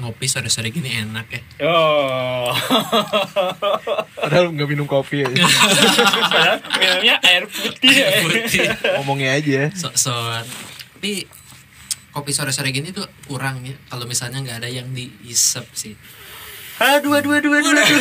Ngopi 0.00 0.26
sore-sore 0.30 0.70
gini 0.72 0.90
enak 0.96 1.28
ya. 1.28 1.40
Oh. 1.66 2.56
Padahal 4.30 4.54
nggak 4.54 4.68
minum 4.70 4.86
kopi 4.86 5.26
ya. 5.26 5.28
Padahal 6.30 6.62
minumnya 6.78 7.18
air 7.26 7.44
putih. 7.50 7.90
ya. 7.90 8.08
Putih. 8.22 8.66
Ngomongnya 9.02 9.34
aja. 9.34 9.74
Sok-sokan. 9.74 10.46
Tapi 10.94 11.26
kopi 12.14 12.30
sore-sore 12.30 12.70
gini 12.70 12.94
tuh 12.94 13.10
kurang 13.26 13.66
ya. 13.66 13.74
Kalau 13.90 14.06
misalnya 14.06 14.38
nggak 14.38 14.62
ada 14.62 14.70
yang 14.70 14.86
diisep 14.94 15.66
sih. 15.74 15.98
Aduh, 16.78 17.10
aduh, 17.10 17.42
aduh, 17.42 17.58
aduh, 17.58 17.74
aduh. 17.74 18.00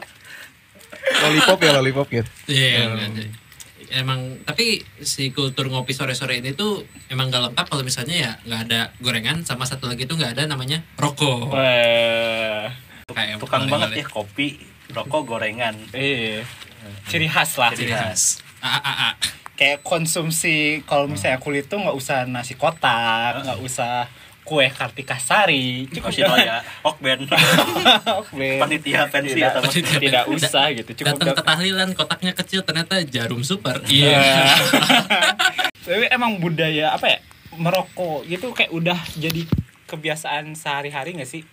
Lollipop 1.28 1.60
ya 1.60 1.70
lollipop 1.76 2.06
gitu. 2.08 2.30
Iya, 2.48 2.88
nggak 2.88 3.08
ada. 3.12 3.22
Emang 3.90 4.40
tapi 4.48 4.80
si 5.02 5.28
kultur 5.34 5.66
ngopi 5.68 5.92
sore-sore 5.92 6.38
ini 6.40 6.54
tuh 6.54 6.86
emang 7.10 7.26
gak 7.28 7.50
lengkap 7.50 7.66
kalau 7.66 7.82
misalnya 7.82 8.16
ya 8.16 8.32
nggak 8.46 8.60
ada 8.70 8.80
gorengan 9.02 9.42
sama 9.42 9.66
satu 9.66 9.90
lagi 9.90 10.06
tuh 10.06 10.14
nggak 10.14 10.38
ada 10.38 10.48
namanya 10.48 10.80
rokok. 10.96 11.52
Wah. 11.52 12.70
Kayak 13.10 13.42
Tukang 13.42 13.66
banget 13.66 13.98
ya 13.98 14.06
kopi, 14.06 14.62
rokok, 14.92 15.22
gorengan. 15.26 15.74
Iya. 15.94 16.42
Ciri 17.06 17.28
khas 17.30 17.56
lah. 17.60 17.70
Ciri 17.72 17.92
khas. 17.92 18.40
Ah, 18.60 18.76
ah, 18.80 18.96
ah. 19.10 19.12
Kayak 19.56 19.84
konsumsi 19.84 20.80
kalau 20.88 21.04
misalnya 21.04 21.36
kulit 21.36 21.68
tuh 21.68 21.80
nggak 21.80 21.96
usah 21.96 22.24
nasi 22.24 22.56
kotak, 22.56 23.44
nggak 23.44 23.60
usah 23.60 24.08
kue 24.50 24.66
kartika 24.66 25.14
sari, 25.14 25.86
cukup 25.94 26.10
Yoshinoya, 26.10 26.58
Okben, 26.82 27.22
Oke. 28.18 28.58
panitia 28.58 29.06
pensi 29.06 29.38
Tidak. 29.38 29.62
atau 29.62 29.62
Tidak 29.70 30.24
usah 30.26 30.74
gitu, 30.74 30.90
cukup 30.90 31.22
Datang 31.22 31.38
ke 31.38 31.42
tahlilan 31.46 31.90
kotaknya 31.94 32.32
kecil 32.34 32.66
ternyata 32.66 32.98
jarum 33.06 33.46
super. 33.46 33.78
Iya. 33.86 34.10
Iya. 34.10 34.44
Tapi 35.86 36.06
emang 36.10 36.42
budaya 36.42 36.98
apa 36.98 37.06
ya 37.14 37.18
merokok 37.54 38.26
gitu 38.26 38.50
kayak 38.50 38.74
udah 38.74 38.98
jadi 39.14 39.46
kebiasaan 39.86 40.58
sehari-hari 40.58 41.14
nggak 41.14 41.30
sih? 41.30 41.46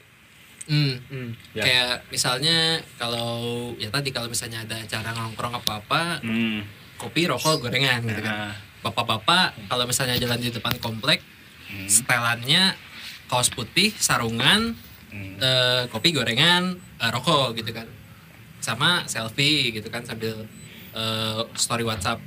Hmm. 0.67 1.31
ya. 1.55 1.63
Kayak 1.63 1.93
misalnya 2.11 2.57
kalau 2.99 3.71
ya 3.79 3.87
tadi 3.87 4.11
kalau 4.11 4.27
misalnya 4.27 4.67
ada 4.67 4.75
acara 4.77 5.15
nongkrong 5.15 5.55
apa-apa, 5.55 6.19
Hmm. 6.19 6.67
kopi, 6.99 7.23
rokok, 7.25 7.63
gorengan 7.63 8.03
gitu 8.03 8.21
kan. 8.21 8.35
Nah, 8.51 8.55
Bapak-bapak 8.77 9.67
kalau 9.67 9.83
misalnya 9.83 10.15
jalan 10.15 10.37
di 10.37 10.53
depan 10.53 10.77
komplek, 10.77 11.19
setelannya 11.87 12.77
kaos 13.27 13.49
putih, 13.49 13.91
sarungan, 13.91 14.77
Hmm. 15.07 15.35
eh, 15.39 15.83
kopi, 15.87 16.11
gorengan, 16.11 16.75
eh, 16.99 17.09
rokok 17.09 17.55
gitu 17.55 17.71
kan. 17.71 17.87
Sama 18.59 19.03
selfie 19.07 19.71
gitu 19.71 19.87
kan 19.87 20.03
sambil 20.03 20.45
eh, 20.93 21.41
story 21.53 21.83
WhatsApp. 21.83 22.17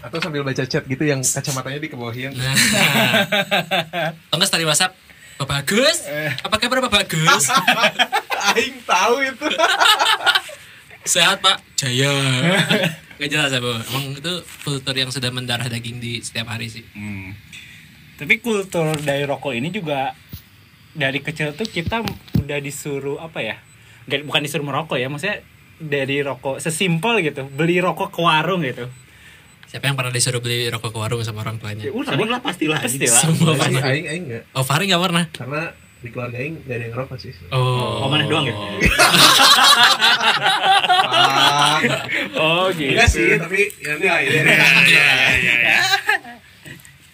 Atau 0.00 0.16
sambil 0.18 0.40
baca 0.40 0.64
chat 0.64 0.80
gitu 0.82 1.04
yang 1.04 1.20
kacamatanya 1.20 1.76
dikebawahin. 1.78 2.32
Nah. 2.32 2.54
Atau 4.24 4.36
nggak 4.36 4.48
story 4.48 4.64
WhatsApp 4.64 4.96
Bapak 5.40 5.64
Agus, 5.64 6.04
apa 6.44 6.56
kabar 6.60 6.84
Bapak 6.84 7.08
Agus? 7.08 7.48
Aing 8.52 8.76
tahu 8.84 9.24
itu. 9.24 9.48
Sehat 11.16 11.40
Pak, 11.40 11.64
jaya. 11.80 12.12
Gak 13.20 13.30
jelas 13.32 13.48
ya, 13.48 13.56
Bu. 13.56 13.72
Emang 13.72 14.20
itu 14.20 14.44
kultur 14.60 14.92
yang 14.92 15.08
sudah 15.08 15.32
mendarah 15.32 15.64
daging 15.64 15.96
di 15.96 16.20
setiap 16.20 16.52
hari 16.52 16.68
sih. 16.68 16.84
Hmm. 16.92 17.32
Tapi 18.20 18.36
kultur 18.44 18.92
dari 19.00 19.24
rokok 19.24 19.56
ini 19.56 19.72
juga 19.72 20.12
dari 20.92 21.24
kecil 21.24 21.56
tuh 21.56 21.64
kita 21.64 22.04
udah 22.36 22.58
disuruh 22.60 23.16
apa 23.24 23.40
ya? 23.40 23.56
Bukan 24.04 24.44
disuruh 24.44 24.68
merokok 24.68 25.00
ya, 25.00 25.08
maksudnya 25.08 25.40
dari 25.80 26.20
rokok 26.20 26.60
sesimpel 26.60 27.24
gitu, 27.24 27.48
beli 27.48 27.80
rokok 27.80 28.12
ke 28.12 28.20
warung 28.20 28.60
gitu. 28.60 28.92
Siapa 29.70 29.86
yang 29.86 29.94
pernah 29.94 30.10
disuruh 30.10 30.42
beli 30.42 30.66
rokok 30.66 30.90
ke 30.90 30.98
warung 30.98 31.22
sama 31.22 31.40
orang 31.40 31.54
tuanya? 31.56 31.86
Ya 31.86 31.94
udah, 31.94 32.10
sering 32.10 32.26
lah 32.28 32.42
pastilah. 32.42 32.78
pastilah. 32.82 33.20
Semua 33.22 33.54
pernah. 33.54 33.82
aing 33.86 34.02
aing 34.04 34.24
enggak. 34.26 34.42
Oh, 34.50 34.66
Fahri 34.66 34.90
gak 34.90 34.98
pernah? 34.98 35.24
Karena 35.30 35.62
di 36.00 36.08
keluarga 36.10 36.36
aing 36.36 36.54
gak 36.60 36.74
ada 36.74 36.82
yang 36.82 36.92
ngerokok 36.92 37.18
sih. 37.22 37.32
Oh, 37.54 38.02
Oh, 38.02 38.08
mana 38.10 38.26
doang 38.26 38.50
ya? 38.50 38.54
Oh 42.34 42.66
gitu. 42.74 42.92
enggak 42.92 43.08
sih, 43.08 43.38
tapi 43.38 43.70
ya 43.78 43.94
enggak 43.94 44.18
ya. 44.26 45.78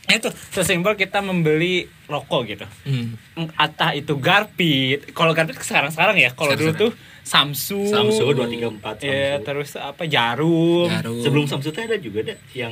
Itu 0.08 0.30
sesimpel 0.48 0.94
kita 0.94 1.18
membeli 1.20 1.84
rokok 2.06 2.40
gitu. 2.46 2.66
Hmm. 2.86 3.18
Atau 3.52 3.90
itu 3.92 4.16
Garpit. 4.16 5.12
Kalau 5.12 5.34
Garpit 5.34 5.58
sekarang-sekarang 5.58 6.16
ya. 6.16 6.30
Kalau 6.32 6.54
dulu 6.54 6.72
tuh 6.72 6.90
Samsu. 7.26 7.90
Samsu 7.90 8.22
234 8.30 9.02
Iya, 9.02 9.34
Samsu. 9.34 9.44
terus 9.44 9.70
apa 9.74 10.06
Jarum. 10.06 10.86
Jarum. 10.86 11.18
Sebelum 11.20 11.44
Samsu 11.44 11.68
tuh 11.68 11.82
ada 11.82 11.98
juga 11.98 12.22
deh 12.22 12.38
yang 12.54 12.70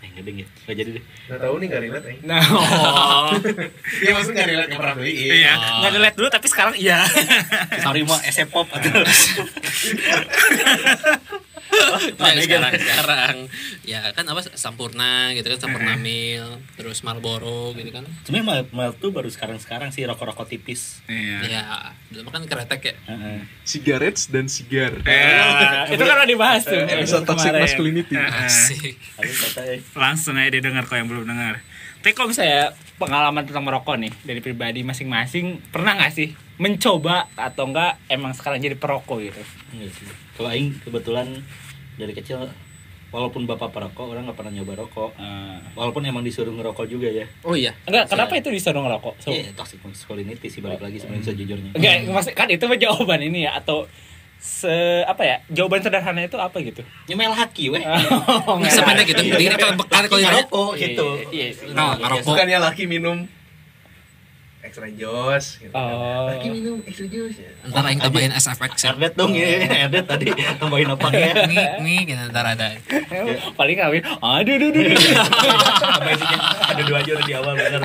eh 0.00 0.08
enggak 0.08 0.24
deh 0.24 0.34
ya. 0.34 0.46
Enggak 0.48 0.76
jadi 0.80 0.90
deh. 0.96 1.04
Enggak 1.28 1.38
tahu 1.38 1.54
nih 1.54 1.66
enggak 1.68 1.82
relate 1.84 2.06
aing. 2.08 2.20
Nah, 2.24 2.40
oh. 2.42 3.30
Iya 4.00 4.10
maksudnya 4.10 4.32
enggak 4.34 4.48
relate 4.48 4.66
enggak 4.66 4.80
pernah 4.80 4.96
beli. 4.96 5.12
Iya, 5.12 5.52
nggak 5.54 5.92
dilihat 5.92 6.14
dulu 6.16 6.28
tapi 6.28 6.46
sekarang 6.48 6.74
iya. 6.74 6.98
Sorry 7.78 8.00
mah 8.02 8.20
SF 8.24 8.48
pop 8.48 8.66
atau 8.72 9.04
Nah, 12.22 12.34
sekarang, 12.38 12.72
sekarang 12.76 13.36
ya 13.82 14.12
kan 14.12 14.24
apa 14.28 14.40
Sampurna 14.54 15.32
gitu 15.34 15.48
kan 15.52 15.58
Sampurna 15.58 15.94
Mil 15.96 16.60
terus 16.76 17.00
Marlboro 17.02 17.72
gitu 17.74 17.90
kan 17.90 18.04
Sebenarnya 18.22 18.44
mal, 18.46 18.60
mal 18.70 18.90
tuh 18.94 19.10
baru 19.10 19.28
sekarang-sekarang 19.28 19.90
sih 19.90 20.04
rokok-rokok 20.04 20.46
tipis. 20.48 21.02
Iya. 21.08 21.38
ya 21.48 21.62
dulu 22.12 22.28
kan 22.30 22.44
kretek 22.44 22.92
ya 22.92 22.94
Heeh. 23.08 23.38
Cigarettes 23.64 24.28
dan 24.28 24.46
sigar. 24.46 24.92
Eh, 25.06 25.90
itu 25.94 26.02
kan 26.02 26.14
udah 26.22 26.28
dibahas 26.28 26.62
tuh. 26.66 26.76
Episode 26.76 27.24
toxic 27.24 27.50
kemarin. 27.50 27.64
masculinity. 27.64 28.14
Kata 28.18 29.60
eh, 29.68 29.80
Langsung 29.96 30.36
aja 30.36 30.50
didengar 30.52 30.84
kok 30.84 30.96
yang 30.98 31.08
belum 31.08 31.24
dengar. 31.24 31.62
Tapi 32.02 32.12
kalau 32.18 32.34
misalnya 32.34 32.74
pengalaman 32.98 33.46
tentang 33.46 33.62
merokok 33.62 33.94
nih 33.98 34.12
dari 34.26 34.42
pribadi 34.42 34.82
masing-masing 34.82 35.62
pernah 35.70 35.94
nggak 35.98 36.12
sih 36.14 36.34
mencoba 36.62 37.26
atau 37.34 37.66
enggak 37.66 37.98
emang 38.06 38.30
sekarang 38.30 38.62
jadi 38.62 38.78
perokok 38.78 39.18
gitu? 39.18 39.42
sih. 39.90 40.06
Kalau 40.38 40.48
aing 40.54 40.78
kebetulan 40.78 41.26
dari 41.98 42.14
kecil 42.14 42.46
walaupun 43.10 43.44
bapak 43.44 43.74
perokok 43.74 44.14
orang 44.14 44.30
nggak 44.30 44.38
pernah 44.38 44.52
nyoba 44.54 44.86
rokok. 44.86 45.10
Walaupun 45.74 46.06
emang 46.06 46.22
disuruh 46.22 46.54
ngerokok 46.54 46.86
juga 46.86 47.10
ya. 47.10 47.26
oh 47.42 47.58
iya 47.58 47.74
Enggak, 47.84 48.08
kenapa 48.08 48.38
itu 48.38 48.48
disuruh 48.48 48.80
ngerokok? 48.80 49.14
So, 49.18 49.34
Iya, 49.34 49.50
toxic 49.52 49.82
masculinity 49.82 50.46
sih 50.46 50.62
balik 50.62 50.80
lagi 50.80 51.02
sebenarnya 51.02 51.34
sejujurnya. 51.34 51.70
Enggak, 51.74 51.94
maksud 52.08 52.32
kan 52.38 52.46
itu 52.46 52.64
mah 52.64 52.78
jawaban 52.78 53.20
ini 53.20 53.44
ya 53.44 53.58
atau 53.58 53.84
se 54.42 55.06
apa 55.06 55.22
ya 55.22 55.36
jawaban 55.54 55.78
sederhana 55.78 56.26
itu 56.26 56.34
apa 56.34 56.58
gitu 56.58 56.82
Nyemel 57.06 57.30
haki 57.30 57.70
weh. 57.70 57.78
oh, 58.50 58.58
sependek 58.66 59.14
gitu 59.14 59.38
jadi 59.38 59.54
kalau 59.54 59.78
bekal 59.78 60.02
kalau 60.10 60.18
Ngerokok 60.18 60.70
gitu. 60.82 61.08
iya, 61.30 61.46
iya, 61.54 61.70
iya. 61.70 61.94
Ngerokok. 61.94 62.26
Bukannya 62.26 62.58
laki 62.58 62.90
minum 62.90 63.22
extra 64.72 64.88
jos 64.88 65.60
gitu. 65.60 65.68
kan. 65.68 65.84
Oh. 65.84 66.32
Laki 66.32 66.48
minum 66.48 66.80
extra 66.88 67.04
jos 67.04 67.36
ya. 67.36 67.50
ntar 67.68 67.84
yang 67.84 68.00
tambahin 68.00 68.32
SFX 68.32 68.72
ya 68.80 68.90
Erdet 68.96 69.12
dong 69.12 69.36
ya, 69.36 69.46
Erdet 69.84 70.08
tadi 70.08 70.32
tambahin 70.56 70.88
apa 70.88 71.06
ya? 71.12 71.32
nih 71.52 71.66
nih 71.84 72.00
kita 72.08 72.22
ntar 72.32 72.44
ada 72.48 72.72
paling 73.60 73.76
kawin 73.76 74.00
aduh 74.00 74.54
aduh 74.56 74.68
aduh. 74.72 74.96
Ada 76.72 76.82
dua 76.88 76.98
aja 77.04 77.10
udah 77.12 77.26
di 77.28 77.34
awal 77.36 77.52
benar. 77.52 77.80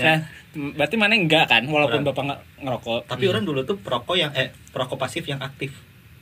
nah 0.00 0.16
berarti 0.50 0.96
mana 0.96 1.14
enggak 1.14 1.44
kan 1.46 1.62
walaupun 1.62 2.00
Orang. 2.00 2.08
bapak 2.10 2.22
nggak 2.26 2.40
ngerokok 2.64 3.00
Tapi 3.06 3.24
orang 3.28 3.44
dulu 3.44 3.60
tuh 3.62 3.76
perokok 3.76 4.16
yang 4.16 4.32
eh 4.32 4.50
perokok 4.72 4.96
pasif 4.96 5.28
yang 5.28 5.38
aktif. 5.38 5.70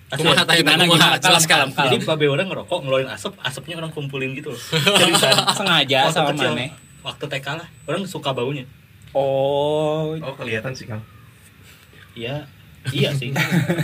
Kumaha 0.09 0.41
tadi 0.41 0.65
Gimana, 0.65 0.89
gimana? 0.89 1.21
jelaskan 1.21 1.69
Kalem, 1.69 1.71
kalem. 1.77 1.85
Jadi 1.93 1.97
babe 2.09 2.27
orang 2.33 2.49
ngerokok 2.49 2.79
ngeluarin 2.81 3.09
asap, 3.13 3.37
asapnya 3.45 3.77
orang 3.77 3.93
kumpulin 3.93 4.33
gitu 4.33 4.57
loh. 4.57 4.61
Seriusan. 4.97 5.37
sengaja 5.53 6.09
sama 6.09 6.33
mana 6.33 6.73
Waktu 7.05 7.25
TK 7.29 7.47
lah, 7.61 7.69
orang 7.85 8.09
suka 8.09 8.33
baunya. 8.33 8.65
Oh 9.13 10.17
Oh 10.17 10.35
kelihatan 10.35 10.73
sih 10.73 10.85
kang. 10.85 11.03
Iya, 12.13 12.45
iya 12.91 13.11
sih. 13.13 13.31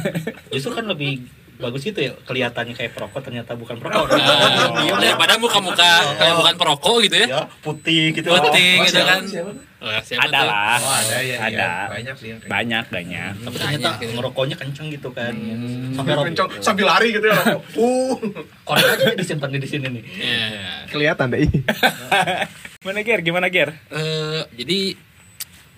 Justru 0.53 0.73
kan 0.73 0.85
lebih 0.85 1.23
bagus 1.55 1.87
itu 1.87 1.95
ya 1.95 2.11
kelihatannya 2.27 2.75
kayak 2.75 2.93
perokok 2.93 3.23
ternyata 3.23 3.55
bukan 3.55 3.79
perokok. 3.79 4.11
Nah, 4.11 4.99
daripada 4.99 5.39
muka-muka 5.39 5.87
kayak 6.19 6.35
bukan 6.35 6.55
perokok 6.59 6.97
gitu 7.01 7.17
ya 7.17 7.27
ya 7.31 7.43
putih 7.63 8.11
gitu. 8.11 8.27
Putih 8.27 8.71
Oh, 8.75 8.83
gitu 8.83 8.99
siapa? 8.99 9.07
kan 9.09 9.23
Siapa? 9.23 9.51
Oh, 9.79 9.91
siapa 10.03 10.21
ada 10.27 10.41
lah 10.43 10.77
Oh 10.81 10.95
ada 10.99 11.17
ya. 11.23 11.37
ada 11.39 11.55
iya. 11.55 11.71
Banyak 11.87 12.15
sih 12.19 12.27
yang 12.27 12.39
kayak 12.43 12.51
banyak 12.51 12.85
banyak 12.91 13.33
Tapi 13.39 13.55
ternyata 13.55 13.79
Banyak 13.87 13.95
gitu. 14.03 14.13
ngerokoknya 14.19 14.57
kenceng 14.59 14.87
gitu 14.91 15.09
kan. 15.15 15.31
Hmm. 15.31 15.95
Sampai 15.95 16.13
rokok. 16.13 16.27
Kencang, 16.27 16.49
sambil 16.59 16.87
lari 16.91 17.09
gitu 17.13 17.27
ya. 17.31 17.39
Uh. 17.79 18.15
Korek 18.67 18.85
aja 18.91 19.15
disimpan 19.15 19.55
di 19.55 19.69
sini 19.71 19.87
nih. 19.95 20.03
Iya. 20.11 20.47
Kelihatan 20.91 21.27
deh. 21.31 21.47
mana 22.85 23.01
ger 23.01 23.23
gimana 23.23 23.47
ger 23.47 23.79
Eh, 23.89 24.43
jadi 24.59 24.79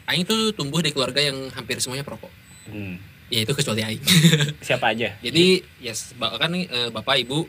Aing 0.06 0.22
tuh 0.22 0.54
tumbuh 0.54 0.78
di 0.78 0.90
keluarga 0.90 1.18
yang 1.18 1.50
hampir 1.50 1.78
semuanya 1.78 2.06
perokok. 2.06 2.30
Hmm. 2.66 2.98
ya 3.26 3.42
itu 3.42 3.54
kecuali 3.54 3.82
aing 3.82 4.02
Siapa 4.66 4.94
aja? 4.94 5.14
jadi 5.18 5.58
yes 5.82 6.14
nih 6.46 6.62
eh, 6.66 6.88
bapak 6.94 7.26
ibu 7.26 7.46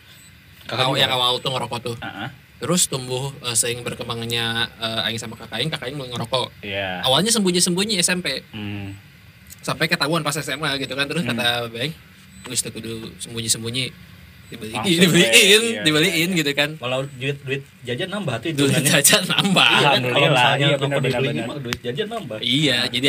Kakak 0.66 0.94
yang 0.98 1.14
awal 1.14 1.38
tuh 1.38 1.54
ngerokok 1.54 1.80
tuh 1.80 1.96
Heeh. 2.02 2.30
terus 2.58 2.90
tumbuh 2.90 3.30
eh, 3.46 3.54
seiring 3.54 3.86
berkembangnya 3.86 4.66
eh, 4.78 5.06
aing 5.06 5.22
sama 5.22 5.38
kakak 5.38 5.58
aing 5.58 5.70
kakak 5.70 5.90
aing 5.90 5.98
mulai 5.98 6.10
ngerokok 6.14 6.50
Iya. 6.66 7.02
awalnya 7.06 7.30
sembunyi-sembunyi 7.30 8.02
SMP 8.02 8.42
Hmm. 8.50 8.98
sampai 9.62 9.86
ketahuan 9.86 10.26
pas 10.26 10.34
SMA 10.34 10.82
gitu 10.82 10.98
kan 10.98 11.06
terus 11.06 11.22
Hmm. 11.26 11.38
kata 11.38 11.70
wis 12.50 12.62
tuh 12.62 12.74
kudu 12.74 13.14
sembunyi-sembunyi 13.22 13.90
dibeliin 14.48 14.80
dibeliin 14.80 15.64
iya, 15.66 15.82
dibeliin 15.84 16.30
iya, 16.30 16.40
gitu 16.40 16.52
kan 16.54 16.70
Kalau 16.76 17.04
duit 17.14 17.38
duit 17.44 17.62
jajan 17.84 18.10
nambah 18.10 18.36
tuh 18.40 18.50
duit 18.54 18.80
jajan 18.82 19.24
nambah 19.26 19.68
Iya 19.68 19.78
kan? 19.78 20.00
Alhamdulillah, 20.00 20.14
Kalau 20.14 20.30
misalnya 20.30 20.56
iya, 20.58 20.68
rokok 20.70 20.82
benar-benar, 20.88 21.20
dibeli 21.20 21.30
benar. 21.34 21.46
mah 21.46 21.58
duit 21.60 21.80
jajan 21.84 22.08
nambah. 22.08 22.38
iya 22.40 22.78
Nah, 22.78 22.90
jadi 22.90 23.08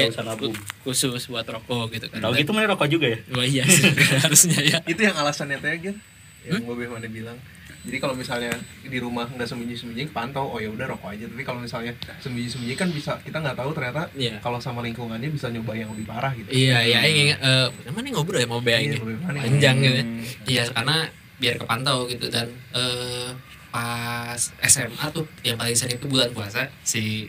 khusus 0.83 1.23
buat 1.27 1.47
rokok 1.47 1.85
gitu 1.93 2.07
kan 2.09 2.19
Tahu 2.19 2.33
gitu 2.35 2.51
mana 2.51 2.67
rokok 2.69 2.89
juga 2.89 3.07
ya? 3.09 3.19
Wah 3.31 3.45
iya 3.45 3.63
sih, 3.65 3.83
harusnya 4.25 4.59
ya 4.61 4.79
itu 4.85 5.01
yang 5.01 5.15
alasannya 5.15 5.59
teh 5.59 5.75
Gin 5.79 5.97
yang 6.41 6.59
Hmm? 6.59 6.65
Bobe 6.65 6.87
mana 6.87 7.05
bilang 7.05 7.37
jadi 7.79 8.01
kalau 8.01 8.13
misalnya 8.13 8.53
di 8.83 8.99
rumah 8.99 9.25
nggak 9.25 9.45
sembunyi-sembunyi 9.45 10.11
pantau 10.11 10.45
oh 10.47 10.59
ya 10.59 10.67
udah 10.67 10.87
rokok 10.89 11.09
aja 11.09 11.25
tapi 11.25 11.41
kalau 11.41 11.61
misalnya 11.61 11.93
sembunyi-sembunyi 12.19 12.75
kan 12.75 12.89
bisa 12.89 13.17
kita 13.21 13.39
nggak 13.39 13.55
tahu 13.55 13.71
ternyata 13.71 14.11
Iya. 14.13 14.41
kalau 14.41 14.59
sama 14.59 14.81
lingkungannya 14.81 15.29
bisa 15.29 15.47
nyoba 15.49 15.73
yang 15.73 15.89
lebih 15.93 16.05
parah 16.05 16.33
gitu 16.33 16.49
Iya, 16.49 16.79
iya, 16.85 16.99
ingat 17.05 17.39
eh 17.39 17.69
mana 17.89 18.07
ngobrol 18.11 18.39
ya 18.39 18.47
mau 18.47 18.61
Iya, 18.61 18.99
Bobe 18.99 19.15
mana. 19.17 19.39
panjang 19.39 19.77
gitu. 19.79 19.93
ya. 19.93 20.03
Hmm. 20.03 20.23
Iya, 20.45 20.63
karena 20.71 20.97
biar 21.39 21.55
kepantau 21.57 22.07
gitu 22.07 22.27
dan 22.29 22.51
eh 22.75 23.31
pas 23.69 24.39
SMA 24.65 25.05
tuh 25.13 25.23
yang 25.45 25.55
paling 25.55 25.77
sering 25.77 26.01
itu 26.01 26.09
bulan 26.09 26.33
puasa 26.33 26.67
si 26.83 27.29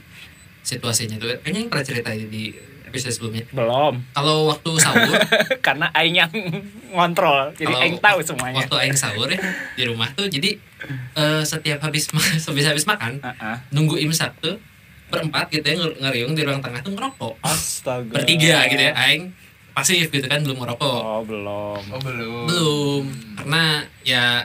situasinya 0.63 1.19
tuh 1.19 1.29
kayaknya 1.43 1.67
yang 1.67 1.71
pernah 1.71 1.85
cerita 1.85 2.09
di 2.13 2.53
episode 2.89 3.13
sebelumnya. 3.13 3.45
Belum. 3.53 4.01
Kalau 4.17 4.49
waktu 4.49 4.69
sahur, 4.81 5.13
Karena 5.65 5.93
aing 5.93 6.17
yang 6.17 6.31
ngontrol. 6.89 7.53
Jadi 7.53 7.69
aing 7.69 8.01
tahu 8.01 8.19
semuanya. 8.25 8.65
Waktu 8.65 8.75
aing 8.81 8.97
sahur 8.97 9.29
ya 9.29 9.37
di 9.77 9.83
rumah 9.85 10.09
tuh 10.17 10.25
jadi 10.25 10.57
eh, 11.13 11.43
setiap 11.45 11.85
habis 11.85 12.09
habis 12.49 12.65
habis 12.65 12.85
makan 12.89 13.21
Heeh. 13.21 13.55
nunggu 13.69 14.01
imsak 14.01 14.33
tuh 14.41 14.57
berempat 15.09 15.49
gitu 15.53 15.65
ya 15.65 15.77
nger- 15.77 15.97
ngeriung 16.01 16.33
di 16.33 16.41
ruang 16.41 16.61
tengah 16.65 16.81
tuh 16.81 16.93
ngerokok. 16.97 17.33
Astaga. 17.45 18.09
Bertiga 18.09 18.65
gitu 18.69 18.81
ya, 18.81 18.93
aing 18.97 19.29
pasif 19.79 20.11
gitu 20.11 20.27
kan 20.27 20.43
belum 20.43 20.59
ngerokok. 20.59 21.01
Oh, 21.01 21.23
belum. 21.23 21.79
oh 21.79 22.01
belum. 22.03 22.43
Belum. 22.51 23.03
Karena 23.39 23.87
ya 24.03 24.43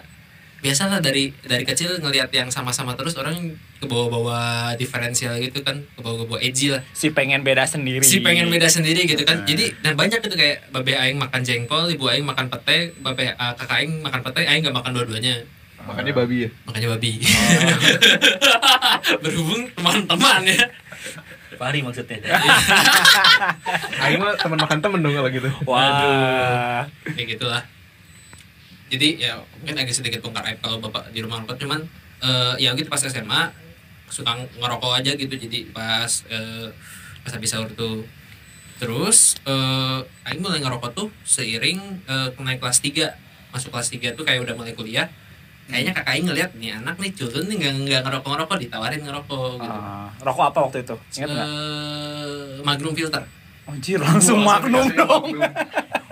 biasalah 0.65 1.05
dari 1.05 1.29
dari 1.45 1.61
kecil 1.69 2.01
ngelihat 2.01 2.33
yang 2.33 2.49
sama-sama 2.49 2.97
terus 2.97 3.13
orang 3.21 3.53
ke 3.77 3.85
bawah-bawah 3.85 4.73
diferensial 4.81 5.37
gitu 5.37 5.61
kan 5.61 5.85
ke 5.85 6.01
bawah-bawah 6.01 6.41
edgy 6.41 6.73
lah. 6.73 6.81
Si 6.97 7.13
pengen 7.13 7.45
beda 7.45 7.69
sendiri. 7.69 8.01
si 8.01 8.25
pengen 8.25 8.49
beda 8.49 8.71
sendiri 8.73 9.05
gitu 9.05 9.29
kan. 9.29 9.45
Nah. 9.45 9.47
jadi 9.47 9.77
dan 9.85 9.93
banyak 9.93 10.25
itu 10.25 10.33
kayak 10.33 10.73
babe 10.73 10.97
aing 10.97 11.21
makan 11.21 11.45
jengkol 11.45 11.93
ibu 11.93 12.09
aing 12.09 12.25
makan 12.25 12.49
pete 12.49 12.97
babe 13.05 13.37
ah, 13.37 13.53
kakak 13.53 13.85
aing 13.85 14.01
makan 14.01 14.25
pete 14.25 14.41
aing 14.49 14.65
nggak 14.65 14.73
makan 14.73 14.97
dua-duanya. 14.97 15.45
Makanya 15.85 16.13
babi 16.17 16.49
ya? 16.49 16.51
Makanya 16.65 16.89
babi. 16.97 17.13
Berhubung 19.23 19.69
teman-teman 19.77 20.49
ya 20.49 20.65
Pari 21.57 21.81
maksudnya. 21.81 22.19
Aing 24.03 24.21
mah 24.21 24.35
teman 24.37 24.59
makan 24.59 24.79
temen 24.81 25.01
dong 25.01 25.15
kalau 25.15 25.31
gitu. 25.31 25.51
Wah. 25.67 26.85
kayak 27.05 27.27
gitulah. 27.37 27.63
Jadi 28.93 29.25
ya 29.25 29.41
mungkin 29.59 29.75
agak 29.81 29.95
sedikit 29.97 30.21
bongkar 30.23 30.45
aib 30.47 30.59
kalau 30.61 30.79
bapak 30.79 31.11
di 31.11 31.25
rumah 31.25 31.43
ngerokok 31.43 31.59
cuman 31.67 31.81
eh, 32.23 32.55
ya 32.63 32.77
gitu 32.79 32.87
pas 32.87 33.03
SMA 33.03 33.51
suka 34.07 34.37
ngerokok 34.61 34.93
aja 35.01 35.13
gitu. 35.17 35.35
Jadi 35.35 35.73
pas 35.75 36.11
eh, 36.31 36.69
pas 37.25 37.33
habis 37.35 37.51
sahur 37.51 37.71
tuh. 37.73 38.07
Terus 38.79 39.39
eh 39.49 40.29
Aing 40.29 40.41
mulai 40.43 40.61
ngerokok 40.63 40.91
tuh 40.95 41.09
seiring 41.25 42.05
eh, 42.07 42.29
naik 42.39 42.61
kelas 42.63 42.85
3 42.85 43.25
masuk 43.55 43.71
kelas 43.71 43.89
3 43.91 44.19
tuh 44.19 44.27
kayak 44.27 44.43
udah 44.43 44.55
mulai 44.59 44.75
kuliah 44.75 45.07
kayaknya 45.65 45.93
kakak 45.93 46.15
ngeliat 46.21 46.51
nih 46.55 46.71
anak 46.75 46.97
nih 46.97 47.11
culun 47.11 47.45
nih 47.45 47.57
nggak 47.57 47.73
nggak 47.83 48.01
ngerokok 48.03 48.31
ngerokok 48.31 48.57
ditawarin 48.59 49.01
ngerokok 49.01 49.51
gitu 49.57 49.75
Ah, 49.75 50.09
rokok 50.21 50.45
apa 50.47 50.59
waktu 50.63 50.79
itu? 50.81 50.95
Ingat 51.15 51.29
nggak? 51.31 51.47
Eh, 51.47 52.61
Magnum 52.61 52.93
filter 52.93 53.23
Anjir, 53.65 53.97
langsung 53.97 54.45
magnum 54.45 54.85
dong. 54.93 55.41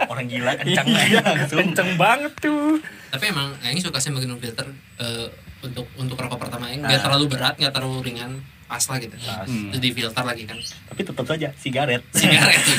Orang 0.03 0.25
gila 0.25 0.57
kencang 0.59 0.89
Iya, 0.89 1.21
langsung. 1.21 1.59
kenceng 1.61 1.91
banget 1.97 2.33
tuh. 2.39 2.81
tapi 3.09 3.29
emang 3.29 3.53
Aing 3.61 3.77
suka 3.77 4.01
sih 4.01 4.09
Magnum 4.09 4.37
filter 4.37 4.65
eh, 4.97 5.29
untuk 5.61 5.85
untuk 5.95 6.17
rokok 6.17 6.41
pertama 6.41 6.67
Aing 6.67 6.81
nggak 6.81 7.01
terlalu 7.03 7.29
berat 7.29 7.55
nggak 7.55 7.71
terlalu 7.71 8.01
ringan 8.03 8.41
pas 8.73 8.81
lah 8.83 8.97
gitu 8.97 9.13
Pas. 9.15 9.45
Hmm. 9.45 9.69
terus 9.69 9.81
di 9.81 9.91
filter 9.93 10.25
lagi 10.25 10.43
kan 10.43 10.57
Tapi 10.89 11.01
tetap 11.03 11.25
saja 11.27 11.49
sigaret. 11.55 12.01
sigaret 12.11 12.57
sih 12.65 12.77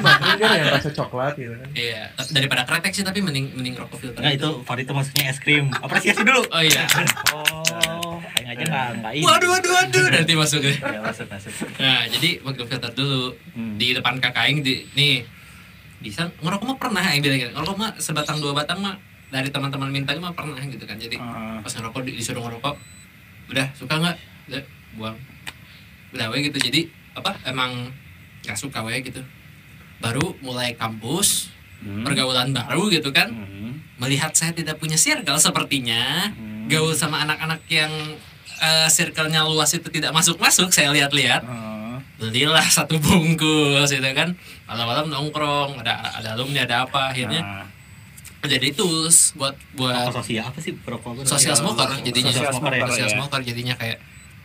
makan 0.00 0.34
kan 0.34 0.50
yang 0.56 0.68
rasa 0.68 0.90
coklat 0.90 1.34
gitu 1.34 1.54
kan 1.54 1.68
iya 1.72 2.10
daripada 2.28 2.62
kretek 2.64 2.90
sih 2.92 3.02
tapi 3.02 3.18
mending 3.20 3.54
mending 3.54 3.74
rokok 3.74 3.98
filter 4.00 4.18
Enggak 4.18 4.34
itu 4.36 4.50
Fari 4.60 4.82
itu 4.82 4.90
maksudnya 4.90 5.24
es 5.24 5.38
krim. 5.38 5.70
Apresiasi 5.72 6.20
dulu. 6.20 6.42
oh 6.44 6.58
iya 6.60 6.82
Oh, 7.30 8.18
aja 8.36 8.58
nggak 8.60 8.86
nggak 8.96 9.12
ini. 9.12 9.22
waduh 9.22 9.48
waduh 9.48 9.70
waduh 9.72 10.06
nanti 10.08 10.32
masuk 10.32 10.58
deh 10.60 10.74
Ya 10.76 10.98
masuk 11.00 11.26
masuk. 11.26 11.50
nah 11.76 12.02
jadi 12.04 12.40
Magnum 12.40 12.66
filter 12.66 12.90
dulu 12.92 13.22
Hmm. 13.50 13.78
di 13.78 13.94
depan 13.94 14.18
kakak 14.18 14.44
Aing 14.44 14.60
di 14.60 14.82
nih 14.92 15.22
bisa 16.00 16.26
ngerokok 16.36 16.66
mah 16.66 16.76
pernah 16.76 17.00
Aing 17.00 17.20
bilang 17.20 17.38
gitu 17.38 17.52
ngerokok 17.52 17.76
mah 17.76 17.90
sebatang 17.96 18.36
dua 18.36 18.50
batang 18.52 18.78
mah 18.78 18.98
dari 19.28 19.46
teman-teman 19.48 19.88
minta 19.88 20.10
mah 20.14 20.30
pernah 20.30 20.58
gitu 20.60 20.82
kan 20.82 20.94
jadi 20.96 21.14
Ah. 21.16 21.58
pas 21.58 21.70
ngerokok 21.70 22.02
di- 22.02 22.18
disuruh 22.18 22.42
ngerokok 22.42 22.74
udah 23.46 23.66
suka 23.72 23.94
nggak 23.94 24.16
buang. 24.94 25.16
Udah 26.10 26.30
we 26.30 26.42
gitu. 26.42 26.58
Jadi 26.58 26.88
apa 27.12 27.36
emang 27.44 27.90
nggak 28.42 28.58
suka 28.58 28.82
we 28.82 29.02
gitu. 29.02 29.20
Baru 29.98 30.34
mulai 30.40 30.74
kampus 30.74 31.50
Hmm. 31.84 32.00
pergaulan 32.00 32.48
baru 32.50 32.88
gitu 32.88 33.12
kan. 33.12 33.28
Hmm. 33.28 33.52
melihat 33.94 34.34
saya 34.34 34.50
tidak 34.50 34.80
punya 34.80 34.96
circle 34.96 35.36
sepertinya 35.38 36.32
Hmm. 36.32 36.66
gaul 36.66 36.96
sama 36.96 37.22
anak-anak 37.22 37.60
yang 37.68 37.92
eh, 38.56 38.88
circle-nya 38.88 39.44
luas 39.44 39.70
itu 39.70 39.86
tidak 39.92 40.10
masuk-masuk 40.10 40.72
saya 40.72 40.88
lihat-lihat. 40.90 41.44
Ah. 41.44 41.72
belilah 42.14 42.64
satu 42.64 42.96
bungkus 42.96 43.90
gitu 43.90 44.06
kan. 44.14 44.32
Malam-malam 44.64 45.10
nongkrong 45.10 45.82
ada 45.82 45.98
ada 46.14 46.38
alumni 46.38 46.62
ada 46.64 46.86
apa 46.86 47.10
akhirnya. 47.10 47.42
Nah, 47.42 47.66
jadi 48.48 48.70
tools 48.72 49.34
buat 49.34 49.52
buat 49.74 50.14
sosial 50.14 50.46
apa 50.48 50.62
sih? 50.62 50.72
Sosial 51.26 51.56
smoker 51.58 51.90
jadinya. 52.00 52.30
Social 52.32 52.54
smoker, 52.54 52.72
ya. 52.96 53.08
smoker 53.10 53.40
jadinya 53.42 53.74
kayak 53.76 53.98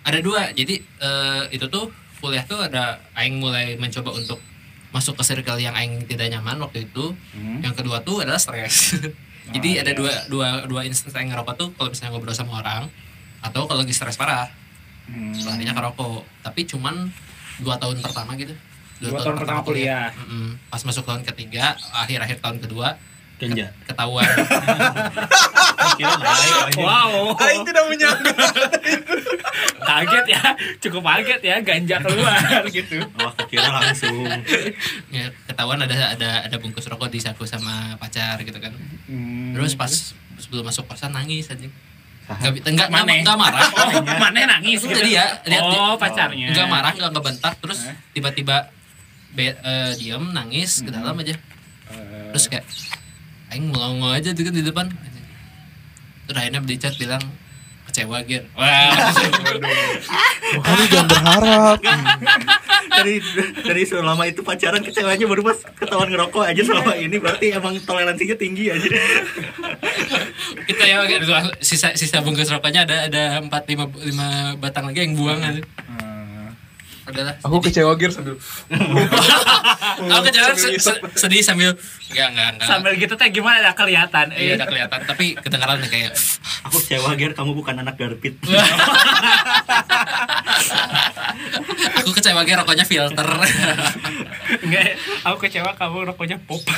ada 0.10 0.20
dua 0.20 0.42
jadi 0.52 0.76
eh, 0.80 1.44
itu 1.52 1.66
tuh 1.68 1.88
kuliah 2.18 2.44
tuh 2.44 2.60
ada 2.60 3.00
aing 3.14 3.38
mulai 3.38 3.74
mencoba 3.76 4.12
untuk 4.12 4.42
masuk 4.90 5.14
ke 5.14 5.24
circle 5.24 5.56
yang 5.58 5.72
aing 5.72 6.04
tidak 6.04 6.28
nyaman 6.30 6.58
waktu 6.60 6.84
itu 6.84 7.14
Hmm. 7.32 7.62
yang 7.62 7.72
kedua 7.72 8.02
tuh 8.02 8.20
adalah 8.20 8.38
stres 8.38 8.98
jadi 9.56 9.70
Ah, 9.72 9.82
ada 9.82 9.92
iya. 9.92 9.98
dua 9.98 10.14
dua 10.28 10.48
dua 10.66 10.82
instance 10.84 11.14
aing 11.14 11.30
ngerokok 11.30 11.56
tuh 11.56 11.70
kalau 11.74 11.90
misalnya 11.90 12.12
ngobrol 12.12 12.34
sama 12.34 12.60
orang 12.60 12.90
atau 13.40 13.64
kalau 13.64 13.80
lagi 13.80 13.94
stres 13.94 14.16
parah 14.16 14.50
Hmm. 15.06 15.34
larinya 15.42 15.74
ke 15.74 15.82
rokok 15.82 16.22
tapi 16.40 16.66
cuman 16.66 17.10
dua 17.58 17.76
tahun 17.76 17.98
pertama 18.00 18.34
gitu 18.36 18.54
Dua 19.00 19.16
tahun 19.18 19.38
pertama 19.38 19.64
kuliah. 19.64 20.12
Mm-mm. 20.14 20.60
pas 20.68 20.84
masuk 20.84 21.02
tahun 21.02 21.24
ketiga 21.24 21.72
akhir-akhir 21.96 22.38
tahun 22.40 22.60
kedua 22.60 22.94
Ganja. 23.40 23.68
ketahuan. 23.86 24.28
Wow. 26.78 27.36
Aing 27.36 27.64
tidak 27.64 27.84
menyangka 27.88 28.32
kaget 29.82 30.26
ya, 30.30 30.42
cukup 30.80 31.02
kaget 31.04 31.42
ya 31.42 31.56
ganja 31.60 31.98
keluar 32.00 32.40
gitu. 32.70 33.00
Wah, 33.16 33.34
kira 33.46 33.68
langsung. 33.70 34.28
ya, 35.10 35.28
ketahuan 35.46 35.80
ada 35.80 36.14
ada 36.14 36.30
ada 36.46 36.56
bungkus 36.56 36.86
rokok 36.86 37.10
di 37.10 37.20
saku 37.20 37.44
sama 37.44 37.96
pacar 37.98 38.40
gitu 38.40 38.56
kan 38.58 38.72
Hmm. 39.10 39.52
terus 39.52 39.74
pas 39.74 39.90
sebelum 40.38 40.62
masuk 40.64 40.86
kosan 40.86 41.10
nangis 41.10 41.50
anjing 41.50 41.74
Saha? 42.24 42.46
nggak 42.46 42.52
bi- 42.54 42.64
nggak 42.70 42.90
Maneh. 42.90 43.26
nggak 43.26 43.34
marah 43.36 43.66
Oh, 43.74 43.90
mana 44.22 44.40
nangis 44.48 44.80
Itu 44.80 44.94
gitu. 44.94 45.02
dia, 45.04 45.42
lihat 45.44 45.66
oh, 45.66 45.98
pacarnya. 45.98 46.54
nggak 46.54 46.68
marah 46.68 46.94
nggak 46.94 47.10
ngebentak 47.10 47.58
terus 47.58 47.80
tiba-tiba 48.12 48.70
be, 49.32 49.50
eh, 49.52 49.92
diem 49.98 50.22
nangis 50.30 50.80
ke 50.80 50.90
dalam 50.90 51.18
aja 51.18 51.34
Eh, 51.90 52.30
terus 52.30 52.46
kayak 52.46 52.70
aing 53.50 53.70
melongo 53.74 54.10
aja 54.10 54.34
tuh 54.34 54.46
kan 54.46 54.54
di 54.54 54.64
depan. 54.66 54.88
Terus 56.30 56.38
akhirnya 56.38 56.62
di 56.62 56.78
chat 56.78 56.94
bilang 56.98 57.22
kecewa 57.90 58.22
gir. 58.24 58.46
Wah 58.54 58.94
Kamu 60.62 60.84
jangan 60.94 61.08
berharap. 61.10 61.78
Dari 62.90 63.22
dari 63.64 63.84
selama 63.88 64.28
itu 64.28 64.44
pacaran 64.44 64.84
kecewanya 64.84 65.24
baru 65.24 65.40
pas 65.46 65.56
ketahuan 65.78 66.12
ngerokok 66.12 66.44
aja 66.52 66.62
selama 66.68 67.00
ini. 67.00 67.16
Berarti 67.16 67.56
emang 67.56 67.80
toleransinya 67.80 68.36
tinggi 68.36 68.68
aja. 68.68 68.90
kita 70.68 70.84
ya 70.84 71.08
sisa 71.64 71.96
sisa 71.96 72.20
bungkus 72.20 72.52
rokoknya 72.52 72.84
ada 72.84 73.08
ada 73.08 73.24
empat 73.40 73.72
lima 73.72 73.88
lima 74.04 74.28
batang 74.60 74.92
lagi 74.92 75.06
yang 75.06 75.16
buang 75.16 75.40
aja 75.40 75.64
adalah 77.10 77.34
Aku 77.40 77.58
kecewa 77.60 77.94
gear 77.94 78.10
sambil 78.10 78.36
aku 80.06 80.22
kecewa 80.26 80.48
Sambil 80.52 80.76
se- 80.76 80.80
se- 80.80 81.02
sedih 81.16 81.42
sambil 81.42 81.74
enggak 82.08 82.28
enggak 82.30 82.48
enggak 82.54 82.68
Sambil 82.68 82.92
gitu 82.96 83.14
teh 83.14 83.30
gimana 83.30 83.60
ada 83.60 83.72
kelihatan. 83.74 84.30
iya 84.32 84.56
udah 84.56 84.66
kelihatan 84.66 85.00
tapi 85.04 85.34
kedengaran 85.36 85.82
kayak 85.84 86.14
Aku 86.62 86.78
kecewa 86.78 87.16
Ger, 87.16 87.32
kamu 87.34 87.52
bukan 87.54 87.72
anak 87.78 87.96
Garpit. 87.96 88.36
aku 91.96 92.10
kecewa 92.12 92.42
ge 92.42 92.54
rokoknya 92.54 92.84
filter 92.84 93.28
Enggak, 94.60 94.86
aku 95.24 95.38
kecewa 95.42 95.72
kamu 95.74 95.98
rokoknya 96.06 96.38
pop. 96.42 96.62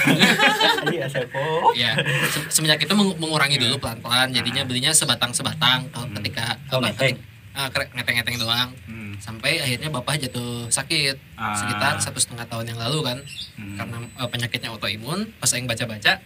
Iya, 0.88 1.06
sepo. 1.08 1.72
ya 1.74 1.94
se- 2.28 2.50
semenjak 2.52 2.82
itu 2.82 2.92
meng- 2.92 3.16
mengurangi 3.16 3.56
dulu 3.56 3.78
pelan-pelan 3.78 4.30
jadinya 4.30 4.64
belinya 4.64 4.92
sebatang-sebatang 4.92 5.88
kalau 5.90 6.08
ketika 6.16 6.58
Oh, 6.70 6.80
ngeteng. 6.80 7.16
ah, 7.52 7.68
kere- 7.68 7.92
ngeteng-ngeteng 7.92 8.36
doang 8.38 8.70
Hmm. 8.86 9.01
Sampai 9.22 9.62
akhirnya 9.62 9.88
bapak 9.88 10.18
jatuh 10.20 10.66
sakit 10.68 11.16
Ah. 11.38 11.54
sekitar 11.54 11.96
satu 11.98 12.18
setengah 12.18 12.44
tahun 12.44 12.66
yang 12.68 12.80
lalu 12.80 13.00
kan 13.04 13.18
Hmm. 13.54 13.78
karena 13.78 13.98
eh, 14.18 14.28
penyakitnya 14.28 14.70
autoimun 14.70 15.30
pas 15.38 15.50
yang 15.50 15.64
baca-baca 15.64 16.18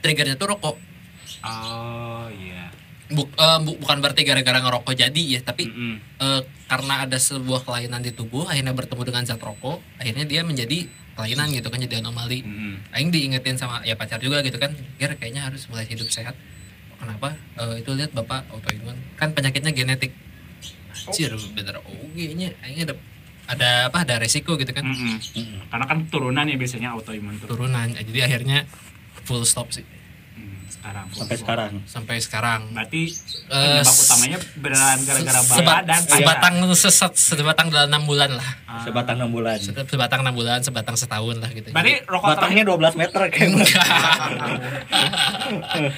triggernya 0.00 0.34
tuh 0.34 0.48
rokok 0.48 0.76
Oh 1.42 2.30
iya. 2.32 2.70
Buk- 3.06 3.34
eh, 3.34 3.58
bu- 3.60 3.76
bukan 3.76 3.98
berarti 3.98 4.22
gara-gara 4.22 4.56
ngerokok 4.56 4.94
jadi 4.94 5.22
ya 5.28 5.40
tapi 5.42 5.66
Mm-mm. 5.66 5.94
eh, 6.16 6.40
karena 6.64 7.04
ada 7.04 7.18
sebuah 7.18 7.60
kelainan 7.62 8.00
di 8.00 8.10
tubuh 8.10 8.46
akhirnya 8.46 8.72
bertemu 8.72 9.02
dengan 9.04 9.22
zat 9.24 9.38
rokok 9.38 9.82
akhirnya 9.98 10.24
dia 10.24 10.40
menjadi 10.40 10.88
kelainan 11.12 11.52
gitu 11.52 11.68
kan 11.68 11.78
jadi 11.78 12.00
anomali 12.00 12.40
Mm-mm. 12.40 12.80
Aing 12.90 13.10
diingetin 13.10 13.54
sama 13.54 13.82
ya 13.82 13.92
pacar 13.92 14.18
juga 14.18 14.40
gitu 14.40 14.56
kan 14.56 14.72
Ger 14.96 15.12
kayaknya 15.14 15.44
harus 15.44 15.68
mulai 15.68 15.84
hidup 15.84 16.08
sehat 16.08 16.32
kenapa 16.96 17.36
Eh, 17.54 17.82
itu 17.82 17.90
lihat 17.92 18.10
bapak 18.10 18.48
autoimun 18.48 18.96
kan 19.14 19.30
penyakitnya 19.30 19.70
genetik 19.70 20.10
Anjir 21.08 21.32
bener. 21.52 21.74
Oh 21.84 22.08
kayaknya 22.16 22.54
Aing 22.64 22.84
ada 22.88 22.94
ada 23.44 23.70
apa 23.92 24.08
ada 24.08 24.14
resiko 24.16 24.56
gitu 24.56 24.72
kan? 24.72 24.84
Mm-mm. 24.88 25.68
Karena 25.68 25.84
kan 25.84 25.98
turunan 26.08 26.48
ya 26.48 26.56
biasanya 26.56 26.96
autoimun 26.96 27.36
turunan 27.44 27.92
jadi 27.92 28.26
akhirnya 28.26 28.64
full 29.24 29.44
stop 29.44 29.68
sih. 29.72 29.84
Hmm, 29.84 29.93
sekarang. 30.84 31.06
Sampai 31.10 31.36
sekarang. 31.38 31.72
sampai 31.86 32.16
sekarang 32.18 32.60
Berarti 32.70 33.02
Eh, 33.46 33.56
penyebab 33.80 33.88
s- 33.88 34.02
utamanya 34.04 34.38
beneran 34.54 34.98
gara-gara 35.00 35.40
se- 35.40 35.48
badan 35.48 35.56
sebat- 35.56 35.84
dan 35.86 36.00
sebatang 36.04 36.54
sesat 36.74 37.12
sebatang 37.14 37.66
dalam 37.68 37.88
enam 37.88 38.04
bulan 38.04 38.30
lah 38.30 38.48
Ah. 38.66 38.82
Sebatang 38.82 39.16
6 39.16 39.30
bulan. 39.30 39.56
Se- 39.56 39.70
sebatang 39.70 40.20
enam 40.20 40.34
bulan 40.34 40.58
sebatang 40.60 40.92
setahun 40.94 41.38
lah 41.38 41.46
gitu 41.48 41.70
Berarti 41.70 42.04
rokok 42.04 42.28
Batangnya 42.28 42.62
12 42.66 42.94
meter 42.94 43.20
kayak 43.24 43.48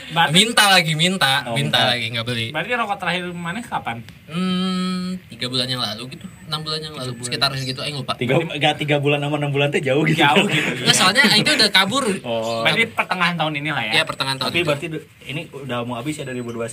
Berarti, 0.09 0.33
minta 0.33 0.65
lagi 0.69 0.93
minta 0.95 1.33
Oh, 1.45 1.55
minta 1.55 1.79
minta. 1.79 1.91
lagi 1.91 2.07
nggak 2.09 2.27
beli 2.27 2.47
berarti 2.51 2.71
rokok 2.75 2.97
terakhir 2.99 3.25
mana 3.33 3.59
kapan? 3.61 3.97
hmm 4.27 5.23
tiga 5.29 5.47
bulan 5.47 5.67
yang 5.67 5.79
lalu 5.79 6.03
gitu 6.13 6.27
enam 6.45 6.61
bulan 6.61 6.81
yang 6.81 6.95
lalu 6.95 7.15
sekitar 7.21 7.49
segitu 7.55 7.79
Aing 7.79 7.97
lupa 7.97 8.15
tiga 8.15 8.39
gak 8.39 8.75
tiga 8.77 8.99
bulan 8.99 9.19
sama 9.19 9.37
enam 9.37 9.51
bulan 9.51 9.69
teh 9.69 9.81
jauh 9.81 10.03
gitu 10.05 10.19
Jauh 10.19 10.47
gitu. 10.47 10.71
Nggak, 10.79 10.95
soalnya 10.95 11.23
tuh 11.41 11.55
udah 11.57 11.71
kabur 11.71 12.05
oh 12.23 12.61
Berarti 12.61 12.83
pertengahan 12.89 13.35
tahun 13.35 13.55
ini 13.57 13.71
lah 13.71 13.85
ya. 13.85 13.93
ya 13.93 14.05
pertengahan 14.05 14.37
tahun 14.37 14.49
tapi 14.49 14.61
itu. 14.61 14.69
Berarti 14.79 14.87
ini 15.25 15.43
udah 15.51 15.79
mau 15.83 15.97
habis 15.97 16.15
ya 16.15 16.25
2021 16.25 16.69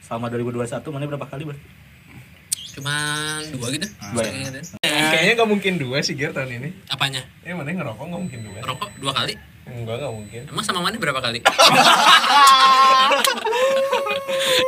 selama 0.00 0.26
2021 0.28 0.68
mana 0.88 1.04
berapa 1.06 1.26
kali 1.26 1.44
ber 1.44 1.56
cuman 2.72 3.42
dua 3.52 3.68
gitu 3.68 3.84
Dua 3.84 4.22
Saya 4.22 4.48
ya? 4.48 4.62
ya. 4.80 5.08
Kayaknya 5.12 5.32
nggak 5.34 5.50
mungkin 5.50 5.72
dua 5.76 6.00
sih 6.00 6.14
Ger 6.14 6.32
tahun 6.32 6.56
ini. 6.56 6.68
apanya 6.88 7.20
Eh 7.44 7.52
mana 7.52 7.68
ngerokok 7.68 8.00
nggak 8.02 8.22
mungkin 8.22 8.40
dua. 8.42 8.58
rokok 8.64 8.90
dua 8.96 9.12
kali 9.12 9.34
Enggak 9.62 9.94
nggak 9.96 10.12
mungkin. 10.12 10.40
emang 10.46 10.64
sama 10.64 10.80
mana 10.80 10.96
berapa 10.96 11.18
kali 11.18 11.38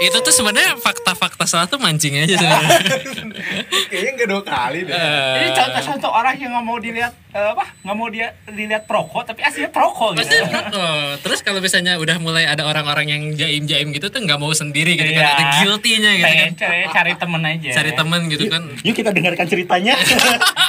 itu 0.01 0.17
tuh 0.17 0.33
sebenarnya 0.33 0.77
fakta-fakta 0.77 1.45
salah 1.45 1.67
tuh 1.67 1.79
mancing 1.79 2.15
aja 2.17 2.37
sebenarnya 2.37 2.79
Kayaknya 3.91 4.11
nggak 4.13 4.29
dua 4.29 4.43
kali 4.43 4.79
deh. 4.83 4.95
Ini 4.95 5.49
contoh-contoh 5.53 6.11
orang 6.11 6.35
yang 6.37 6.51
nggak 6.51 6.65
mau 6.65 6.79
dilihat 6.79 7.13
eh, 7.31 7.49
apa? 7.49 7.65
Nggak 7.81 7.97
mau 7.97 8.09
dia 8.09 8.27
dilihat 8.45 8.83
perokok 8.85 9.23
tapi 9.25 9.41
aslinya 9.41 9.71
perokok 9.71 10.15
gitu. 10.15 10.23
Pasti 10.25 10.37
rokok. 10.41 10.73
Terus 11.21 11.39
kalau 11.41 11.61
misalnya 11.61 11.95
udah 11.97 12.17
mulai 12.19 12.45
ada 12.45 12.63
orang-orang 12.65 13.07
yang 13.09 13.23
jaim-jaim 13.33 13.91
gitu 13.91 14.09
tuh 14.09 14.19
nggak 14.19 14.35
mau 14.37 14.51
sendiri 14.51 14.95
gitu 14.95 15.07
kan, 15.09 15.21
Iya. 15.21 15.31
ada 15.33 15.45
guilty-nya 15.57 16.11
gitu 16.13 16.35
kan. 16.35 16.51
Cari, 16.57 16.81
cari 16.91 17.13
temen 17.15 17.43
aja. 17.45 17.71
Cari 17.73 17.91
temen 17.93 18.21
gitu 18.29 18.45
kan. 18.49 18.63
yuk 18.83 18.95
kita 18.95 19.11
dengarkan 19.11 19.47
ceritanya 19.47 19.95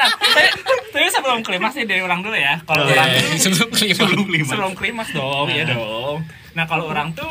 tapi, 0.00 0.48
tapi 0.90 1.06
sebelum 1.08 1.40
klimaks 1.40 1.74
nih 1.74 1.86
dari 1.86 2.00
ulang 2.00 2.20
dulu 2.20 2.34
ya. 2.34 2.56
Kalau 2.62 2.84
Iya, 2.84 2.96
orang 2.96 3.36
sebelum 3.36 3.68
kelima. 4.24 4.48
sebelum 4.48 4.72
klimaks 4.72 5.10
dong, 5.12 5.46
ya 5.48 5.64
dong. 5.66 6.24
Nah 6.52 6.64
kalau 6.64 6.88
orang 6.88 7.12
tuh 7.12 7.28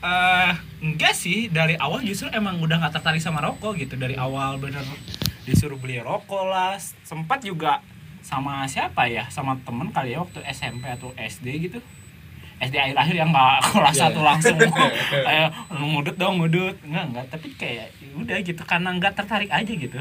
eh 0.00 0.52
enggak 0.80 1.12
sih. 1.12 1.48
Dari 1.48 1.74
awal 1.76 2.02
justru 2.02 2.28
emang 2.30 2.58
udah 2.58 2.78
nggak 2.78 2.94
tertarik 2.94 3.20
sama 3.20 3.40
rokok 3.40 3.76
gitu. 3.76 3.94
Dari 3.94 4.16
awal 4.16 4.56
bener 4.56 4.82
disuruh 5.44 5.76
beli 5.76 5.98
rokok 5.98 6.44
lah. 6.46 6.74
Sempat 7.02 7.42
juga 7.42 7.80
sama 8.20 8.66
siapa 8.66 9.06
ya? 9.06 9.28
Sama 9.28 9.58
temen 9.62 9.90
kali 9.90 10.12
ya 10.12 10.22
waktu 10.22 10.42
SMP 10.46 10.86
atau 10.86 11.14
SD 11.14 11.46
gitu. 11.62 11.78
SD 12.56 12.72
akhir-akhir 12.72 13.12
yang 13.14 13.30
nggak 13.30 13.68
kelas 13.70 13.96
satu 13.96 14.20
langsung. 14.24 14.56
Kayak 15.26 15.52
ngudut 15.70 16.16
dong 16.16 16.40
ngudut. 16.40 16.76
Enggak 16.82 17.04
enggak 17.12 17.26
tapi 17.28 17.52
kayak 17.52 17.92
ya 18.00 18.08
udah 18.16 18.36
gitu. 18.40 18.62
Karena 18.64 18.96
nggak 18.96 19.12
tertarik 19.14 19.52
aja 19.52 19.68
gitu 19.68 20.00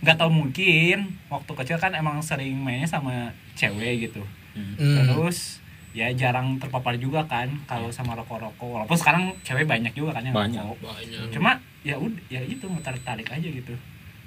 nggak 0.00 0.16
tahu 0.16 0.30
mungkin 0.30 0.98
waktu 1.26 1.52
kecil 1.54 1.76
kan 1.76 1.92
emang 1.92 2.18
sering 2.18 2.56
mainnya 2.56 2.86
sama 2.86 3.28
cewek 3.52 4.06
gitu 4.06 4.22
Hmm. 4.50 4.74
terus 4.74 5.62
ya 5.90 6.10
jarang 6.10 6.58
terpapar 6.58 6.94
juga 6.96 7.22
kan 7.24 7.46
kalau 7.64 7.86
sama 7.88 8.14
rokok-rokok 8.14 8.58
walaupun 8.66 8.94
sekarang 8.94 9.24
cewek 9.40 9.62
banyak 9.62 9.90
juga 9.92 10.10
kan 10.12 10.22
yang 10.22 10.34
Banyak. 10.34 10.58
rokok 10.64 10.90
Banyak. 10.90 11.30
cuma 11.30 11.54
ya 11.80 11.94
udah 11.94 12.18
ya 12.26 12.40
itu 12.40 12.62
mau 12.64 12.78
tertarik 12.80 13.26
aja 13.26 13.44
gitu 13.44 13.70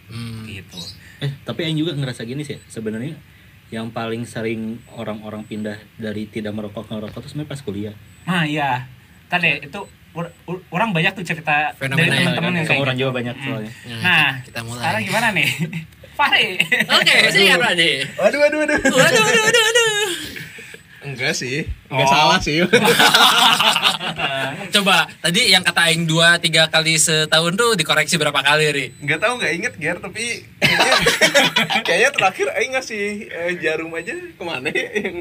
Hmm. 0.06 0.44
gitu 0.44 0.80
eh 1.20 1.32
tapi 1.44 1.63
yang 1.65 1.75
juga 1.77 1.92
ngerasa 1.94 2.24
gini 2.24 2.39
sih 2.42 2.56
sebenarnya 2.65 3.15
yang 3.68 3.89
paling 3.89 4.24
sering 4.24 4.62
orang-orang 4.94 5.44
pindah 5.44 5.75
dari 5.96 6.24
tidak 6.25 6.51
merokok 6.51 6.86
ke 6.86 6.94
merokok 6.94 7.20
itu 7.20 7.30
sebenarnya 7.30 7.50
pas 7.50 7.62
kuliah 7.62 7.96
nah 8.24 8.44
iya 8.44 8.88
tadi 9.25 9.60
itu 9.60 9.80
orang 10.70 10.89
banyak 10.91 11.12
tuh 11.12 11.24
cerita 11.24 11.74
Fenomena 11.74 12.05
dari 12.08 12.13
yang- 12.13 12.25
teman-teman 12.32 12.53
yang 12.53 12.62
Sama 12.62 12.70
kayak 12.70 12.84
orang 12.84 12.96
gitu. 12.96 13.01
Jawa 13.01 13.12
banyak 13.13 13.36
Hmm. 13.36 13.43
soalnya 13.43 13.72
nah 14.00 14.29
kita 14.39 14.60
mulai. 14.62 14.79
sekarang 14.79 15.01
gimana 15.03 15.27
nih 15.32 15.50
Fahri 16.13 16.48
Oke, 16.93 17.15
siap 17.27 17.58
Adi. 17.60 17.91
Waduh 18.13 18.38
waduh 18.39 18.58
waduh. 18.60 18.77
Waduh, 18.77 18.93
waduh, 19.20 19.41
waduh, 19.41 19.63
waduh. 19.63 19.93
Enggak 21.03 21.33
sih. 21.33 21.65
Enggak 21.88 22.01
Oh. 22.01 22.10
salah 22.10 22.38
sih. 22.39 22.63
Coba, 24.74 25.05
tadi 25.19 25.48
yang 25.48 25.62
kata 25.62 25.86
Aing 25.86 26.03
dua 26.03 26.36
tiga 26.38 26.65
kali 26.65 26.95
setahun 26.95 27.53
tuh 27.53 27.74
dikoreksi 27.74 28.15
berapa 28.15 28.36
kali, 28.36 28.63
Ri? 28.67 28.86
Enggak 29.00 29.19
tahu 29.19 29.31
enggak 29.38 29.51
inget 29.53 29.74
Ger 29.75 29.95
tapi 29.98 30.41
kayaknya 30.57 30.91
kayaknya 31.86 32.10
terakhir 32.12 32.45
aing 32.53 32.72
ngasih 32.74 33.03
eh, 33.25 33.51
jarum 33.60 33.91
aja 33.91 34.13
ke 34.15 34.41
mana 34.41 34.67
ya? 34.67 34.86
yang 34.98 35.15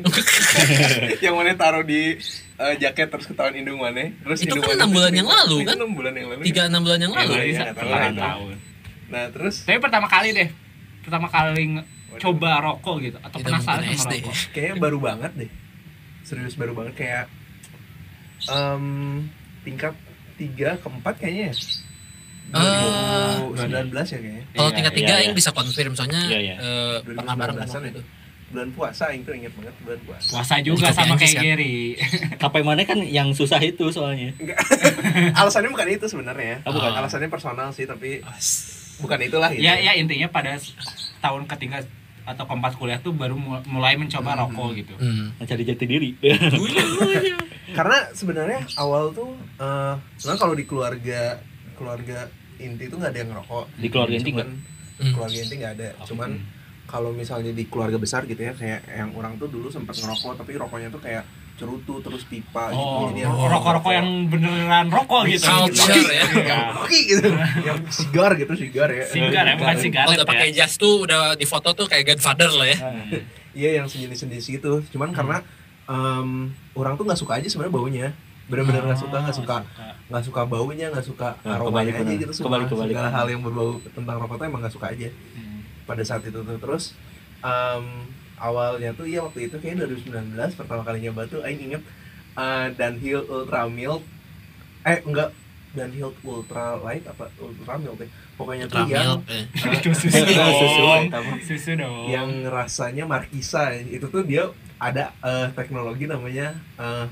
yang 1.24 1.32
mana 1.34 1.52
taruh 1.52 1.82
di 1.82 2.16
eh, 2.56 2.72
jaket 2.78 3.06
terus 3.08 3.24
ketahuan 3.26 3.52
hidung 3.52 3.76
mana 3.76 4.08
terus 4.18 4.38
Itu 4.40 4.54
hidung 4.54 4.62
kan 4.64 4.74
enam 4.78 4.90
bulan 4.90 5.12
yang 5.12 5.28
lalu, 5.28 5.56
itu 5.58 5.66
kan? 5.66 5.74
enam 5.76 5.90
bulan 5.92 6.12
yang 6.14 6.26
lalu 6.28 6.40
Tiga 6.44 6.62
enam 6.66 6.80
bulan 6.80 6.98
yang 6.98 7.12
lalu. 7.12 7.32
Iya, 7.44 7.60
lah. 7.68 8.10
tahun 8.14 8.54
nah 9.12 9.24
terus 9.28 9.54
tapi 9.62 9.76
pertama 9.76 10.06
kali 10.08 10.28
deh 10.32 10.48
pertama 11.04 11.26
kali 11.28 11.62
coba 12.16 12.50
rokok 12.62 12.94
gitu 13.02 13.18
atau 13.20 13.36
Itu 13.36 13.44
penasaran 13.44 13.82
sama 13.84 13.92
SD. 13.98 14.12
rokok 14.18 14.34
kayaknya 14.50 14.74
baru 14.78 14.98
banget 14.98 15.30
deh 15.36 15.50
serius 16.23 16.55
baru 16.55 16.73
banget 16.73 16.95
kayak 16.97 17.25
em, 18.45 18.85
tingkat 19.62 19.95
tiga 20.35 20.79
keempat 20.79 21.14
kayaknya 21.17 21.50
ya 21.50 21.57
Eh, 22.52 23.38
2019 23.49 23.64
ya 24.05 24.19
kayaknya 24.19 24.45
Kalau 24.50 24.69
Iya, 24.69 24.76
tingkat 24.76 24.93
iya, 24.93 24.99
tiga. 25.00 25.12
Aing 25.17 25.33
bisa 25.33 25.50
konfirm 25.50 25.93
soalnya 25.95 26.21
Iya, 26.23 26.38
iya. 26.43 26.55
eh, 26.55 26.97
pernah 27.00 27.33
bareng 27.33 27.57
2019-an 27.57 27.64
waktu 27.73 27.81
ya. 27.83 27.93
itu. 27.93 28.02
bulan 28.52 28.69
puasa 28.71 29.05
tuh 29.17 29.33
inget 29.33 29.52
banget 29.57 29.75
bulan 29.81 30.00
puasa 30.05 30.29
puasa 30.29 30.55
juga 30.61 30.85
Cukup 30.85 30.99
sama 30.99 31.14
kayak 31.17 31.33
kan? 31.33 31.43
Gary 31.43 31.76
KP 32.37 32.55
mana 32.69 32.83
kan 32.85 32.99
yang 33.00 33.33
susah 33.33 33.57
itu 33.59 33.88
soalnya 33.88 34.37
Enggak. 34.37 34.61
alasannya 35.41 35.71
bukan 35.71 35.88
itu 35.88 36.05
sebenarnya 36.05 36.61
Oh, 36.62 36.71
bukan. 36.71 36.93
alasannya 36.93 37.33
personal 37.33 37.73
sih 37.73 37.88
tapi 37.88 38.21
bukan 39.00 39.19
itulah 39.23 39.49
gitu 39.49 39.64
ya 39.64 39.81
ya 39.81 39.97
intinya 39.97 40.29
pada 40.29 40.61
tahun 41.19 41.49
ketiga 41.49 41.81
atau 42.25 42.45
keempat 42.45 42.73
kuliah 42.75 42.97
tuh 42.97 43.11
baru 43.11 43.35
mu- 43.35 43.64
mulai 43.67 43.95
mencoba 43.95 44.38
rokok 44.38 44.69
gitu. 44.76 44.95
Hmm. 44.95 45.35
mencari 45.37 45.62
jati 45.62 45.85
diri. 45.85 46.11
Karena 47.73 47.99
sebenarnya 48.12 48.61
awal 48.76 49.11
tuh 49.11 49.33
eh 49.57 49.95
sebenarnya 50.17 50.41
kalau 50.41 50.55
di 50.55 50.64
keluarga 50.64 51.21
keluarga 51.73 52.29
inti 52.57 52.85
tuh 52.87 52.97
nggak 52.97 53.11
ada 53.11 53.19
yang 53.19 53.31
ngerokok. 53.33 53.64
Di 53.75 53.88
keluarga 53.88 54.14
inti 54.14 54.31
Hmm. 54.33 55.11
keluarga 55.11 55.35
inti 55.37 55.55
nggak 55.57 55.75
ada. 55.75 55.88
Cuman 56.05 56.31
kalau 56.85 57.11
misalnya 57.11 57.50
di 57.50 57.64
keluarga 57.64 57.97
besar 57.97 58.23
gitu 58.25 58.38
ya 58.38 58.52
kayak 58.52 58.85
yang 58.87 59.11
orang 59.12 59.35
tuh 59.35 59.49
dulu 59.49 59.67
sempat 59.67 59.97
ngerokok 59.97 60.37
tapi 60.37 60.55
rokoknya 60.55 60.88
tuh 60.88 61.00
kayak 61.00 61.25
cerutu 61.52 62.00
terus 62.00 62.25
pipa 62.25 62.73
oh 62.73 63.06
gitu 63.06 63.23
yang 63.23 63.30
rokok-rokok 63.30 63.92
yang 63.92 64.09
beneran 64.26 64.87
rokok 64.88 65.23
gitu. 65.26 65.47
Culture 65.47 65.94
ya. 66.04 66.25
yang 66.35 66.75
oke 66.75 66.99
gitu. 66.99 67.28
Yang 67.62 67.78
sigar 67.88 68.30
gitu 68.35 68.52
sigar 68.56 68.88
ya. 68.88 69.04
Sigar 69.04 69.44
ya 69.44 69.54
bukan 69.54 69.73
Oh, 69.73 69.80
sigaret 69.80 70.09
udah 70.12 70.26
pakai 70.26 70.49
ya 70.49 70.64
jas 70.64 70.75
tuh 70.75 71.04
udah 71.04 71.35
di 71.35 71.44
foto 71.44 71.71
tuh 71.71 71.87
kayak 71.87 72.09
Godfather 72.09 72.50
lah 72.50 72.66
ya. 72.66 72.78
iya 73.61 73.71
yang 73.78 73.87
sejenis-sejenis 73.87 74.44
gitu. 74.50 74.73
Cuman 74.90 75.11
karena 75.11 75.44
em, 75.85 76.28
orang 76.73 76.94
tuh 76.94 77.04
nggak 77.04 77.16
suka 77.16 77.38
aja 77.38 77.47
sebenarnya 77.47 77.73
baunya. 77.73 78.09
Bener-bener 78.44 78.82
nggak 78.85 78.99
suka 78.99 79.16
nggak 79.18 79.37
suka. 79.37 79.56
nggak 80.09 80.25
suka. 80.25 80.40
Baunya 80.44 80.87
nggak 80.88 81.06
suka 81.06 81.28
Nah, 81.38 81.56
aromanya 81.56 81.88
kebalik 81.88 81.94
aja 81.94 82.02
bener. 82.06 82.21
gitu. 82.21 82.32
Suka 82.35 82.47
Kebalik, 82.49 82.66
kebalik. 82.68 82.90
segala 82.90 83.09
hal 83.12 83.26
yang 83.28 83.40
berbau 83.40 83.71
tentang 83.87 84.16
rokok 84.18 84.37
tuh 84.37 84.47
emang 84.47 84.61
nggak 84.61 84.75
suka 84.75 84.87
aja. 84.88 85.09
Hmm. 85.09 85.61
pada 85.82 86.02
saat 86.02 86.23
itu 86.23 86.38
tuh. 86.38 86.56
Terus 86.59 86.85
em, 87.40 87.85
awalnya 88.42 88.90
tuh 88.92 89.06
iya 89.06 89.22
waktu 89.22 89.46
itu 89.46 89.56
kayak 89.56 89.87
2019 89.87 90.34
pertama 90.58 90.82
kali 90.82 90.99
nyoba 91.00 91.25
tuh 91.25 91.40
Aing 91.40 91.62
inget 91.62 91.82
eh, 92.34 92.66
Dunhill 92.75 93.22
Ultra 93.25 93.70
Milk 93.70 94.02
eh 94.82 94.99
enggak 95.00 95.30
Dunhill 95.72 96.12
Ultra 96.20 96.76
Light 96.76 97.06
apa 97.06 97.30
Ultra 97.38 97.78
Milk 97.78 97.96
deh. 97.96 98.11
Pokoknya 98.34 98.66
Ultra 98.66 98.82
tuh 98.82 98.90
yang 98.90 99.06
milk, 99.06 99.22
eh. 99.30 99.44
eh, 99.72 99.80
susu 99.80 100.06
eh, 100.11 100.34
dong. 100.34 100.52
susu, 100.52 100.82
utama. 101.06 101.32
Susu 101.40 101.70
dong. 101.72 102.04
yang 102.06 102.28
rasanya 102.44 103.04
markisa 103.06 103.72
itu 103.78 104.04
tuh 104.04 104.20
dia 104.22 104.50
ada 104.76 105.14
eh, 105.20 105.49
teknologi 105.54 106.04
namanya 106.04 106.52
eh, 106.76 107.06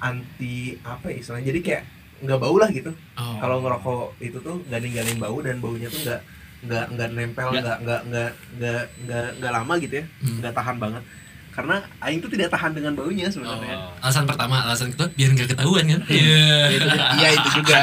anti 0.00 0.80
apa 0.80 1.12
ya 1.12 1.16
istilahnya 1.20 1.46
jadi 1.52 1.60
kayak 1.60 1.82
nggak 2.20 2.38
bau 2.38 2.56
lah 2.56 2.68
gitu 2.68 2.88
Oh. 3.14 3.36
kalau 3.36 3.60
ngerokok 3.60 4.16
itu 4.18 4.40
tuh 4.40 4.64
nggak 4.64 4.80
ninggalin 4.80 5.18
bau 5.20 5.38
dan 5.38 5.60
baunya 5.60 5.86
tuh 5.86 6.00
nggak 6.00 6.20
nggak 6.60 6.86
nggak 6.90 7.08
nempel 7.10 7.48
Nggak. 7.50 7.76
nggak 7.80 8.00
nggak 8.04 8.30
nggak 8.52 8.82
nggak 9.00 9.26
nggak 9.38 9.52
lama 9.52 9.74
gitu 9.78 9.94
ya 9.96 10.04
Hmm. 10.18 10.36
nggak 10.38 10.52
tahan 10.52 10.76
banget 10.76 11.04
karena 11.50 11.76
aing 11.98 12.20
tuh 12.20 12.30
tidak 12.30 12.48
tahan 12.48 12.72
dengan 12.72 12.92
baunya 12.94 13.26
Oh. 13.26 13.32
sebenarnya 13.32 13.74
Alasan 13.98 14.24
pertama, 14.24 14.62
alasan 14.62 14.88
kedua 14.88 15.10
biar 15.10 15.30
nggak 15.30 15.48
ketahuan 15.50 15.84
kan? 15.84 16.00
Iya. 16.06 16.78
iya 17.16 17.28
itu 17.32 17.48
juga 17.54 17.76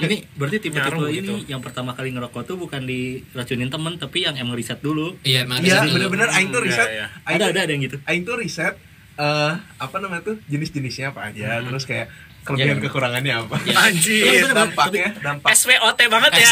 ini 0.00 0.16
berarti 0.32 0.56
tipe-tipe 0.60 0.86
Nyaru 0.88 1.02
ini 1.08 1.18
gitu. 1.18 1.34
yang 1.46 1.58
pertama 1.58 1.92
kali 1.92 2.08
ngerokok 2.10 2.42
tuh 2.44 2.56
bukan 2.56 2.82
diracunin 2.82 3.68
temen 3.68 3.96
tapi 3.96 4.22
yang 4.22 4.34
emang 4.34 4.54
riset 4.54 4.78
dulu 4.78 5.18
Iya, 5.22 5.44
emang 5.44 5.60
iya 5.60 5.82
bener-bener 5.84 6.30
aing 6.30 6.48
tuh 6.48 6.60
Iya, 6.60 6.68
riset 6.68 6.88
iya. 6.90 7.06
aing 7.24 7.36
ada 7.36 7.44
ada 7.48 7.60
ada 7.60 7.70
yang 7.70 7.82
gitu 7.82 7.96
aing 8.00 8.22
tuh 8.22 8.36
riset 8.36 8.74
eh 9.18 9.52
apa 9.76 9.96
namanya 9.98 10.22
tuh 10.24 10.36
jenis-jenisnya 10.46 11.10
apa 11.10 11.26
aja 11.26 11.58
Hmm. 11.58 11.66
terus 11.66 11.84
kayak 11.84 12.06
kelebihan 12.48 12.74
Iya. 12.74 12.84
kekurangannya 12.84 13.34
apa 13.36 13.56
Anjir. 13.78 14.22
terus 14.24 14.52
dampaknya 14.52 15.06
dampak 15.18 15.48
SWOT 15.52 16.00
banget 16.08 16.30
ya. 16.34 16.48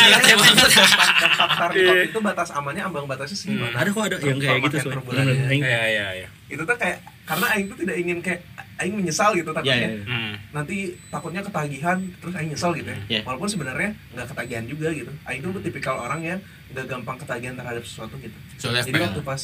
Dampak 1.16 1.50
target 1.56 1.80
Iya. 1.80 1.94
itu 2.06 2.18
batas 2.20 2.48
amannya 2.50 2.82
ambang 2.82 3.04
batasnya 3.04 3.38
segimana 3.38 3.74
ada 3.74 3.88
kok 3.88 4.02
ada 4.02 4.16
yang 4.18 4.36
kayak 4.36 4.60
gitu 4.62 4.76
soalnya 4.82 5.02
bulannya. 5.02 5.24
Bener-bener, 5.26 5.50
aing- 5.50 5.64
Iya 5.64 5.82
iya 5.86 6.06
iya. 6.14 6.28
itu 6.46 6.62
tuh 6.62 6.76
kayak 6.76 6.98
karena 7.24 7.46
aing 7.50 7.66
tuh 7.66 7.76
tidak 7.76 7.96
ingin 7.96 8.18
kayak 8.20 8.40
aing 8.76 8.94
menyesal 8.94 9.32
gitu 9.32 9.50
takutnya 9.50 9.74
iya, 9.74 9.90
iya. 9.90 10.04
Hmm. 10.04 10.32
nanti 10.52 10.76
takutnya 11.08 11.40
ketagihan 11.40 11.98
terus 12.14 12.34
aing 12.34 12.50
nyesel 12.50 12.70
gitu 12.72 12.86
ya 12.86 12.98
Iya. 13.08 13.20
walaupun 13.24 13.48
sebenarnya 13.48 13.90
nggak 14.12 14.26
ketagihan 14.30 14.64
juga 14.64 14.88
gitu 14.92 15.10
aing 15.24 15.40
tuh 15.40 15.58
tipikal 15.58 15.96
orang 15.98 16.20
yang 16.22 16.38
nggak 16.70 16.86
gampang 16.86 17.16
ketagihan 17.16 17.54
terhadap 17.54 17.82
sesuatu 17.82 18.14
gitu 18.16 18.36
Soal 18.56 18.78
jadi 18.78 18.92
FPL. 18.92 19.02
waktu 19.08 19.22
pas 19.22 19.42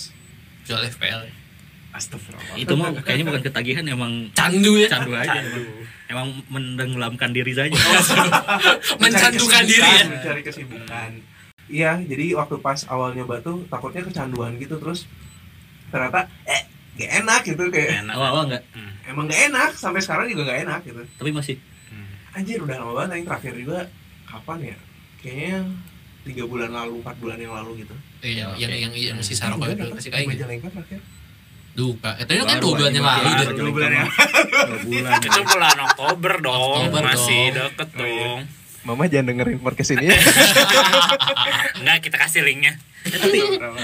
Soal 0.62 0.82
FPL. 0.86 1.20
astagfirullah 1.92 2.56
itu 2.56 2.72
mah 2.72 2.88
kayaknya 2.98 3.24
bukan 3.26 3.42
ketagihan 3.42 3.84
emang 3.84 4.12
Candu 4.32 4.72
ya. 4.76 4.88
candu 4.88 5.12
aja 5.12 5.28
Candu. 5.34 5.64
Emang, 6.12 6.28
menenggelamkan 6.52 7.32
diri 7.32 7.52
saja. 7.56 7.72
Mencandukan 9.02 9.62
diri. 9.64 9.80
ya. 9.80 10.04
mencari 10.06 10.42
kesibukan. 10.44 11.10
Iya 11.72 12.04
jadi 12.04 12.36
waktu 12.36 12.60
pas 12.60 12.84
awal 12.92 13.16
nyoba 13.16 13.40
tuh 13.40 13.64
takutnya 13.72 14.04
kecanduan 14.04 14.60
gitu 14.60 14.76
terus 14.76 15.08
ternyata 15.88 16.28
eh 16.44 16.68
gak 17.00 17.24
enak 17.24 17.40
gitu 17.48 17.64
kayak. 17.72 18.04
Enak. 18.04 18.12
awal-awal 18.12 18.44
enggak 18.52 18.64
emang 19.08 19.24
gak 19.28 19.40
enak 19.48 19.70
sampai 19.72 20.00
sekarang 20.04 20.28
juga 20.28 20.52
gak 20.52 20.68
enak 20.68 20.80
gitu. 20.84 21.02
Tapi 21.16 21.30
masih? 21.32 21.56
Anjir 22.32 22.60
udah 22.64 22.76
lama 22.80 22.92
banget 22.96 23.10
yang 23.20 23.26
terakhir 23.28 23.52
juga 23.56 23.78
kapan 24.24 24.58
ya? 24.72 24.76
Kayaknya 25.20 25.56
tiga 26.22 26.44
bulan 26.48 26.70
lalu 26.72 27.00
empat 27.00 27.16
bulan 27.20 27.38
yang 27.40 27.52
lalu 27.52 27.84
gitu. 27.84 27.94
Iya, 28.22 28.52
Oke. 28.52 28.62
yang 28.62 28.72
yang 28.72 28.92
yang 28.92 29.18
sisa 29.20 29.50
rokok 29.52 29.74
itu 29.74 29.84
kasih 29.96 30.10
kayak 30.12 30.24
gitu. 30.28 30.44
Majalengka 30.44 30.68
terakhir 30.72 31.00
Duka. 31.72 32.10
Itu 32.16 32.30
kan 32.36 32.46
Baru 32.52 32.62
dua 32.62 32.72
bulan 32.78 32.92
yang 32.92 33.06
lalu 33.06 33.28
dua 33.50 33.70
bulan 33.70 33.90
yang 33.90 34.08
dua 34.62 34.78
bulan 34.82 35.12
Itu 35.18 35.40
bulan 35.42 35.76
Oktober 35.82 36.32
dong. 36.40 36.60
Oktober 36.82 37.02
Masih 37.02 37.42
dong. 37.48 37.54
deket 37.70 37.88
Oh, 37.92 38.04
iya. 38.04 38.22
dong. 38.22 38.40
Mama 38.82 39.06
jangan 39.06 39.26
dengerin 39.28 39.58
podcast 39.58 39.90
ini 39.92 40.04
ya 40.04 40.16
Enggak, 41.78 41.98
kita 42.02 42.16
kasih 42.18 42.42
linknya. 42.42 42.74
Eh, 43.02 43.14
tapi 43.14 43.38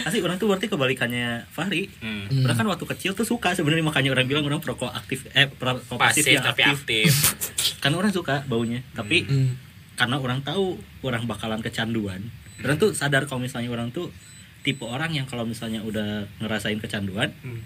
asli 0.05 0.19
orang 0.21 0.37
tuh 0.37 0.47
berarti 0.47 0.67
kebalikannya 0.67 1.47
Fahri 1.49 1.91
Hmm. 1.99 2.27
Hmm. 2.29 2.45
Orang 2.45 2.57
kan 2.57 2.67
waktu 2.69 2.85
kecil 2.89 3.11
tuh 3.13 3.23
suka 3.23 3.51
sebenarnya 3.53 3.83
makanya 3.85 4.11
orang 4.11 4.27
bilang 4.27 4.43
orang 4.45 4.59
perokok 4.59 4.91
aktif 4.93 5.27
eh 5.33 5.47
perokok 5.47 5.97
pasif 5.97 6.23
Pasif 6.23 6.33
yang 6.33 6.45
tapi 6.45 6.63
aktif. 6.65 7.11
aktif. 7.11 7.13
Karena 7.83 7.97
orang 7.97 8.11
suka 8.11 8.43
baunya. 8.45 8.83
Tapi 8.93 9.23
Hmm. 9.23 9.55
karena 9.95 10.15
orang 10.17 10.39
tahu 10.41 10.77
orang 11.01 11.25
bakalan 11.25 11.59
kecanduan. 11.59 12.23
Orang 12.59 12.77
tuh 12.77 12.91
sadar 12.93 13.25
kalau 13.25 13.39
misalnya 13.41 13.67
orang 13.69 13.91
tuh 13.91 14.11
tipe 14.61 14.83
orang 14.83 15.11
yang 15.11 15.25
kalau 15.25 15.43
misalnya 15.43 15.79
udah 15.81 16.27
ngerasain 16.39 16.79
kecanduan 16.79 17.35
Hmm. 17.41 17.63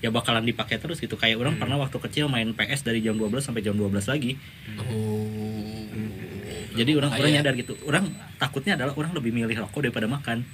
Ya 0.00 0.08
bakalan 0.08 0.42
dipakai 0.42 0.76
terus 0.76 0.98
gitu. 0.98 1.14
Kayak 1.14 1.38
orang 1.38 1.56
pernah 1.56 1.76
waktu 1.76 1.96
kecil 2.00 2.26
main 2.26 2.50
PS 2.50 2.82
dari 2.82 3.00
jam 3.00 3.14
12 3.14 3.40
sampai 3.40 3.60
jam 3.60 3.72
12 3.72 4.08
lagi. 4.08 4.36
Oh. 4.80 5.86
Jadi 6.70 6.90
orang 6.94 7.10
orang 7.12 7.20
Bahaya. 7.26 7.36
nyadar 7.42 7.54
gitu. 7.54 7.74
Orang 7.84 8.08
takutnya 8.36 8.78
adalah 8.78 8.94
orang 8.94 9.12
lebih 9.12 9.30
milih 9.30 9.56
rokok 9.58 9.84
daripada 9.84 10.06
makan. 10.06 10.46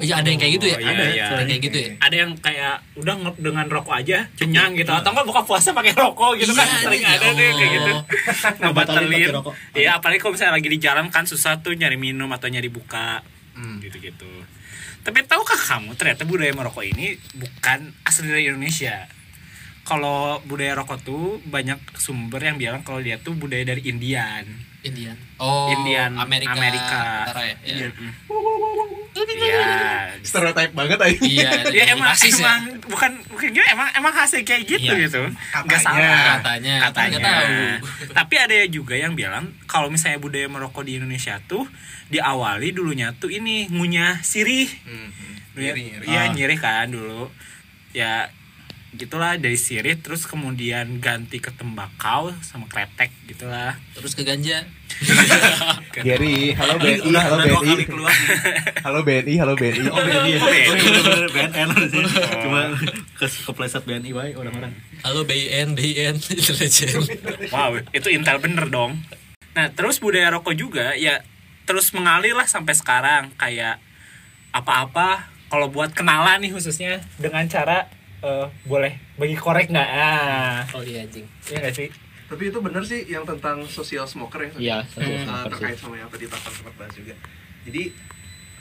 Iya 0.00 0.24
ada 0.24 0.32
yang 0.32 0.40
kayak 0.40 0.52
gitu 0.56 0.66
ya. 0.72 0.76
Oh, 0.76 0.80
iya, 0.80 0.88
ada 0.88 1.04
iya. 1.06 1.26
soalnya 1.28 1.46
kayak 1.52 1.62
gitu 1.62 1.76
ya. 1.76 1.88
Ada 2.00 2.16
yang 2.16 2.30
kayak 2.40 2.74
udah 2.96 3.14
nge- 3.20 3.38
dengan 3.38 3.66
rokok 3.68 3.92
aja 3.92 4.18
kenyang 4.32 4.72
gitu 4.72 4.88
atau 4.88 5.12
enggak 5.12 5.28
buka 5.28 5.44
puasa 5.44 5.76
pakai 5.76 5.92
rokok 5.92 6.40
gitu 6.40 6.56
kan 6.56 6.64
Iya, 6.64 6.80
sering 6.80 7.04
iya. 7.04 7.12
ada 7.12 7.26
deh 7.30 7.50
kayak 7.52 7.70
gitu. 7.70 7.92
Oh. 7.92 8.02
Ngebatalin. 8.64 9.30
Iya, 9.76 9.90
apalagi 10.00 10.18
kalau 10.18 10.32
misalnya 10.32 10.56
lagi 10.56 10.68
di 10.72 10.78
jalan 10.80 11.12
kan 11.12 11.28
susah 11.28 11.60
tuh 11.60 11.76
nyari 11.76 12.00
minum 12.00 12.32
atau 12.32 12.48
nyari 12.48 12.72
buka 12.72 13.20
Hmm. 13.52 13.80
gitu-gitu. 13.80 14.28
Tapi 15.06 15.22
tahukah 15.22 15.54
kamu 15.54 15.94
ternyata 15.94 16.26
budaya 16.26 16.50
merokok 16.50 16.82
ini 16.82 17.14
bukan 17.38 17.94
asli 18.02 18.26
dari 18.26 18.50
Indonesia. 18.50 19.06
Kalau 19.86 20.18
budaya 20.42 20.74
rokok 20.74 20.98
tuh 21.00 21.24
banyak 21.46 21.78
sumber 21.94 22.42
yang 22.42 22.58
bilang 22.58 22.82
kalau 22.82 22.98
dia 22.98 23.16
tuh 23.16 23.32
budaya 23.32 23.62
dari 23.64 23.86
Indian. 23.86 24.42
Indian. 24.82 25.14
Oh. 25.38 25.70
Indian, 25.72 26.14
Amerika. 26.16 26.52
Amerika. 26.52 27.00
Utara 27.24 27.42
ya. 27.44 27.56
Iya. 27.64 27.86
Iya. 29.16 29.64
stereotype 30.20 30.72
banget 30.72 30.98
aja 30.98 31.18
Iya, 31.18 31.50
ya 31.72 31.84
emang 31.90 32.12
rasis 32.12 32.36
ya. 32.36 32.44
emang 32.44 32.60
bukan 32.84 33.10
bukan 33.26 33.48
gini 33.48 33.64
emang 33.66 33.88
emang 33.94 34.12
hasil 34.12 34.42
kayak 34.42 34.68
gitu 34.68 34.92
Iya. 34.92 35.08
gitu 35.08 35.22
Katanya. 35.24 35.64
nggak 35.64 35.80
salah 35.80 36.24
Katanya, 36.36 36.74
katanya 36.84 37.18
tahu. 37.18 37.48
tapi 38.12 38.34
ada 38.36 38.56
juga 38.68 38.94
yang 38.94 39.16
bilang 39.16 39.56
kalau 39.64 39.88
misalnya 39.88 40.20
budaya 40.20 40.46
merokok 40.46 40.84
di 40.84 41.00
Indonesia 41.00 41.40
tuh 41.42 41.64
diawali 42.08 42.70
dulunya 42.70 43.12
tuh 43.14 43.30
ini 43.30 43.66
ngunyah 43.68 44.20
sirih 44.20 44.68
Dulu 45.56 45.64
ya- 45.64 45.72
Nyeri, 45.72 45.82
nyeri. 45.88 46.06
iya 46.06 46.20
Ah. 46.28 46.58
kan 46.58 46.86
dulu 46.86 47.32
ya 47.90 48.28
gitulah 48.96 49.36
dari 49.36 49.54
sirih 49.54 49.96
terus 49.96 50.24
kemudian 50.24 50.98
ganti 50.98 51.36
ke 51.36 51.48
tembakau 51.50 52.32
sama 52.40 52.64
kretek 52.66 53.12
gitulah 53.26 53.76
Terus 53.92 54.12
ke 54.12 54.22
ganja. 54.22 54.64
Gary 55.96 56.52
halo 56.52 56.76
BNI 56.76 57.04
Udah- 57.04 57.22
halo 57.22 57.36
udah 57.38 57.46
BNI 57.62 57.84
keluar. 57.84 58.16
halo 58.80 58.98
BNI 59.02 59.34
halo 59.36 59.52
BNI 59.54 59.80
Oh 59.86 60.00
BNI 60.00 60.30
ya. 60.30 60.38
Oh, 60.38 60.48
BNI. 60.48 61.28
BNN. 61.28 61.68
Cuma 62.40 62.60
ke 63.14 63.26
kepleset 63.28 63.82
BNI 63.82 64.10
wae 64.10 64.32
orang-orang. 64.32 64.72
Halo 65.00 65.22
BIN, 65.22 65.72
BIN, 65.72 66.16
intelijen. 66.32 66.96
Wow, 67.48 67.76
itu 67.90 68.08
intel 68.08 68.38
bener 68.38 68.66
dong. 68.66 68.96
Nah, 69.52 69.68
terus 69.70 69.98
budaya 69.98 70.28
rokok 70.30 70.52
juga 70.52 70.92
ya 70.94 71.20
terus 71.64 71.90
mengalir 71.90 72.32
lah 72.32 72.46
sampai 72.46 72.72
sekarang 72.72 73.34
kayak 73.34 73.82
apa-apa 74.50 75.26
kalau 75.46 75.66
buat 75.66 75.90
kenalan 75.90 76.38
nih 76.38 76.50
khususnya 76.50 77.02
dengan 77.16 77.44
cara 77.46 77.90
eh, 78.26 78.46
boleh 78.64 78.92
bagi 79.14 79.36
korek 79.36 79.66
nggak 79.68 79.90
ah 79.92 80.60
Oh 80.72 80.82
iya 80.82 81.00
anjing. 81.00 81.26
iya 81.44 81.56
nggak 81.60 81.74
sih 81.74 81.88
tapi 82.26 82.42
itu 82.44 82.58
bener 82.58 82.82
sih 82.82 83.06
yang 83.06 83.22
tentang 83.22 83.62
social 83.64 84.02
smoker 84.04 84.42
ya 84.42 84.50
Iya, 84.52 84.78
social 84.84 85.06
Eh, 85.08 85.22
smoker 85.22 85.46
sih. 85.46 85.50
terkait 85.54 85.78
sama 85.78 85.94
yang 85.94 86.08
tadi 86.08 86.26
Tapan 86.26 86.52
sempat 86.52 86.74
bahas 86.74 86.92
juga 86.92 87.14
jadi 87.62 87.82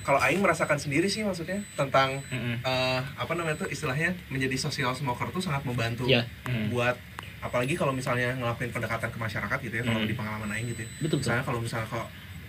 kalau 0.01 0.19
Aing 0.19 0.37
merasakan 0.37 0.77
sendiri 0.77 1.05
sih 1.05 1.21
maksudnya 1.21 1.65
tentang 1.73 2.21
Mm-mm. 2.27 2.61
eh, 2.61 2.99
apa 3.01 3.33
namanya 3.33 3.57
tuh 3.59 3.67
istilahnya 3.67 4.13
menjadi 4.27 4.53
social 4.59 4.93
smoker 4.93 5.27
tuh 5.29 5.41
sangat 5.41 5.61
membantu 5.63 6.05
Iya. 6.05 6.29
Hmm. 6.45 6.69
buat 6.69 6.93
apalagi 7.41 7.73
kalau 7.73 7.89
misalnya 7.91 8.33
ngelakuin 8.33 8.69
pendekatan 8.69 9.05
ke 9.07 9.17
masyarakat 9.19 9.57
gitu 9.59 9.75
ya 9.75 9.83
kalau 9.83 9.99
Hmm. 9.99 10.05
di 10.05 10.13
pengalaman 10.13 10.49
Aing 10.51 10.67
gitu 10.67 10.81
ya 10.81 10.89
Betul, 10.99 11.17
misalnya 11.19 11.41
kalau 11.41 11.59
misalnya 11.59 11.87
ke 11.87 12.01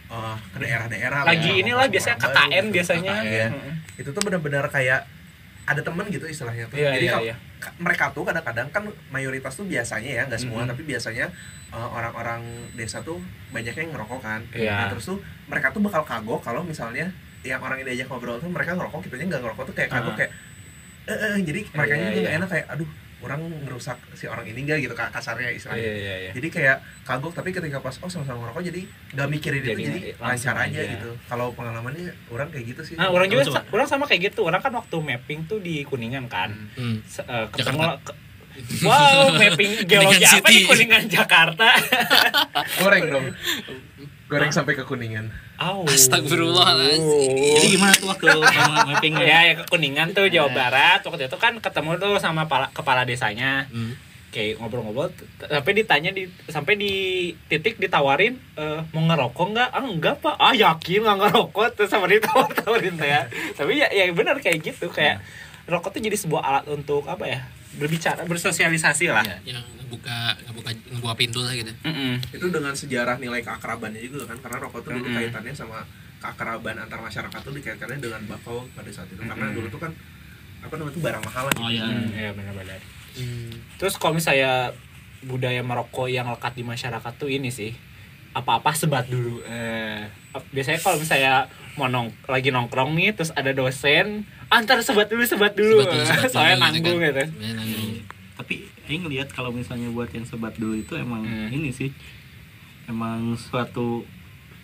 eh, 0.06 0.36
ke 0.46 0.58
daerah-daerah 0.58 1.20
lagi 1.22 1.48
ya, 1.50 1.58
inilah 1.58 1.80
orang 1.80 1.90
biasanya 1.90 2.16
baru 2.16 2.28
KKN 2.30 2.52
gitu, 2.62 2.74
biasanya 2.74 3.14
KKN. 3.18 3.50
Mm-mm. 3.50 3.74
itu 3.96 4.08
tuh 4.10 4.22
benar-benar 4.22 4.64
kayak 4.68 5.00
ada 5.66 5.80
temen 5.80 6.06
gitu 6.06 6.22
istilahnya 6.24 6.64
tuh 6.66 6.78
Iya, 6.78 6.94
jadi 6.94 7.02
iya, 7.02 7.12
kalau 7.12 7.26
iya. 7.26 7.36
ka- 7.58 7.74
mereka 7.76 8.04
tuh 8.10 8.22
kadang-kadang 8.22 8.68
kan 8.70 8.82
mayoritas 9.10 9.52
tuh 9.52 9.64
biasanya 9.64 10.10
ya 10.12 10.22
nggak 10.24 10.38
semua 10.38 10.62
Mhm. 10.62 10.70
tapi 10.70 10.82
biasanya 10.84 11.26
uh, 11.68 11.88
orang-orang 11.90 12.42
desa 12.72 12.98
tuh 13.00 13.18
banyak 13.50 13.74
yang 13.74 13.90
ngerokok 13.90 14.20
kan 14.20 14.40
Iya. 14.52 14.70
nah, 14.72 14.86
terus 14.88 15.04
tuh 15.04 15.18
mereka 15.44 15.70
tuh 15.70 15.82
bakal 15.82 16.02
kagok 16.02 16.40
kalau 16.40 16.62
misalnya 16.62 17.10
yang 17.42 17.58
orang 17.58 17.78
yang 17.78 17.88
diajak 17.88 18.06
ngobrol 18.06 18.38
tuh 18.38 18.46
mereka 18.46 18.72
ngerokok 18.72 19.00
kitanya 19.02 19.26
nggak 19.28 19.42
ngerokok 19.42 19.64
tuh 19.66 19.74
kayak 19.74 19.90
kagok 19.90 20.12
Ah. 20.12 20.16
kayak 20.16 20.32
eh, 21.04 21.14
eh, 21.14 21.36
jadi 21.40 21.60
mereka 21.68 21.92
Iya, 21.92 22.00
juga 22.00 22.10
iya. 22.10 22.20
nggak 22.20 22.36
enak 22.36 22.48
kayak 22.48 22.66
aduh 22.68 22.88
orang 23.18 23.40
ngerusak 23.62 23.96
si 24.12 24.24
orang 24.24 24.44
ini 24.44 24.60
nggak 24.62 24.78
gitu 24.78 24.92
ka- 24.92 25.08
kasarnya 25.08 25.48
iya 25.48 25.56
istilahnya 25.56 25.88
iya 25.88 26.16
iya 26.20 26.30
jadi 26.32 26.48
kayak 26.48 26.76
kagok 27.02 27.32
tapi 27.32 27.48
ketika 27.48 27.78
pas 27.78 27.96
oh 27.96 28.06
sama-sama 28.06 28.44
ngerokok 28.44 28.62
jadi 28.66 28.80
nggak 29.10 29.28
mikirin 29.30 29.58
itu 29.58 29.68
Jadi 29.70 29.82
jadi 29.82 30.00
lancar 30.16 30.54
aja 30.58 30.68
aja. 30.74 30.92
gitu 30.92 31.10
kalau 31.24 31.46
pengalamannya 31.50 32.12
orang 32.28 32.48
kayak 32.48 32.64
gitu 32.68 32.82
sih 32.82 32.94
Nah, 32.94 33.08
orang 33.08 33.26
juga 33.26 33.42
sa- 33.46 33.64
orang 33.66 33.86
sama 33.86 34.04
kayak 34.04 34.20
gitu. 34.26 34.40
Orang 34.42 34.60
kan 34.60 34.68
waktu 34.70 34.96
mapping 34.98 35.44
tuh 35.44 35.58
di 35.58 35.80
Kuningan 35.82 36.26
kan. 36.26 36.52
Hmm. 36.72 37.00
Se- 37.02 37.22
eh, 37.22 37.46
ketemu 37.50 37.80
ke- 37.98 38.18
Wow, 38.82 39.32
mapping 39.40 39.84
geologi 39.84 40.20
apa 40.22 40.48
di. 40.48 40.64
Kuningan 40.64 41.02
Jakarta? 41.06 41.68
goreng 42.78 43.04
dong 43.06 43.26
goreng 44.30 44.50
sampai 44.50 44.74
ke 44.74 44.82
kuningan 44.82 45.28
Au. 45.56 45.82
Astagfirullahaladzim. 45.88 47.32
Jadi 47.56 47.66
gimana 47.72 47.92
tuh 47.96 48.08
waktu 48.12 48.28
sama 48.56 48.84
mappingnya? 48.86 49.24
Ya, 49.24 49.38
ya 49.48 49.54
ke 49.56 49.64
Kuningan 49.66 50.12
tuh 50.12 50.28
Jawa 50.28 50.52
Barat. 50.52 51.00
Waktu 51.00 51.26
itu 51.26 51.36
kan 51.36 51.56
ketemu 51.58 51.96
tuh 51.96 52.16
sama 52.20 52.44
pala- 52.44 52.70
kepala 52.70 53.04
desanya. 53.04 53.64
Hmm. 53.72 53.96
kayak 54.26 54.60
ngobrol-ngobrol 54.60 55.08
sampai 55.40 55.72
ditanya 55.72 56.12
di 56.12 56.28
sampai 56.52 56.76
di 56.76 56.92
titik 57.48 57.80
ditawarin 57.80 58.36
eh, 58.60 58.84
mau 58.92 59.08
ngerokok 59.08 59.46
nggak 59.48 59.70
ah 59.72 59.80
enggak 59.80 60.20
pak 60.20 60.36
ah 60.36 60.52
yakin 60.52 61.08
nggak 61.08 61.18
ngerokok 61.24 61.72
terus 61.72 61.88
sama 61.88 62.04
ditawar 62.04 62.44
tawarin 62.60 63.00
saya 63.00 63.32
tapi 63.56 63.80
ya 63.80 63.88
ya 63.88 64.12
benar 64.12 64.36
kayak 64.36 64.60
gitu 64.60 64.92
kayak 64.92 65.24
rokok 65.64 65.96
tuh 65.96 66.04
jadi 66.04 66.20
sebuah 66.20 66.42
alat 66.44 66.64
untuk 66.68 67.08
apa 67.08 67.24
ya 67.24 67.40
berbicara 67.76 68.24
bersosialisasi 68.24 69.12
lah 69.12 69.24
yang 69.44 69.60
ngebuka 69.80 70.34
ngebuka 70.48 70.70
ngebuka 70.96 71.14
pintu 71.14 71.40
lah 71.44 71.52
gitu 71.52 71.72
Mm-mm. 71.84 72.18
itu 72.32 72.46
dengan 72.48 72.72
sejarah 72.72 73.16
nilai 73.20 73.44
keakrabannya 73.44 74.00
juga 74.02 74.32
kan 74.32 74.38
karena 74.40 74.56
rokok 74.64 74.80
tuh 74.82 74.90
dulu 74.96 75.06
Mm-mm. 75.06 75.16
kaitannya 75.20 75.52
sama 75.52 75.84
keakraban 76.16 76.80
antar 76.80 76.98
masyarakat 77.04 77.40
tuh 77.44 77.52
dikaitkannya 77.52 78.00
dengan 78.00 78.20
bakau 78.26 78.64
pada 78.72 78.88
saat 78.88 79.08
itu 79.12 79.20
karena 79.20 79.52
Mm-mm. 79.52 79.56
dulu 79.60 79.66
tuh 79.68 79.80
kan 79.84 79.92
apa 80.64 80.74
namanya 80.80 80.94
tuh 80.98 81.02
barang 81.04 81.22
mahal 81.22 81.44
Oh 81.62 81.70
iya. 81.70 81.84
Hmm, 81.86 82.10
iya 82.10 82.30
benar-benar. 82.34 82.80
Terus 83.78 83.94
kalau 84.02 84.18
misalnya 84.18 84.74
budaya 85.22 85.62
merokok 85.62 86.10
yang 86.10 86.26
lekat 86.26 86.58
di 86.58 86.64
masyarakat 86.66 87.12
tuh 87.16 87.30
ini 87.30 87.54
sih 87.54 87.70
apa-apa 88.36 88.70
sebat 88.72 89.06
dulu. 89.06 89.40
Eh, 89.42 90.04
biasanya 90.50 90.76
kalau 90.78 90.96
misalnya 90.96 91.48
mau 91.74 91.86
nong 91.86 92.12
lagi 92.26 92.48
nongkrong 92.48 92.92
nih 92.92 93.12
terus 93.12 93.32
ada 93.32 93.48
dosen 93.50 94.24
antar 94.48 94.80
sebat 94.80 95.08
dulu 95.08 95.24
sebat 95.24 95.52
dulu, 95.52 95.80
Sebat 95.80 95.88
dulu, 95.88 96.02
sebat 96.02 96.20
dulu 96.22 96.30
soalnya 96.30 96.52
gitu 96.52 96.62
nanggung 96.62 96.98
kan. 96.98 97.06
gitu. 97.06 97.24
Ya, 97.38 97.50
nanggung. 97.54 97.90
Tapi 98.36 98.54
Aing 98.86 99.02
ngeliat 99.02 99.28
kalau 99.30 99.50
misalnya 99.50 99.88
buat 99.88 100.06
yang 100.08 100.22
sebat 100.22 100.54
dulu 100.54 100.76
itu 100.76 100.92
emang 100.94 101.24
Hmm. 101.24 101.48
ini 101.50 101.70
sih 101.70 101.90
emang 102.86 103.34
suatu 103.34 104.04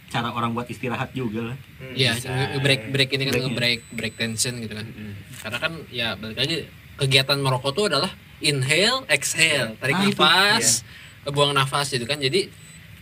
cara 0.07 0.29
orang 0.29 0.53
buat 0.53 0.69
istirahat 0.69 1.11
juga 1.11 1.51
lah. 1.51 1.59
Hmm. 1.81 1.95
Iya, 1.95 2.13
Bisa. 2.15 2.31
break 2.59 2.93
break 2.93 3.11
ini 3.11 3.23
kan 3.25 3.33
Breaknya. 3.35 3.57
break 3.57 3.81
break 3.91 4.15
tension 4.15 4.55
gitu 4.59 4.73
kan. 4.73 4.87
Karena 5.41 5.59
kan 5.59 5.73
ya 5.89 6.15
balik 6.15 6.37
lagi 6.37 6.57
kegiatan 6.95 7.35
merokok 7.37 7.73
tuh 7.73 7.85
adalah 7.89 8.13
inhale, 8.39 9.09
exhale, 9.09 9.75
tarik 9.77 9.97
Ah, 9.97 10.05
itu. 10.05 10.15
nafas, 10.15 10.67
buang 11.27 11.51
nafas 11.51 11.89
gitu 11.89 12.05
kan. 12.05 12.21
Jadi 12.21 12.47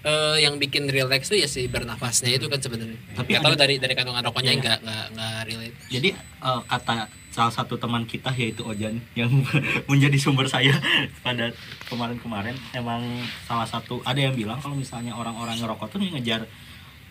eh, 0.02 0.36
yang 0.40 0.56
bikin 0.56 0.86
relax 0.86 1.26
tuh 1.26 1.36
ya 1.36 1.44
si 1.44 1.66
bernafasnya 1.66 2.32
itu 2.32 2.46
kan 2.46 2.56
sebenarnya. 2.56 2.96
Tapi 3.12 3.36
tahu 3.36 3.52
ada- 3.52 3.60
dari 3.60 3.76
dari 3.76 3.92
kandungan 3.92 4.22
rokoknya 4.22 4.50
Iya. 4.50 4.58
enggak 4.58 4.78
enggak 4.80 5.06
enggak 5.10 5.32
relate. 5.44 5.76
Jadi 5.88 6.08
eh, 6.16 6.60
kata 6.64 6.96
salah 7.30 7.52
satu 7.52 7.74
teman 7.76 8.02
kita 8.04 8.34
yaitu 8.34 8.62
Ojan 8.62 8.98
yang 9.14 9.30
menjadi 9.90 10.16
sumber 10.16 10.44
saya 10.44 10.74
pada 11.20 11.54
kemarin-kemarin 11.86 12.58
emang 12.72 13.06
salah 13.44 13.62
satu 13.64 14.02
ada 14.02 14.18
yang 14.18 14.34
bilang 14.34 14.58
kalau 14.58 14.74
misalnya 14.74 15.12
orang-orang 15.12 15.54
ngerokok 15.56 15.86
tuh 15.88 15.98
ngejar 16.00 16.42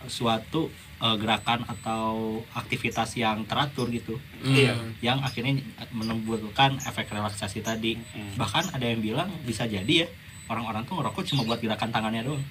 suatu 0.05 0.67
eh, 0.99 1.15
gerakan 1.15 1.63
atau 1.65 2.03
aktivitas 2.51 3.15
yang 3.15 3.43
teratur 3.45 3.87
gitu 3.87 4.19
Iya. 4.41 4.71
Hmm. 4.73 4.91
yang 4.99 5.17
akhirnya 5.19 5.59
menimbulkan 5.91 6.79
efek 6.81 7.07
relaksasi 7.09 7.59
tadi 7.59 7.95
bahkan 8.33 8.63
ada 8.69 8.83
yang 8.83 8.99
bilang 8.99 9.27
bisa 9.43 9.63
jadi 9.63 10.03
ya 10.03 10.07
orang-orang 10.47 10.83
tuh 10.83 10.95
ngerokok 10.95 11.23
cuma 11.25 11.43
buat 11.43 11.59
gerakan 11.59 11.89
tangannya 11.89 12.23
doang 12.25 12.43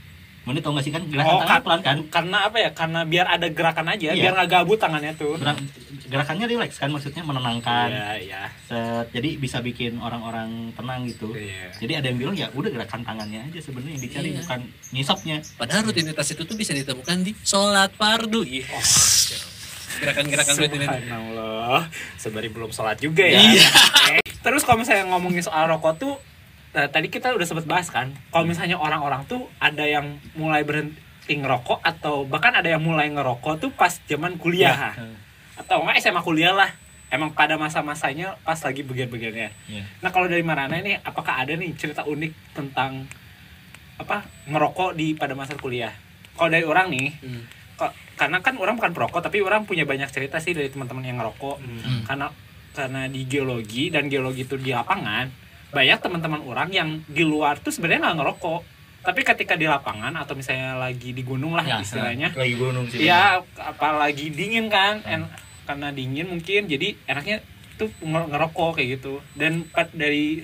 Mana 0.42 0.58
tau 0.58 0.72
gak 0.72 0.80
sih 0.80 0.90
kan 0.90 1.04
gerakan 1.04 1.28
Oh, 1.28 1.38
tangan 1.38 1.50
kan- 1.50 1.62
pelan 1.62 1.80
kan 1.82 1.96
Karena 2.08 2.36
apa 2.44 2.56
ya? 2.56 2.70
Karena 2.72 3.00
biar 3.02 3.26
ada 3.26 3.46
gerakan 3.46 3.86
aja, 3.86 4.08
Iya. 4.08 4.22
biar 4.22 4.32
nggak 4.34 4.48
gabut 4.50 4.76
tangannya 4.76 5.12
tuh. 5.12 5.36
Gerak- 5.36 5.60
gerakannya 6.04 6.46
rileks 6.46 6.76
kan 6.76 6.88
maksudnya 6.88 7.20
menenangkan 7.20 7.88
Iya, 7.88 8.08
iya. 8.18 8.42
Set, 8.62 9.12
jadi 9.12 9.36
bisa 9.36 9.60
bikin 9.60 9.96
orang-orang 9.98 10.48
tenang 10.72 11.04
gitu 11.04 11.30
Iya. 11.30 11.68
jadi 11.76 11.92
ada 11.96 12.06
yang 12.06 12.18
bilang 12.18 12.32
ya 12.34 12.48
udah 12.50 12.70
gerakan 12.70 13.00
tangannya 13.02 13.44
aja 13.44 13.60
sebenarnya 13.60 13.92
yang 13.92 14.02
dicari 14.02 14.28
Iya. 14.30 14.40
bukan 14.40 14.60
ngisapnya 14.90 15.36
Padahal 15.54 15.84
rutinitas 15.84 16.26
itu 16.28 16.42
tuh 16.42 16.54
bisa 16.54 16.72
ditemukan 16.72 17.16
di 17.20 17.36
sholat 17.38 17.92
fardu. 17.92 18.40
Ih. 18.42 18.64
Gerakan-gerakan 19.98 20.54
rutinitas. 20.62 20.96
Subhanallah, 21.02 21.82
sebari 22.16 22.48
belum 22.48 22.70
sholat 22.70 22.96
juga 22.96 23.24
ya. 23.24 23.40
Iya. 23.42 23.68
Oke. 23.68 24.16
Terus 24.38 24.62
kalau 24.62 24.80
misalnya 24.80 25.04
ngomongin 25.08 25.42
soal 25.42 25.66
rokok 25.66 25.98
tuh, 25.98 26.14
eh, 26.74 26.88
tadi 26.88 27.08
kita 27.08 27.32
udah 27.32 27.46
sempat 27.46 27.64
bahas 27.64 27.88
kan, 27.88 28.12
kalau 28.28 28.44
misalnya 28.44 28.76
orang-orang 28.76 29.24
tuh 29.24 29.48
ada 29.58 29.84
yang 29.84 30.18
mulai 30.34 30.62
berhenti 30.62 30.98
ngerokok 31.30 31.80
atau 31.80 32.24
bahkan 32.24 32.52
ada 32.52 32.68
yang 32.68 32.80
mulai 32.80 33.08
ngerokok 33.08 33.60
tuh 33.60 33.70
pas 33.70 33.92
zaman 34.04 34.36
kuliah, 34.36 34.92
atau 35.56 35.84
enggak 35.84 36.00
SMA 36.00 36.20
kuliah 36.20 36.52
lah. 36.52 36.70
Emang 37.08 37.32
pada 37.32 37.56
masa-masanya 37.56 38.36
pas 38.44 38.60
lagi 38.60 38.84
bagian-bagiannya. 38.84 39.48
Iya. 39.72 39.84
Nah 40.04 40.10
kalau 40.12 40.28
dari 40.28 40.44
Marana 40.44 40.76
ini, 40.76 40.92
apakah 41.00 41.40
ada 41.40 41.56
nih 41.56 41.72
cerita 41.72 42.04
unik 42.04 42.52
tentang 42.52 43.08
apa 43.96 44.28
ngerokok 44.44 44.92
di 44.92 45.16
pada 45.16 45.32
masa 45.32 45.56
kuliah? 45.56 45.90
Kalau 46.36 46.52
dari 46.52 46.68
orang 46.68 46.92
nih, 46.92 47.08
Hmm. 47.24 47.42
kok 47.80 47.96
karena 48.20 48.44
kan 48.44 48.60
orang 48.60 48.76
bukan 48.76 48.92
perokok 48.92 49.24
tapi 49.24 49.40
orang 49.40 49.64
punya 49.64 49.88
banyak 49.88 50.10
cerita 50.12 50.36
sih 50.36 50.52
dari 50.52 50.68
teman-teman 50.68 51.00
yang 51.06 51.16
ngerokok 51.16 51.56
Hmm. 51.62 52.02
karena 52.04 52.26
karena 52.76 53.02
di 53.08 53.24
geologi 53.24 53.88
dan 53.88 54.06
geologi 54.06 54.44
itu 54.44 54.58
di 54.58 54.70
lapangan 54.70 55.30
banyak 55.68 55.98
teman-teman 55.98 56.40
orang 56.42 56.68
yang 56.70 56.88
di 57.04 57.22
luar 57.22 57.56
tuh 57.56 57.68
sebenarnya 57.68 58.00
nggak 58.02 58.18
ngerokok. 58.18 58.60
Tapi 58.98 59.20
ketika 59.22 59.54
di 59.54 59.64
lapangan 59.64 60.12
atau 60.12 60.34
misalnya 60.34 60.76
lagi 60.76 61.12
di 61.12 61.22
gunung 61.22 61.54
lah 61.54 61.62
Ya, 61.62 61.78
istilahnya. 61.78 62.28
lagi 62.34 62.54
gunung 62.54 62.84
sih 62.86 63.04
ya 63.04 63.40
apalagi 63.56 64.28
dingin 64.30 64.68
kan? 64.68 65.00
En- 65.02 65.28
karena 65.64 65.92
dingin 65.92 66.24
mungkin 66.26 66.64
jadi 66.64 66.96
enaknya 67.04 67.44
tuh 67.76 67.92
nger- 68.00 68.26
ngerokok 68.26 68.70
kayak 68.74 68.98
gitu. 68.98 69.20
Dan 69.32 69.64
pat- 69.66 69.92
dari 69.92 70.40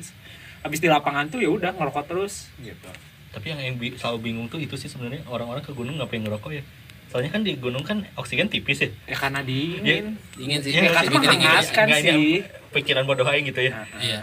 habis 0.60 0.78
di 0.78 0.86
lapangan 0.86 1.28
tuh 1.28 1.40
ya 1.40 1.48
udah 1.48 1.72
ngerokok 1.72 2.04
terus. 2.06 2.52
Gitu. 2.56 2.88
Tapi 3.30 3.50
yang, 3.50 3.58
yang 3.58 3.74
bi- 3.74 3.96
selalu 3.96 4.18
bingung 4.22 4.46
tuh 4.46 4.60
itu 4.60 4.76
sih 4.76 4.86
sebenarnya 4.86 5.24
orang-orang 5.26 5.60
ke 5.60 5.72
gunung 5.72 5.96
ngapain 5.96 6.20
ngerokok 6.20 6.52
ya? 6.52 6.62
Soalnya 7.08 7.30
kan 7.30 7.42
di 7.42 7.54
gunung 7.54 7.82
kan 7.82 8.04
oksigen 8.14 8.46
tipis 8.46 8.80
ya. 8.80 8.90
Ya 9.06 9.16
karena 9.18 9.40
dingin. 9.40 10.14
Dingin 10.32 10.60
sih. 10.60 10.70
Ya, 10.72 10.88
kan 10.90 11.04
Dingin, 11.04 11.30
dingin, 11.32 11.64
kan 11.68 11.86
sih. 11.90 12.44
pikiran 12.70 13.02
bodoh 13.02 13.24
aja 13.24 13.38
gitu 13.38 13.60
ya. 13.60 13.72
Nah, 13.74 13.86
Iya. 13.98 14.20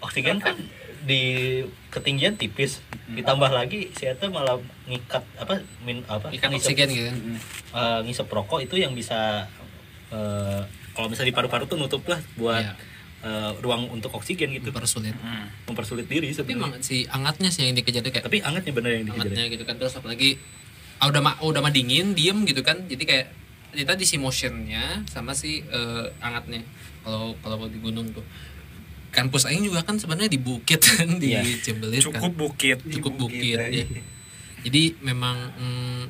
Oksigen 0.00 0.38
kan 0.38 0.54
di 1.02 1.22
ketinggian 1.88 2.34
tipis. 2.34 2.78
Ditambah 3.08 3.50
lagi 3.50 3.90
saya 3.92 4.14
tuh 4.14 4.28
malah 4.28 4.56
ngikat 4.84 5.20
apa 5.36 5.58
min 5.82 6.00
apa 6.04 6.30
Ikan 6.30 6.48
ngisep- 6.48 6.70
oksigen 6.70 6.88
gitu. 6.88 7.10
eh, 7.72 8.00
ngisep 8.02 8.26
rokok 8.26 8.60
itu 8.60 8.76
yang 8.76 8.92
bisa 8.92 9.44
eh, 10.08 10.60
kalau 10.92 11.06
misalnya 11.06 11.28
di 11.28 11.36
paru-paru 11.36 11.64
tuh 11.64 11.74
nutup 11.74 12.06
lah 12.06 12.20
buat 12.34 12.62
Iya. 12.62 12.74
eh, 13.24 13.50
ruang 13.58 13.90
untuk 13.90 14.14
oksigen 14.14 14.52
gitu. 14.52 14.68
Dipersulit. 14.68 15.16
mempersulit 15.64 16.06
diri 16.06 16.28
Tapi 16.28 16.54
sebenarnya. 16.54 16.78
si 16.80 17.04
angatnya 17.06 17.48
sih 17.48 17.64
yang 17.64 17.74
dikejar 17.74 18.00
tuh 18.00 18.10
kayak 18.10 18.24
tapi 18.24 18.38
angetnya 18.40 18.72
bener 18.72 18.90
yang 18.94 19.04
dikejar. 19.04 19.26
angatnya 19.26 19.44
gitu 19.50 19.64
kan. 19.64 19.74
Terus 19.74 19.94
apalagi 19.94 20.38
ah, 20.96 21.08
udah 21.08 21.20
mah 21.20 21.34
udah 21.40 21.60
mah 21.60 21.72
dingin 21.72 22.12
diem 22.12 22.44
gitu 22.44 22.60
kan. 22.60 22.84
Jadi 22.84 23.02
kayak 23.02 23.26
kita 23.74 23.92
di 23.92 24.06
si 24.06 24.16
motionnya 24.16 25.02
sama 25.04 25.34
si 25.34 25.60
eh, 25.60 26.04
angatnya 26.20 26.62
kalau 27.02 27.34
kalau 27.38 27.66
di 27.66 27.76
gunung 27.76 28.06
tuh 28.08 28.22
kampus 29.14 29.46
Aing 29.46 29.62
juga 29.62 29.80
kan 29.80 29.96
sebenarnya 29.96 30.28
di 30.28 30.36
bukit 30.36 30.82
kan 30.90 31.06
di 31.16 31.32
Iya. 31.32 31.42
Cembelit 31.62 32.02
cukup 32.02 32.34
kan 32.34 32.34
bukit. 32.34 32.78
Cukup 32.84 33.12
bukit 33.16 33.56
Bukit, 33.56 33.86
ya. 33.86 34.02
jadi 34.66 34.82
memang 35.00 35.36
mm, 35.54 36.02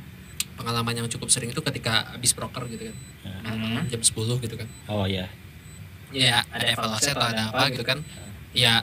pengalaman 0.54 0.94
yang 0.94 1.08
cukup 1.08 1.28
sering 1.28 1.50
itu 1.50 1.60
ketika 1.60 2.10
habis 2.10 2.32
proker 2.32 2.64
gitu 2.66 2.88
kan. 2.88 2.96
Malam-malam 3.44 3.84
jam 3.86 4.00
10 4.00 4.14
gitu 4.40 4.54
kan. 4.56 4.68
Oh 4.88 5.04
ya 5.04 5.28
ya 6.14 6.46
ada 6.46 6.62
evaluasi 6.64 7.10
atau 7.10 7.26
ada 7.26 7.50
apa 7.50 7.68
gitu 7.70 7.82
kan. 7.82 7.98
Ya 8.54 8.80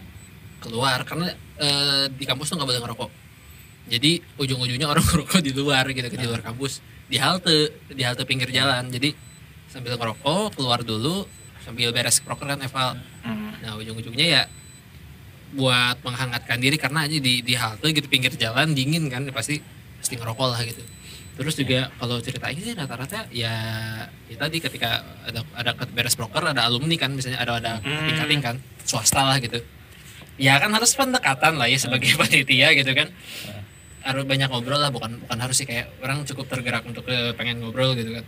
keluar. 0.59 1.01
Karena 1.03 1.31
eh, 1.57 2.05
di 2.11 2.27
kampus 2.27 2.51
tuh 2.51 2.59
nggak 2.59 2.69
boleh 2.69 2.81
ngerokok. 2.83 3.09
Jadi 3.87 4.11
ujung-ujungnya 4.37 4.85
orang 4.85 5.01
ngerokok 5.09 5.39
di 5.39 5.51
luar 5.51 5.87
gitu 5.89 6.05
kan 6.05 6.19
di 6.19 6.27
luar 6.27 6.43
kampus. 6.43 6.83
Di 7.07 7.17
halte 7.17 7.71
di 7.87 8.03
halte 8.03 8.27
pinggir 8.27 8.51
jalan. 8.51 8.91
Jadi 8.91 9.15
sambil 9.71 9.95
ngerokok 9.95 10.59
keluar 10.59 10.83
dulu 10.83 11.23
sambil 11.63 11.93
beres 11.95 12.19
proker 12.19 12.43
kan 12.43 12.59
eval 12.59 12.97
nah 13.61 13.77
ujung-ujungnya 13.77 14.27
ya 14.27 14.43
buat 15.51 15.99
menghangatkan 16.01 16.57
diri 16.63 16.79
karena 16.79 17.05
aja 17.05 17.17
di 17.19 17.43
di 17.43 17.53
halte 17.59 17.91
gitu 17.91 18.07
pinggir 18.07 18.31
jalan 18.39 18.71
dingin 18.71 19.11
kan 19.11 19.27
ya 19.27 19.33
pasti 19.35 19.59
pasti 19.99 20.15
ngerokok 20.15 20.47
lah 20.47 20.61
gitu. 20.63 20.81
Terus 21.31 21.55
juga 21.57 21.89
kalau 21.95 22.19
cerita 22.19 22.51
ini 22.51 22.61
sih 22.61 22.75
rata-rata 22.75 23.25
ya, 23.31 23.53
ya 24.27 24.35
tadi 24.35 24.59
ketika 24.59 25.03
ada 25.27 25.41
ada 25.55 25.71
beres 25.91 26.15
proker 26.15 26.43
ada 26.43 26.67
alumni 26.67 26.95
kan 26.99 27.11
misalnya 27.15 27.39
ada 27.39 27.59
ada 27.59 27.71
kating 28.23 28.41
kan 28.43 28.55
swasta 28.83 29.23
lah 29.23 29.37
gitu. 29.39 29.59
Ya 30.39 30.57
kan 30.57 30.71
harus 30.73 30.95
pendekatan 30.95 31.59
lah 31.59 31.67
ya 31.67 31.77
sebagai 31.79 32.15
panitia 32.19 32.71
gitu 32.75 32.91
kan. 32.95 33.11
Harus 34.01 34.25
banyak 34.25 34.49
ngobrol 34.49 34.81
lah 34.81 34.89
bukan 34.89 35.21
bukan 35.27 35.37
harus 35.39 35.61
sih 35.61 35.67
kayak 35.67 35.91
orang 36.01 36.25
cukup 36.25 36.49
tergerak 36.49 36.83
untuk 36.87 37.05
eh, 37.11 37.35
pengen 37.35 37.59
ngobrol 37.59 37.93
gitu 37.93 38.17
kan. 38.17 38.25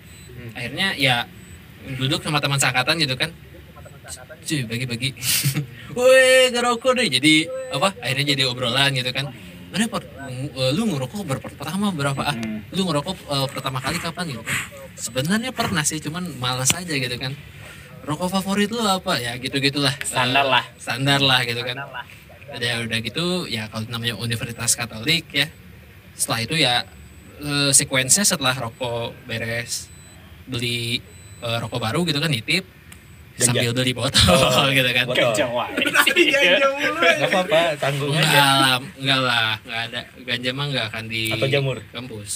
Akhirnya 0.54 0.94
ya 1.00 1.26
duduk 2.00 2.24
sama 2.24 2.40
teman 2.40 2.60
seangkatan 2.60 3.00
gitu 3.00 3.16
kan 3.20 3.32
cuy 4.44 4.62
bagi-bagi. 4.68 5.10
Woi 5.98 6.52
ngerokok 6.52 6.92
deh. 7.00 7.08
Jadi 7.08 7.34
apa 7.72 7.96
akhirnya 8.04 8.36
jadi 8.36 8.44
obrolan 8.52 8.92
gitu 8.94 9.10
kan. 9.16 9.32
Mana 9.74 9.90
per, 9.90 10.06
eh, 10.06 10.72
lu 10.78 10.86
ngerokok 10.86 11.22
ber 11.26 11.42
pertama 11.42 11.90
berapa 11.90 12.22
ah? 12.22 12.38
Lu 12.76 12.86
ngerokok 12.86 13.16
eh, 13.16 13.48
pertama 13.50 13.80
kali 13.82 13.98
kapan 13.98 14.36
gitu? 14.36 14.44
Kan 14.46 14.58
sebenarnya 14.94 15.50
pernah 15.50 15.82
sih 15.82 15.98
cuman 15.98 16.38
malas 16.38 16.76
aja 16.78 16.94
gitu 16.94 17.16
kan. 17.18 17.34
Rokok 18.04 18.30
favorit 18.30 18.70
lu 18.70 18.84
apa? 18.84 19.18
Ya 19.18 19.34
gitu 19.40 19.58
gitulah 19.64 19.96
Standar 20.04 20.46
lah. 20.46 20.64
standar 20.78 21.24
lah 21.24 21.42
gitu 21.48 21.64
kan. 21.64 21.80
Udah 22.54 22.74
udah 22.86 23.00
gitu 23.02 23.50
ya 23.50 23.66
kalau 23.72 23.90
namanya 23.90 24.14
Universitas 24.20 24.78
Katolik 24.78 25.26
ya. 25.34 25.48
Setelah 26.14 26.40
itu 26.46 26.56
ya 26.60 26.86
eh, 27.42 27.72
sekuensnya 27.74 28.28
setelah 28.28 28.54
rokok 28.54 29.16
beres 29.26 29.90
beli 30.46 31.02
eh, 31.42 31.58
rokok 31.58 31.80
baru 31.82 32.06
gitu 32.06 32.20
kan 32.22 32.30
nitip 32.30 32.68
sambil 33.46 33.72
beli 33.72 33.92
botol 33.92 34.40
gitu 34.72 34.90
kan 34.90 35.06
Ganja 35.08 35.46
wae. 35.48 35.84
Ganja 36.34 36.68
mulu 36.70 37.00
ya. 37.00 37.16
Gak 37.16 37.30
apa-apa, 37.30 37.62
tanggung 37.78 38.12
enggak 38.12 38.26
aja. 38.26 38.44
lah 38.56 38.76
enggak 38.96 39.20
lah 39.22 39.52
enggak 39.60 39.82
ada 39.86 40.00
ganja 40.20 40.50
mah 40.52 40.66
enggak 40.68 40.86
akan 40.88 41.04
di 41.06 41.24
Atau 41.30 41.48
jamur? 41.48 41.78
kampus 41.90 42.32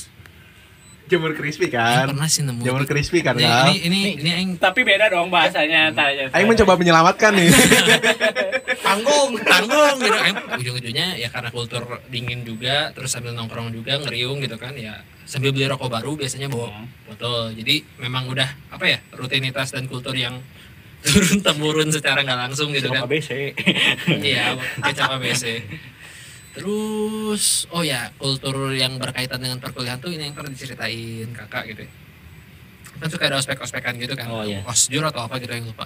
Jamur 1.07 1.31
crispy 1.31 1.67
kan. 1.67 2.03
pernah 2.05 2.27
sih 2.27 2.43
nemu 2.43 2.59
Jamur 2.61 2.83
crispy 2.83 3.23
kan, 3.23 3.31
ini, 3.33 3.47
Kal? 3.47 3.63
ini 3.65 3.75
ini 3.81 3.99
ini 4.19 4.29
aing 4.33 4.51
Tapi 4.57 4.83
beda 4.83 5.07
dong 5.07 5.31
bahasanya 5.31 5.87
tanya. 5.89 6.27
Aing 6.29 6.43
mencoba 6.45 6.75
menyelamatkan 6.75 7.31
nih. 7.31 7.47
tanggung 8.83 9.39
tanggung 9.39 9.95
gitu 9.97 10.17
Aing 10.17 10.35
ujung-ujungnya 10.53 11.15
ya 11.15 11.27
karena 11.29 11.49
kultur 11.49 11.79
dingin 12.07 12.43
juga 12.43 12.91
terus 12.91 13.07
sambil 13.09 13.31
nongkrong 13.31 13.71
juga 13.71 13.97
ngeriung 13.97 14.39
gitu 14.39 14.55
kan 14.55 14.75
ya 14.75 14.99
sambil 15.23 15.51
beli 15.51 15.67
rokok 15.67 15.87
baru 15.89 16.15
biasanya 16.15 16.47
bawa 16.47 16.67
Hmm. 16.69 16.87
botol 17.05 17.51
jadi 17.53 17.75
memang 17.97 18.27
udah 18.27 18.47
apa 18.69 18.85
ya 18.85 18.99
rutinitas 19.11 19.71
dan 19.71 19.87
kultur 19.87 20.11
yang 20.11 20.43
turun 21.03 21.39
temurun 21.39 21.89
secara 21.89 22.21
nggak 22.21 22.39
langsung 22.47 22.69
gitu 22.71 22.89
kan 22.89 23.05
ABC. 23.05 23.53
iya 24.21 24.57
kecap 24.81 25.17
ABC 25.17 25.61
terus 26.53 27.69
oh 27.69 27.85
ya 27.85 28.09
kultur 28.17 28.73
yang 28.73 28.97
berkaitan 28.97 29.37
dengan 29.37 29.61
perkuliahan 29.61 30.01
tuh 30.01 30.09
ini 30.09 30.25
yang 30.25 30.35
pernah 30.35 30.49
diceritain 30.49 31.29
kakak 31.29 31.63
gitu 31.69 31.81
ya. 31.85 31.91
kan 32.97 33.07
suka 33.13 33.23
ada 33.29 33.37
ospek-ospekan 33.37 33.93
gitu 34.01 34.17
kan 34.17 34.25
Oh, 34.25 34.41
iya. 34.41 34.65
osjur 34.65 35.05
atau 35.05 35.21
apa 35.21 35.37
gitu 35.37 35.53
yang 35.53 35.69
lupa 35.69 35.85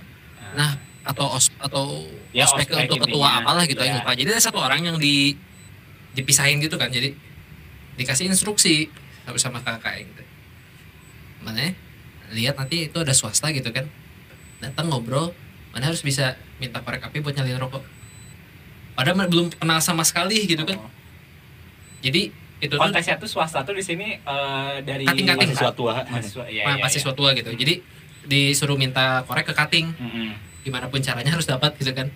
nah 0.55 0.79
atau 1.03 1.27
os 1.33 1.51
atau 1.59 2.07
Ya, 2.31 2.47
ospek, 2.47 2.71
ospek 2.71 2.87
untuk 2.87 3.03
ketua 3.03 3.27
intinya. 3.27 3.43
apalah 3.43 3.63
gitu 3.67 3.81
yang 3.83 3.95
Ya. 3.95 3.99
lupa 3.99 4.11
jadi 4.15 4.29
ada 4.31 4.39
satu 4.39 4.59
orang 4.63 4.79
yang 4.81 4.95
di 4.95 5.35
dipisahin 6.15 6.63
gitu 6.63 6.79
kan 6.79 6.87
jadi 6.87 7.11
dikasih 7.99 8.31
instruksi 8.31 8.87
sama 9.27 9.37
sama 9.37 9.59
kakak 9.59 10.07
gitu 10.07 10.23
mana 11.43 11.75
lihat 12.31 12.55
nanti 12.55 12.87
itu 12.87 12.95
ada 12.95 13.11
swasta 13.11 13.51
gitu 13.51 13.67
kan 13.75 13.83
datang 14.61 14.87
ngobrol 14.87 15.33
mana 15.71 15.87
harus 15.87 15.99
bisa 15.99 16.33
minta 16.57 16.79
korek 16.79 17.01
api 17.01 17.19
buat 17.19 17.33
nyalin 17.33 17.57
rokok 17.57 17.81
padahal 18.93 19.25
belum 19.25 19.49
kenal 19.51 19.79
sama 19.79 20.03
sekali 20.03 20.45
gitu 20.45 20.61
kan 20.63 20.77
Oh. 20.77 20.91
jadi 22.01 22.29
itu 22.61 22.69
tuh 22.69 22.77
Konteksnya 22.77 23.17
tuh 23.17 23.25
swasta 23.25 23.65
tuh 23.65 23.73
di 23.73 23.81
sini 23.81 24.13
eh, 24.15 24.75
dari 24.81 25.01
Kating-kating, 25.01 25.49
Mahasiswa 25.49 25.73
tua. 25.73 25.97
Mahasiswa, 25.99 26.45
iya, 26.45 26.61
ma- 26.61 26.77
iya, 26.77 26.81
mahasiswa 26.81 27.09
iya. 27.09 27.17
tua 27.17 27.29
gitu 27.33 27.49
jadi 27.51 27.73
disuruh 28.21 28.77
minta 28.77 29.25
korek 29.25 29.49
ke 29.49 29.53
cutting 29.53 29.89
Mm-mm. 29.91 30.29
gimana 30.61 30.85
pun 30.85 31.01
caranya 31.01 31.33
harus 31.33 31.49
dapat 31.49 31.73
gitu 31.75 31.89
kan 31.91 32.13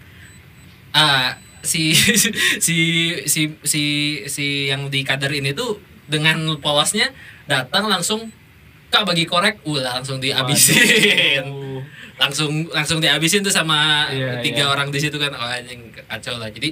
ah 0.94 1.34
si 1.62 1.98
si 2.66 2.78
si 3.26 3.42
si 3.66 3.84
si 4.24 4.46
yang 4.70 4.86
di 4.88 5.02
kader 5.02 5.34
ini 5.34 5.50
tuh 5.52 5.82
dengan 6.06 6.38
polosnya 6.62 7.10
datang 7.46 7.90
langsung 7.90 8.30
kak 8.88 9.02
bagi 9.02 9.26
korek 9.26 9.66
uh 9.66 9.82
langsung 9.82 10.22
dihabisin 10.22 11.42
Waduh. 11.42 11.82
Langsung 12.16 12.52
langsung 12.70 12.98
dihabisin 12.98 13.42
tuh 13.42 13.52
sama 13.52 14.08
Iya, 14.08 14.40
tiga 14.40 14.64
iya. 14.64 14.72
orang 14.72 14.88
di 14.88 14.98
situ 14.98 15.16
kan 15.16 15.32
oh 15.32 15.44
anjing 15.46 15.82
kacau 16.02 16.36
lah 16.36 16.48
jadi 16.48 16.72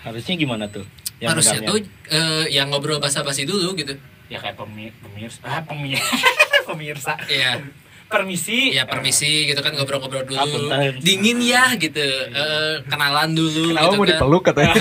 Harusnya 0.00 0.34
gimana 0.34 0.66
tuh? 0.66 0.82
Yang 1.18 1.30
harusnya 1.30 1.58
tuh 1.62 1.76
eh, 2.08 2.44
yang 2.50 2.66
ngobrol 2.68 2.98
basa-basi 2.98 3.44
dulu 3.44 3.72
gitu 3.74 3.94
Ya 4.26 4.36
kayak 4.36 4.56
pemi- 4.56 4.90
pemirsa, 4.96 5.44
ah 5.44 5.60
pemirsa, 5.60 6.08
pemirsa. 6.68 7.12
Iya. 7.28 7.60
Permisi. 8.08 8.76
ya 8.76 8.84
permisi 8.84 9.48
gitu 9.48 9.56
kan 9.58 9.72
ngobrol-ngobrol 9.72 10.20
dulu 10.22 10.36
Apunten. 10.36 11.00
dingin 11.00 11.40
ya 11.40 11.72
gitu 11.76 11.96
Eh, 12.28 12.76
kenalan 12.84 13.32
dulu 13.32 13.72
Kenapa 13.72 13.84
gitu 13.84 13.94
mau 13.94 14.04
kan. 14.04 14.10
dipeluk 14.10 14.42
katanya? 14.44 14.74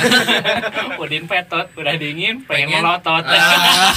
Udin 1.02 1.24
petot, 1.26 1.68
udah 1.72 1.96
dingin, 1.96 2.44
pengen, 2.44 2.68
Pengen. 2.72 2.84
melotot. 2.84 3.24
Ah. 3.24 3.92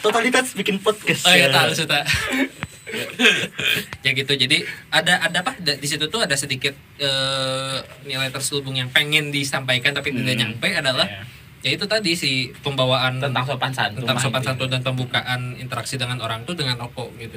Totalitas 0.00 0.50
bikin 0.50 0.80
podcast. 0.80 1.22
Oh 1.22 1.30
iya 1.30 1.46
ya. 1.46 1.54
tahu. 1.68 1.70
ya 4.04 4.10
gitu 4.12 4.32
jadi 4.32 4.56
ada 4.90 5.20
ada 5.20 5.38
apa 5.40 5.52
di 5.56 5.84
situ 5.84 6.06
tuh 6.06 6.20
ada 6.20 6.34
sedikit 6.34 6.72
eh, 6.96 7.76
nilai 8.02 8.28
terselubung 8.28 8.74
yang 8.74 8.88
pengen 8.88 9.28
disampaikan 9.28 9.90
tapi 9.90 10.10
tidak 10.10 10.32
Hmm. 10.32 10.42
nyampe 10.50 10.68
adalah 10.72 11.06
Iya. 11.06 11.22
ya 11.62 11.70
itu 11.72 11.84
tadi 11.84 12.12
si 12.12 12.30
pembawaan 12.56 13.18
Tentang 13.18 13.44
sopan 13.44 13.68
santun. 13.70 14.00
tentang 14.00 14.18
sopan 14.18 14.40
gitu. 14.40 14.48
santun 14.50 14.68
dan 14.70 14.80
pembukaan 14.80 15.40
interaksi 15.54 15.94
dengan 15.94 16.16
orang 16.18 16.42
tuh 16.42 16.54
dengan 16.54 16.76
rokok 16.76 17.12
gitu 17.16 17.36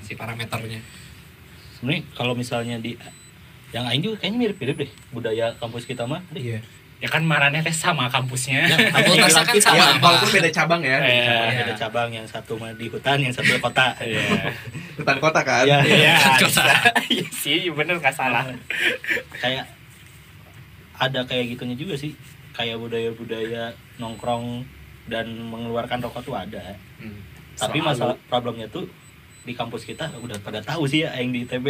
si 0.00 0.12
parameternya 0.12 0.80
Sebenarnya 1.74 2.02
kalau 2.12 2.32
misalnya 2.32 2.78
di 2.78 2.94
yang 3.70 3.84
Aing 3.84 4.00
juga 4.00 4.16
kayaknya 4.18 4.38
mirip-mirip 4.46 4.76
deh 4.78 4.90
budaya 5.10 5.56
kampus 5.56 5.82
kita 5.82 6.04
mah. 6.04 6.20
Iya. 6.30 6.60
Ya 7.02 7.10
kan 7.10 7.26
marahnya 7.26 7.58
teh 7.66 7.74
sama 7.74 8.06
kampusnya. 8.06 8.62
fakultasnya 8.94 9.42
kan 9.42 9.58
sama 9.58 9.74
Ya, 9.74 9.86
walaupun 9.98 10.30
beda 10.38 10.50
cabang 10.54 10.82
ya. 10.86 11.02
Iya. 11.02 11.26
Cabang, 11.26 11.50
Ada 11.58 11.74
cabang 11.74 12.08
yang 12.14 12.26
satu 12.30 12.54
mah 12.54 12.70
di 12.78 12.86
hutan, 12.86 13.18
yang 13.18 13.34
satu 13.34 13.50
di 13.50 13.58
kota. 13.58 13.90
Iya. 13.98 14.22
Hutan 15.02 15.18
kota 15.18 15.40
kan. 15.42 15.66
Iya. 15.66 15.82
Iya, 15.82 16.14
Kota. 16.38 16.46
bisa. 16.46 16.62
Iya 17.12 17.26
sih, 17.34 17.66
bener 17.74 17.98
nggak 17.98 18.14
salah. 18.14 18.46
kayak 19.34 19.66
ada 20.94 21.26
kayak 21.26 21.58
gitunya 21.58 21.74
juga 21.74 21.98
sih. 21.98 22.14
Kayak 22.54 22.78
budaya-budaya 22.78 23.74
nongkrong 23.98 24.62
dan 25.10 25.26
mengeluarkan 25.50 25.98
rokok 26.06 26.22
tuh 26.22 26.38
ada. 26.38 26.78
Hmm. 27.02 27.18
Tapi 27.58 27.82
Selalu. 27.82 27.88
masalah 27.90 28.16
problemnya 28.30 28.70
tuh 28.70 28.86
di 29.42 29.58
kampus 29.58 29.82
kita 29.82 30.06
udah 30.22 30.38
pada 30.38 30.62
tahu 30.62 30.86
sih 30.86 31.02
ya 31.02 31.18
yang 31.18 31.34
di 31.34 31.42
ITB 31.42 31.66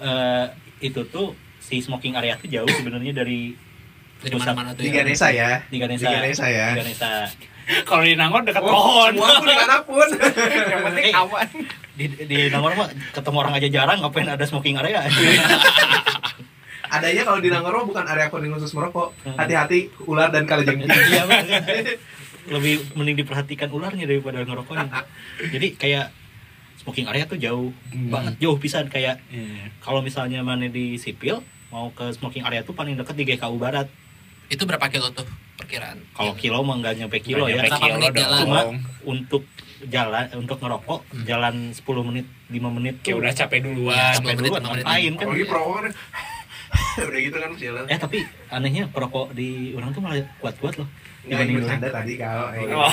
eh, 0.00 0.46
itu 0.80 1.04
tuh 1.12 1.36
si 1.60 1.84
smoking 1.84 2.16
area 2.16 2.32
tuh 2.40 2.48
jauh 2.48 2.70
sebenarnya 2.80 3.12
dari 3.12 3.52
dari 4.18 4.34
mana-mana 4.34 4.68
tuh 4.72 4.82
Di 4.82 4.88
ya. 4.88 4.94
Ganesha 4.98 5.28
ya. 5.30 5.50
di 5.64 5.76
Ganesha. 5.76 6.04
Di 6.04 6.14
Ganesha 6.14 6.46
ya. 6.46 6.66
Di 6.70 6.78
Ganesha. 6.80 7.12
Kalau 7.84 8.00
di 8.00 8.14
Nangor 8.14 8.42
dekat 8.42 8.60
Oh, 8.60 8.68
pohon. 8.68 9.12
Semua 9.12 9.28
pun 9.34 9.44
di 9.44 9.54
mana 9.54 9.76
pun. 9.82 10.08
Yang 10.72 10.82
penting 10.82 11.04
Eh. 11.04 11.12
aman. 11.14 11.46
Di 11.94 12.04
di 12.24 12.38
Nangor 12.48 12.72
mah 12.74 12.88
ketemu 13.10 13.36
orang 13.38 13.54
aja 13.54 13.68
jarang 13.68 13.98
ngapain 14.00 14.26
ada 14.26 14.42
smoking 14.42 14.76
area. 14.76 15.04
Adanya 16.88 17.20
kalau 17.22 17.36
di 17.36 17.48
Nangoro 17.48 17.84
bukan 17.84 18.00
area 18.02 18.26
kuning 18.26 18.48
khusus 18.50 18.72
merokok. 18.72 19.12
Hmm. 19.20 19.36
Hati-hati 19.36 19.92
ular 20.02 20.28
dan 20.28 20.44
kalajengking. 20.44 20.88
Iya 21.12 21.24
lebih 22.48 22.80
mending 22.96 23.20
diperhatikan 23.20 23.68
ularnya 23.68 24.08
daripada 24.08 24.40
ngerokoknya. 24.40 24.88
Jadi 25.46 25.76
kayak 25.76 26.08
smoking 26.80 27.04
area 27.04 27.28
tuh 27.28 27.36
jauh 27.36 27.68
Hmm. 27.92 28.08
banget 28.08 28.40
jauh 28.40 28.56
pisan 28.56 28.88
kayak 28.88 29.20
Iya. 29.28 29.68
kalau 29.78 30.00
misalnya 30.00 30.40
mana 30.40 30.64
di 30.66 30.96
sipil 30.96 31.44
mau 31.68 31.92
ke 31.92 32.08
smoking 32.10 32.40
area 32.42 32.64
tuh 32.64 32.72
paling 32.72 32.96
dekat 32.96 33.12
di 33.14 33.24
GKU 33.26 33.60
Barat. 33.60 33.92
Itu 34.48 34.62
berapa 34.62 34.86
kilo 34.86 35.08
tuh 35.10 35.28
perkiraan 35.54 35.98
Kalau 36.10 36.32
kilo 36.34 36.60
mah 36.60 36.76
nggak 36.76 36.94
nyampe 36.96 37.18
kilo 37.18 37.44
ya. 37.44 37.58
Nggak 37.58 37.68
nyampe 37.70 37.78
Berapa 37.78 37.96
menit 37.98 38.14
jalan? 38.14 38.40
Cuma 38.40 38.60
untuk 39.06 39.42
jalan 39.86 40.24
untuk 40.34 40.56
ngerokok 40.58 41.00
Hmm. 41.08 41.24
jalan 41.24 41.54
10 41.70 41.84
menit 42.04 42.26
5 42.48 42.68
menit 42.70 42.94
Kayak 42.96 43.06
tuh 43.06 43.18
udah 43.18 43.32
capek 43.34 43.56
Iya, 43.56 43.64
duluan. 43.64 44.12
sampai 44.12 44.32
10 44.32 44.38
menit, 44.38 44.50
duluan 44.50 44.60
5 44.60 44.68
menit. 44.68 44.84
ngapain 44.84 45.12
kan 45.12 45.24
Apalagi 45.24 45.46
perokok 45.46 45.74
kan. 45.76 45.84
Udah 47.00 47.20
gitu 47.22 47.36
kan 47.38 47.50
jalan. 47.54 47.84
eh 47.86 47.96
tapi 47.96 48.18
anehnya 48.48 48.82
perokok 48.88 49.26
di 49.32 49.48
orang 49.72 49.88
tuh 49.88 50.00
malah 50.00 50.20
kuat-kuat 50.36 50.74
loh 50.76 50.88
Nggak 51.20 51.28
dibanding 51.30 51.48
ini 51.50 51.60
bercanda 51.60 51.88
tadi 51.90 52.12
kalau. 52.16 52.46
eh, 52.50 52.64
Oh. 52.68 52.92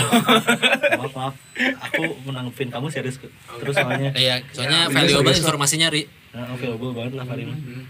maaf 0.99 1.13
maaf 1.13 1.33
aku 1.81 2.01
menanggepin 2.23 2.69
kamu 2.69 2.87
serius 2.87 3.17
terus 3.19 3.73
soalnya 3.73 4.11
Iya, 4.13 4.43
soalnya 4.49 4.79
Ya, 4.81 4.89
valuable 4.89 5.33
informasinya 5.33 5.87
ri. 5.89 6.03
nah, 6.31 6.47
available 6.49 6.91
banget 6.93 7.13
lah 7.13 7.25
Farid 7.25 7.45
mah. 7.45 7.57
Hmm. 7.57 7.83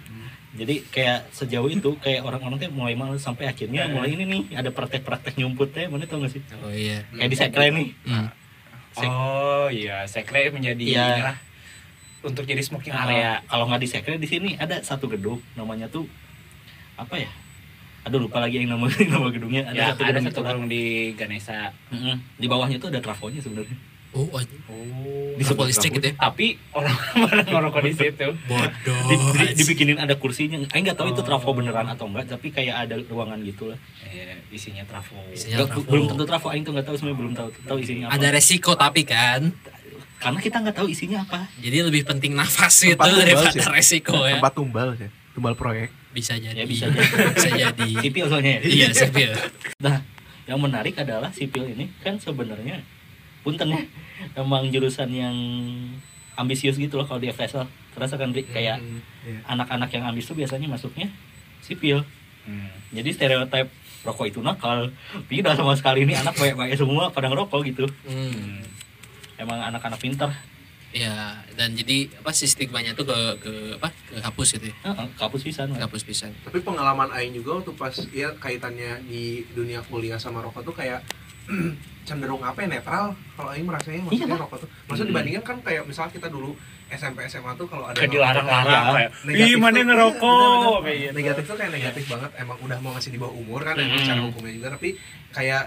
Jadi 0.56 0.76
kayak 0.86 1.20
sejauh 1.30 1.68
itu 1.68 1.96
kayak 1.98 2.22
orang-orang 2.22 2.56
tuh 2.58 2.72
mulai 2.72 2.94
malu 2.94 3.16
sampai 3.16 3.46
akhirnya 3.46 3.86
mulai 3.88 4.10
ini 4.10 4.24
nih 4.24 4.42
ada 4.56 4.70
praktek-praktek 4.70 5.36
nyumput 5.36 5.70
teh 5.70 5.86
mana 5.86 6.04
tau 6.04 6.18
gak 6.18 6.32
sih 6.32 6.42
Oh 6.58 6.70
iya. 6.70 7.04
kayak 7.12 7.28
di 7.28 7.38
sekre 7.38 7.68
nih 7.70 7.90
Hmm. 8.04 8.28
Oh 8.98 9.68
iya, 9.68 10.04
sekre 10.06 10.48
menjadi 10.50 10.80
Iya. 10.82 11.06
inilah 11.14 11.38
untuk 12.22 12.44
jadi 12.44 12.58
smoking 12.58 12.90
Nah, 12.90 13.04
area. 13.06 13.32
kalau 13.44 13.68
nggak 13.68 13.78
di 13.78 13.90
sekre 13.90 14.16
di 14.16 14.26
sini 14.26 14.56
ada 14.56 14.80
satu 14.80 15.06
gedung 15.06 15.44
namanya 15.54 15.86
tuh 15.86 16.08
apa 16.96 17.16
ya 17.18 17.28
aduh 18.02 18.22
lupa 18.22 18.40
lagi 18.40 18.58
yang 18.58 18.72
nama 18.72 18.88
nama 19.12 19.28
gedungnya 19.28 19.66
ada 19.66 19.76
ya, 19.76 19.86
satu 19.92 20.02
ada 20.02 20.10
gedung 20.14 20.24
satu 20.24 20.34
itulah. 20.38 20.50
gedung 20.54 20.66
di 20.66 20.84
Ganesha. 21.14 21.74
Mm-mm. 21.90 22.16
di 22.34 22.48
bawahnya 22.48 22.78
tuh 22.78 22.88
ada 22.88 23.00
trafonya 23.00 23.38
sebenarnya 23.38 23.76
Oh. 24.16 24.32
Oh. 24.32 25.36
di 25.36 25.44
sekolah 25.44 25.68
listrik 25.68 25.92
gitu 25.94 26.08
ya. 26.08 26.16
Tapi 26.18 26.56
orang 26.72 26.96
mana 27.22 27.44
ngerokok 27.44 27.82
di 27.84 27.92
situ. 27.94 28.28
Bodoh. 28.46 29.00
Di- 29.06 29.20
di- 29.36 29.54
dibikinin 29.58 29.98
ada 29.98 30.16
kursinya 30.16 30.56
Aing 30.72 30.84
nggak 30.86 30.96
tahu 30.96 31.12
itu 31.12 31.22
trafo 31.22 31.52
beneran 31.52 31.84
atau 31.86 32.08
enggak 32.08 32.26
tapi 32.30 32.48
kayak 32.50 32.76
ada 32.82 32.96
ruangan 33.04 33.40
gitu 33.42 33.68
lah 33.68 33.80
Eh, 34.06 34.40
isinya 34.50 34.82
trafo. 34.86 35.20
Isinya 35.30 35.60
Nggak, 35.60 35.76
trafo. 35.76 35.84
belum 35.86 36.04
tentu 36.08 36.24
trafo 36.24 36.48
Aing 36.48 36.64
tuh 36.64 36.72
nggak 36.72 36.86
tahu 36.86 36.96
sebenarnya 36.96 37.20
belum 37.20 37.34
tahu 37.34 37.48
tahu 37.62 37.78
isinya 37.78 38.06
apa 38.08 38.16
Ada 38.16 38.28
resiko 38.32 38.72
tapi 38.74 39.02
kan. 39.04 39.42
karena 40.16 40.40
kita 40.40 40.58
nggak 40.58 40.74
tahu 40.74 40.88
isinya 40.88 41.20
apa 41.22 41.52
Jadi 41.60 41.78
lebih 41.84 42.02
penting 42.04 42.32
nafas 42.34 42.74
itu 42.80 42.96
Tempat 42.96 43.06
tumbal 43.06 43.20
daripada 43.22 43.52
sih. 43.54 43.68
resiko 43.70 44.16
ya. 44.24 44.40
Tempat 44.40 44.54
tumbal 44.54 44.88
sih. 44.96 45.10
Tumbal 45.32 45.54
proyek. 45.54 45.90
Bisa 46.10 46.34
jadi. 46.36 46.56
Ya, 46.56 46.64
bisa 46.64 46.88
jadi. 46.88 47.04
bisa 47.36 47.50
jadi. 47.52 47.90
sipil 48.00 48.26
soalnya 48.26 48.52
ya 48.56 48.60
Iya, 48.64 48.88
sipil. 48.96 49.36
Nah, 49.78 50.00
yang 50.46 50.58
menarik 50.58 50.96
adalah 50.96 51.28
sipil 51.30 51.68
ini 51.68 51.92
kan 52.00 52.16
sebenarnya 52.16 52.80
punten 53.46 53.70
ya 53.70 53.82
emang 54.34 54.66
jurusan 54.74 55.14
yang 55.14 55.36
ambisius 56.36 56.76
gitu 56.76 56.98
loh 56.98 57.06
kalau 57.06 57.22
di 57.22 57.30
FSL. 57.30 57.64
Terasa 57.94 58.18
kan 58.18 58.34
Ri? 58.34 58.44
kayak 58.44 58.82
Hmm. 58.82 59.00
Iya. 59.24 59.40
anak-anak 59.48 59.88
yang 59.94 60.04
ambis 60.10 60.26
tuh 60.26 60.36
biasanya 60.36 60.68
masuknya 60.68 61.08
sipil. 61.62 62.04
Hmm. 62.44 62.68
Jadi 62.92 63.10
stereotip 63.14 63.70
rokok 64.04 64.28
itu 64.28 64.40
nakal. 64.42 64.92
Tidak 65.30 65.54
sama 65.56 65.74
sekali 65.74 66.04
ini 66.04 66.14
anak 66.14 66.36
baik-baik 66.36 66.76
semua 66.76 67.08
pada 67.10 67.32
ngerokok 67.32 67.62
gitu. 67.66 67.86
Hmm. 68.04 68.66
Emang 69.38 69.62
anak-anak 69.64 70.02
pintar. 70.02 70.34
ya 70.96 71.12
dan 71.60 71.76
jadi 71.76 72.08
apa 72.24 72.32
sih 72.32 72.48
stigmanya 72.48 72.96
tuh 72.96 73.04
ke 73.04 73.20
ke 73.44 73.52
apa 73.76 73.92
ke 74.08 74.16
hapus 74.16 74.56
gitu 74.56 74.72
ya 74.72 74.76
Heeh, 74.88 75.08
kapus 75.20 75.44
pisan 75.44 75.68
ke 75.76 75.84
hapus 75.84 76.08
pisan 76.08 76.32
tapi 76.40 76.64
pengalaman 76.64 77.12
Aing 77.12 77.36
juga 77.36 77.60
waktu 77.60 77.76
pas 77.76 77.92
ya 78.16 78.32
kaitannya 78.40 79.04
di 79.04 79.44
dunia 79.52 79.84
kuliah 79.84 80.16
sama 80.16 80.40
rokok 80.40 80.64
tuh 80.64 80.72
kayak 80.72 81.04
cenderung 82.06 82.40
apa 82.40 82.58
ya 82.60 82.68
netral 82.72 83.06
kalau 83.34 83.50
Aing 83.50 83.66
merasanya 83.66 84.02
maksudnya 84.04 84.30
Iya. 84.30 84.38
rokok 84.40 84.58
tuh 84.62 84.70
maksudnya 84.86 85.10
dibandingkan 85.12 85.44
kan 85.44 85.58
kayak 85.60 85.84
misalnya 85.84 86.12
kita 86.14 86.28
dulu 86.28 86.52
SMP 86.88 87.18
SMA 87.26 87.52
tuh 87.56 87.66
kalau 87.66 87.86
ada 87.86 87.98
kayak 87.98 88.12
dilarang-larang 88.12 88.86
Ya, 88.96 89.10
kayak 89.10 89.10
ih 89.44 89.58
mana 89.58 89.80
ngerokok 89.82 90.78
kayak 90.82 90.98
gitu. 91.00 91.14
negatif 91.14 91.44
tuh 91.44 91.56
kayak 91.56 91.72
negatif 91.74 92.04
banget 92.08 92.32
emang 92.38 92.58
udah 92.60 92.78
mau 92.80 92.92
masih 92.92 93.10
di 93.10 93.18
bawah 93.18 93.34
umur 93.34 93.62
kan 93.62 93.74
emang 93.76 93.90
Hmm. 93.92 94.02
secara 94.02 94.22
hukumnya 94.24 94.54
juga 94.54 94.68
tapi 94.72 94.90
kayak 95.32 95.64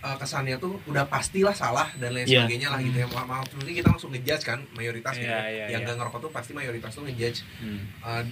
uh, 0.00 0.16
kesannya 0.16 0.56
tuh 0.56 0.80
udah 0.84 1.04
pastilah 1.06 1.52
salah 1.52 1.92
dan 1.94 2.10
lain 2.10 2.24
Iya. 2.24 2.42
sebagainya 2.42 2.68
lah 2.68 2.80
gitu 2.80 2.96
ya 2.96 3.06
maaf 3.06 3.26
maaf 3.26 3.46
nanti 3.52 3.72
kita 3.74 3.88
langsung 3.88 4.10
ngejudge 4.10 4.44
kan 4.44 4.58
mayoritas 4.72 5.14
gitu 5.14 5.28
Iya, 5.28 5.44
iya, 5.46 5.64
yang 5.68 5.80
iya. 5.80 5.86
gak 5.86 5.96
ngerokok 5.98 6.20
tuh 6.20 6.30
pasti 6.30 6.50
mayoritas 6.52 6.90
tuh 6.90 7.04
ngejudge 7.04 7.38
Hmm. 7.60 7.80
uh, 8.00 8.24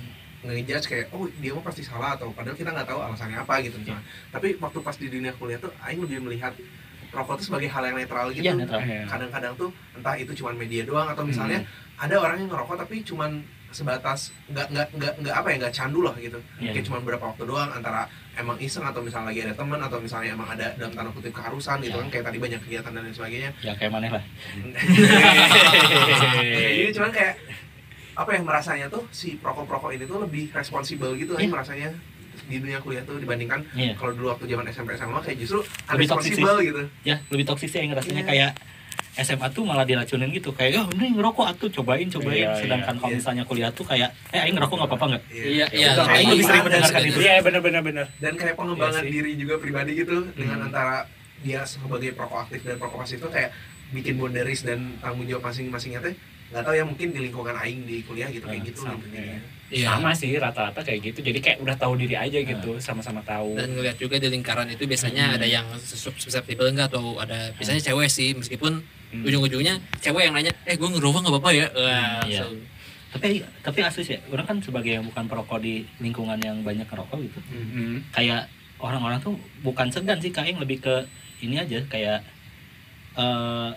ngejudge 0.43 0.87
kayak 0.87 1.07
oh 1.11 1.29
dia 1.37 1.53
mah 1.53 1.61
pasti 1.63 1.83
salah 1.83 2.17
atau 2.17 2.33
padahal 2.33 2.57
kita 2.57 2.73
nggak 2.73 2.89
tahu 2.89 2.97
alasannya 2.99 3.37
apa 3.37 3.61
gitu 3.61 3.77
misalnya 3.77 4.01
tapi 4.31 4.57
waktu 4.57 4.79
pas 4.81 4.97
di 4.97 5.07
dunia 5.07 5.37
kuliah 5.37 5.61
tuh 5.61 5.69
Aing 5.79 6.01
lebih 6.01 6.25
melihat 6.25 6.57
rokok 7.11 7.35
tuh 7.37 7.47
sebagai 7.47 7.67
hal 7.67 7.83
yang 7.85 7.97
netral 7.97 8.27
gitu 8.29 8.43
Iya, 8.43 8.55
netral. 8.55 8.81
Iya. 8.81 9.03
kadang-kadang 9.05 9.53
tuh 9.55 9.69
entah 9.93 10.15
itu 10.15 10.33
cuman 10.35 10.55
media 10.55 10.83
doang 10.83 11.07
atau 11.07 11.23
misalnya 11.23 11.63
ada 11.97 12.15
orang 12.17 12.37
yang 12.39 12.49
ngerokok 12.49 12.77
tapi 12.79 13.03
cuman 13.03 13.43
sebatas 13.71 14.35
nggak 14.47 14.67
nggak 14.69 14.89
nggak 14.93 15.13
nggak 15.21 15.35
apa 15.37 15.47
ya 15.47 15.57
nggak 15.61 15.71
candu 15.73 16.01
lah 16.01 16.15
gitu 16.17 16.39
Iya. 16.59 16.71
kayak 16.73 16.85
cuman 16.85 17.01
beberapa 17.01 17.25
waktu 17.29 17.45
doang 17.45 17.71
antara 17.71 18.03
emang 18.35 18.59
iseng 18.59 18.83
atau 18.83 18.99
misalnya 18.99 19.31
lagi 19.31 19.41
ada 19.43 19.55
teman 19.55 19.79
atau 19.79 19.99
misalnya 19.99 20.31
emang 20.33 20.49
ada 20.49 20.75
dalam 20.75 20.91
tanda 20.91 21.11
kutip 21.11 21.31
keharusan 21.31 21.79
gitu 21.79 21.93
Iya. 21.93 22.01
kan 22.01 22.09
kayak 22.11 22.25
tadi 22.27 22.39
banyak 22.41 22.61
kegiatan 22.61 22.91
dan 22.91 23.01
lain 23.01 23.15
sebagainya 23.15 23.51
ya 23.61 23.73
kayak 23.75 23.93
mana 23.93 24.07
lah 24.13 24.25
jadi 26.43 26.91
cuman 26.97 27.11
kayak 27.11 27.35
apa 28.13 28.31
yang 28.33 28.45
merasanya 28.45 28.87
tuh 28.87 29.07
si 29.11 29.39
perokok-perokok 29.39 29.91
ini 29.95 30.05
tuh 30.05 30.19
lebih 30.21 30.51
responsibel 30.51 31.15
gitu 31.15 31.33
kan 31.33 31.41
Iya. 31.41 31.51
merasanya 31.51 31.89
di 32.51 32.59
dunia 32.59 32.79
kuliah 32.79 33.03
tuh 33.03 33.17
dibandingkan 33.17 33.63
Iya. 33.73 33.95
kalau 33.95 34.13
dulu 34.13 34.27
waktu 34.29 34.45
zaman 34.45 34.67
SMP 34.67 34.91
SMA 34.93 35.21
kayak 35.21 35.39
justru 35.39 35.63
Lebih 35.89 36.07
toxic 36.07 36.35
responsibel 36.35 36.57
gitu 36.61 36.83
ya 37.03 37.17
lebih 37.25 37.45
toksis 37.47 37.71
ya 37.71 37.81
yang 37.81 37.95
rasanya 37.95 38.21
Iya. 38.21 38.29
kayak 38.29 38.51
SMA 39.13 39.47
tuh 39.49 39.63
malah 39.63 39.83
diracunin 39.83 40.31
gitu 40.31 40.51
kayak 40.51 40.71
ya 40.73 40.83
ini 40.93 41.13
ngerokok 41.13 41.47
atuh 41.49 41.69
cobain 41.73 42.07
cobain 42.07 42.47
Iya, 42.47 42.51
sedangkan 42.57 42.95
iya. 42.95 43.01
kalau 43.01 43.11
Iya. 43.11 43.19
misalnya 43.19 43.45
kuliah 43.45 43.71
tuh 43.71 43.85
kayak 43.85 44.09
eh 44.31 44.41
aing 44.41 44.55
ngerokok 44.55 44.77
nggak 44.77 44.91
apa-apa 44.91 45.07
nggak 45.09 45.23
iya 45.31 45.67
iya 45.69 45.89
Aing 45.93 46.07
kayak 46.09 46.27
lebih 46.29 46.45
sering 46.45 46.57
gitu. 46.57 46.67
mendengarkan 46.67 47.03
itu 47.05 47.19
iya 47.21 47.35
bener 47.41 47.61
bener 47.61 47.83
bener 47.83 48.07
dan 48.17 48.33
kayak 48.35 48.55
pengembangan 48.55 48.93
Iya 48.97 49.03
sih. 49.03 49.13
diri 49.13 49.33
juga 49.37 49.55
pribadi 49.57 49.93
gitu 49.97 50.17
dengan 50.33 50.59
Hmm. 50.59 50.67
antara 50.67 50.97
dia 51.41 51.61
sebagai 51.65 52.11
perokok 52.13 52.39
aktif 52.45 52.61
dan 52.63 52.77
pasif 52.77 53.19
tuh 53.19 53.31
kayak 53.31 53.51
bikin 53.91 54.15
boundaries 54.15 54.63
dan 54.63 54.79
tanggung 54.99 55.25
jawab 55.25 55.43
masing-masingnya 55.45 56.01
teh 56.01 56.15
nggak 56.51 56.63
tahu 56.63 56.75
ya 56.75 56.85
mungkin 56.85 57.09
di 57.11 57.21
lingkungan 57.21 57.55
aing 57.57 57.81
di 57.85 58.03
kuliah 58.03 58.27
gitu 58.27 58.45
kayak 58.45 58.61
Ah, 58.61 58.67
gitu 58.67 58.79
sama, 58.81 58.99
gitu 59.01 59.19
Iya. 59.71 59.87
sama 59.89 60.11
sih 60.11 60.35
rata-rata 60.35 60.81
kayak 60.81 60.99
gitu 61.01 61.23
jadi 61.23 61.39
kayak 61.39 61.59
udah 61.61 61.75
tahu 61.75 61.95
diri 61.95 62.13
aja 62.13 62.35
gitu 62.37 62.75
sama-sama 62.77 63.23
tahu 63.23 63.55
dan 63.55 63.71
ngeliat 63.71 63.95
juga 63.95 64.19
di 64.19 64.27
lingkaran 64.27 64.67
itu 64.67 64.83
biasanya 64.83 65.31
Hmm. 65.31 65.37
ada 65.37 65.47
yang 65.47 65.63
sus- 65.77 66.11
susceptible 66.17 66.67
enggak 66.67 66.91
atau 66.91 67.15
ada 67.17 67.55
biasanya 67.55 67.79
cewek 67.81 68.07
sih 68.07 68.35
meskipun 68.35 68.83
Hmm. 69.09 69.23
ujung-ujungnya 69.23 69.79
cewek 69.97 70.23
yang 70.25 70.35
nanya 70.35 70.51
eh 70.65 70.75
gue 70.75 70.89
ngerokok 70.89 71.19
nggak 71.21 71.33
apa-apa 71.33 71.51
ya 71.53 71.67
Wah, 71.69 71.87
iya. 72.27 72.43
langsung. 72.43 72.59
tapi 73.11 73.29
tapi 73.61 73.79
asli 73.81 74.03
sih 74.05 74.19
orang 74.27 74.43
kan 74.45 74.57
sebagai 74.59 74.91
yang 74.93 75.05
bukan 75.05 75.25
perokok 75.25 75.59
di 75.59 75.83
lingkungan 75.99 76.39
yang 76.39 76.59
banyak 76.61 76.85
ngerokok 76.85 77.19
gitu 77.21 77.39
Hmm. 77.49 78.03
kayak 78.11 78.51
orang-orang 78.77 79.19
tuh 79.21 79.35
bukan 79.61 79.87
segan 79.89 80.19
sih 80.19 80.29
kayak 80.29 80.51
yang 80.51 80.61
lebih 80.61 80.79
ke 80.79 80.95
ini 81.41 81.57
aja 81.57 81.79
kayak 81.87 82.27
eh 83.13 83.71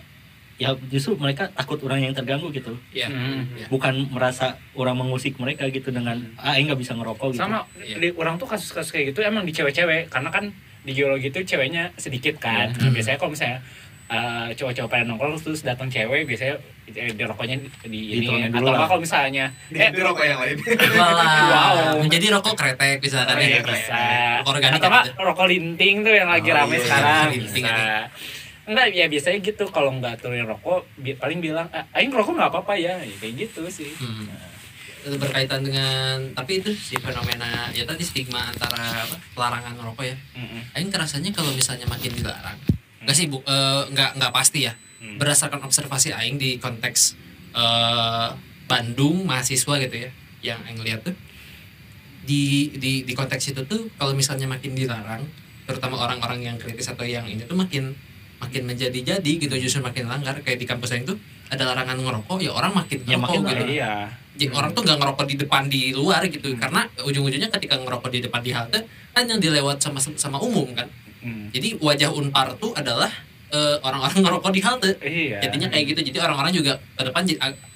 ya 0.56 0.70
justru 0.86 1.14
mereka 1.14 1.50
takut 1.50 1.82
orang 1.82 1.98
yang 2.00 2.12
terganggu 2.12 2.46
gitu 2.48 2.78
Iya. 2.90 3.06
Hmm. 3.06 3.42
Iya. 3.52 3.66
bukan 3.66 4.06
merasa 4.08 4.46
orang 4.72 4.94
mengusik 4.94 5.34
mereka 5.34 5.66
gitu 5.66 5.88
dengan 5.88 6.14
ah 6.36 6.54
nggak 6.54 6.76
bisa 6.76 6.92
ngerokok 6.92 7.30
gitu 7.30 7.40
sama 7.40 7.66
Iya. 7.76 7.98
di 7.98 8.08
orang 8.12 8.36
tuh 8.36 8.46
kasus-kasus 8.46 8.90
kayak 8.90 9.10
gitu 9.10 9.20
emang 9.20 9.42
di 9.42 9.50
cewek-cewek 9.50 10.06
karena 10.08 10.30
kan 10.30 10.54
di 10.80 10.92
geologi 10.92 11.28
itu 11.28 11.40
ceweknya 11.44 11.90
sedikit 11.96 12.38
kan 12.38 12.70
Iya. 12.70 12.78
Nah, 12.78 12.90
biasanya 12.90 13.16
kalau 13.16 13.30
misalnya 13.30 13.58
uh, 14.06 14.48
cowok-cowok 14.52 14.88
pada 14.88 15.02
nongkrong 15.02 15.34
terus 15.36 15.60
datang 15.60 15.88
cewek 15.88 16.22
biasanya 16.24 16.54
eh, 16.86 17.10
di 17.10 17.24
rokoknya 17.24 17.56
di 17.82 18.00
ini 18.14 18.28
atau 18.44 18.54
dulu 18.54 18.68
nggak 18.68 18.78
lah. 18.78 18.86
kalau 18.86 19.02
misalnya 19.02 19.44
Di 19.66 19.80
di 19.80 20.00
rokok 20.00 20.22
yang 20.22 20.38
lain 20.38 20.56
Walah. 20.92 21.32
Wow. 21.50 21.98
menjadi 21.98 22.26
rokok 22.30 22.54
kretek 22.54 22.98
misalkan 23.00 23.36
eh, 23.38 23.48
ya 23.50 23.60
bisa 23.60 24.00
Rokok 24.38 24.50
organik 24.52 24.76
atau 24.76 24.88
nggak 24.88 25.04
gitu. 25.04 25.18
rokok 25.20 25.46
linting 25.48 25.96
tuh 26.00 26.14
yang 26.14 26.28
lagi 26.28 26.48
Oh, 26.48 26.54
rame 26.54 26.68
iya, 26.68 26.76
iya, 26.76 26.84
sekarang 26.84 27.26
linting 27.32 27.64
bisa 27.64 27.86
Enggak, 28.64 28.86
ya 28.90 29.04
biasanya 29.06 29.38
gitu 29.38 29.64
kalau 29.68 29.92
nggak 29.92 30.18
turunin 30.18 30.44
rokok 30.44 30.88
bi- 30.96 31.14
paling 31.14 31.38
bilang 31.38 31.68
"Ah, 31.68 31.84
aing 31.92 32.08
ngerokok 32.08 32.32
nggak 32.34 32.50
apa-apa 32.50 32.74
ya. 32.74 32.96
ya 32.98 33.14
kayak 33.14 33.34
gitu 33.38 33.60
sih 33.68 33.92
Hmm. 33.94 34.24
Itu 35.04 35.20
berkaitan 35.20 35.60
dengan 35.60 36.16
tapi 36.32 36.58
itu 36.58 36.72
si 36.72 36.96
fenomena 36.96 37.68
ya 37.70 37.84
tadi 37.84 38.00
stigma 38.00 38.40
antara 38.42 38.80
apa 38.98 39.16
pelarangan 39.32 39.76
rokok 39.78 40.00
ya 40.02 40.16
Mm-mm. 40.32 40.64
Aing 40.72 40.88
kerasanya 40.88 41.28
kalau 41.30 41.52
misalnya 41.52 41.84
makin 41.84 42.08
dilarang 42.10 42.56
nggak 43.00 43.12
sih 43.12 43.28
bu 43.28 43.40
eh, 43.40 43.82
nggak 43.86 44.16
nggak 44.16 44.32
pasti 44.32 44.64
ya 44.64 44.72
Hmm. 44.96 45.20
berdasarkan 45.20 45.60
observasi 45.60 46.10
Aing 46.10 46.36
di 46.36 46.56
konteks 46.56 47.20
eh, 47.52 48.28
Bandung 48.64 49.28
mahasiswa 49.28 49.76
gitu 49.78 49.96
ya 49.98 50.10
yang 50.42 50.64
Aing 50.64 50.80
lihat 50.80 51.04
tuh 51.04 51.12
di 52.24 52.72
di 52.74 53.04
di 53.04 53.12
konteks 53.12 53.52
itu 53.52 53.60
tuh 53.62 53.92
kalau 53.94 54.16
misalnya 54.16 54.48
makin 54.48 54.72
dilarang 54.72 55.28
terutama 55.64 56.00
orang-orang 56.00 56.40
yang 56.42 56.56
kritis 56.56 56.88
atau 56.88 57.04
yang 57.04 57.24
ini 57.24 57.44
tuh 57.44 57.52
makin 57.54 57.92
makin 58.42 58.62
menjadi-jadi 58.66 59.30
gitu 59.38 59.54
justru 59.58 59.80
makin 59.82 60.06
langgar. 60.10 60.38
Kayak 60.42 60.58
di 60.62 60.66
kampus 60.66 60.94
Aing 60.94 61.06
tuh 61.06 61.16
ada 61.50 61.70
larangan 61.70 61.96
ngerokok 62.00 62.38
ya 62.40 62.50
orang 62.50 62.72
makin 62.74 62.98
Ya, 63.04 63.16
ngerokok 63.18 63.42
makin 63.44 63.56
gitu. 63.62 63.64
iya. 63.78 63.92
Jadi 64.34 64.50
orang 64.50 64.70
tuh 64.74 64.82
nggak 64.82 64.98
ngerokok 64.98 65.26
di 65.30 65.36
depan 65.38 65.62
di 65.70 65.82
luar 65.94 66.22
gitu. 66.26 66.48
Karena 66.58 66.82
ujung-ujungnya 66.98 67.50
ketika 67.54 67.78
ngerokok 67.78 68.10
di 68.10 68.20
depan 68.26 68.40
di 68.42 68.50
halte 68.50 68.78
kan 69.14 69.22
yang 69.30 69.38
dilewat 69.38 69.78
sama 69.78 69.98
sama 70.02 70.38
umum 70.42 70.70
kan. 70.74 70.88
Hmm. 71.24 71.48
jadi 71.48 71.80
wajah 71.80 72.12
unpar 72.12 72.52
tuh 72.60 72.76
adalah 72.76 73.08
eh, 73.48 73.76
orang-orang 73.80 74.20
ngerokok 74.20 74.50
di 74.52 74.60
halte. 74.60 74.90
Iya. 75.00 75.40
Jadinya 75.40 75.68
kayak 75.72 75.84
gitu. 75.96 76.00
Jadi 76.12 76.18
orang-orang 76.20 76.52
juga 76.52 76.76
ke 76.76 77.02
depan 77.06 77.22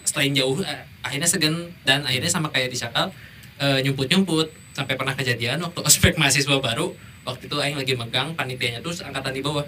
selain 0.04 0.32
jauh 0.36 0.60
eh, 0.60 0.84
akhirnya 1.00 1.24
segan 1.24 1.54
dan 1.86 2.04
akhirnya 2.04 2.28
sama 2.28 2.52
kayak 2.52 2.68
di 2.68 2.76
Cakal 2.76 3.08
eh, 3.56 3.80
nyumput-nyumput. 3.86 4.52
Sampai 4.76 4.94
pernah 4.94 5.10
kejadian 5.16 5.58
waktu 5.64 5.80
ospek 5.88 6.14
mahasiswa 6.20 6.58
baru 6.60 6.92
waktu 7.24 7.44
itu 7.48 7.56
Aing 7.60 7.76
lagi 7.76 7.92
megang 7.92 8.32
panitianya 8.32 8.80
tuh 8.80 8.92
angkatan 9.04 9.32
di 9.32 9.40
bawah 9.44 9.64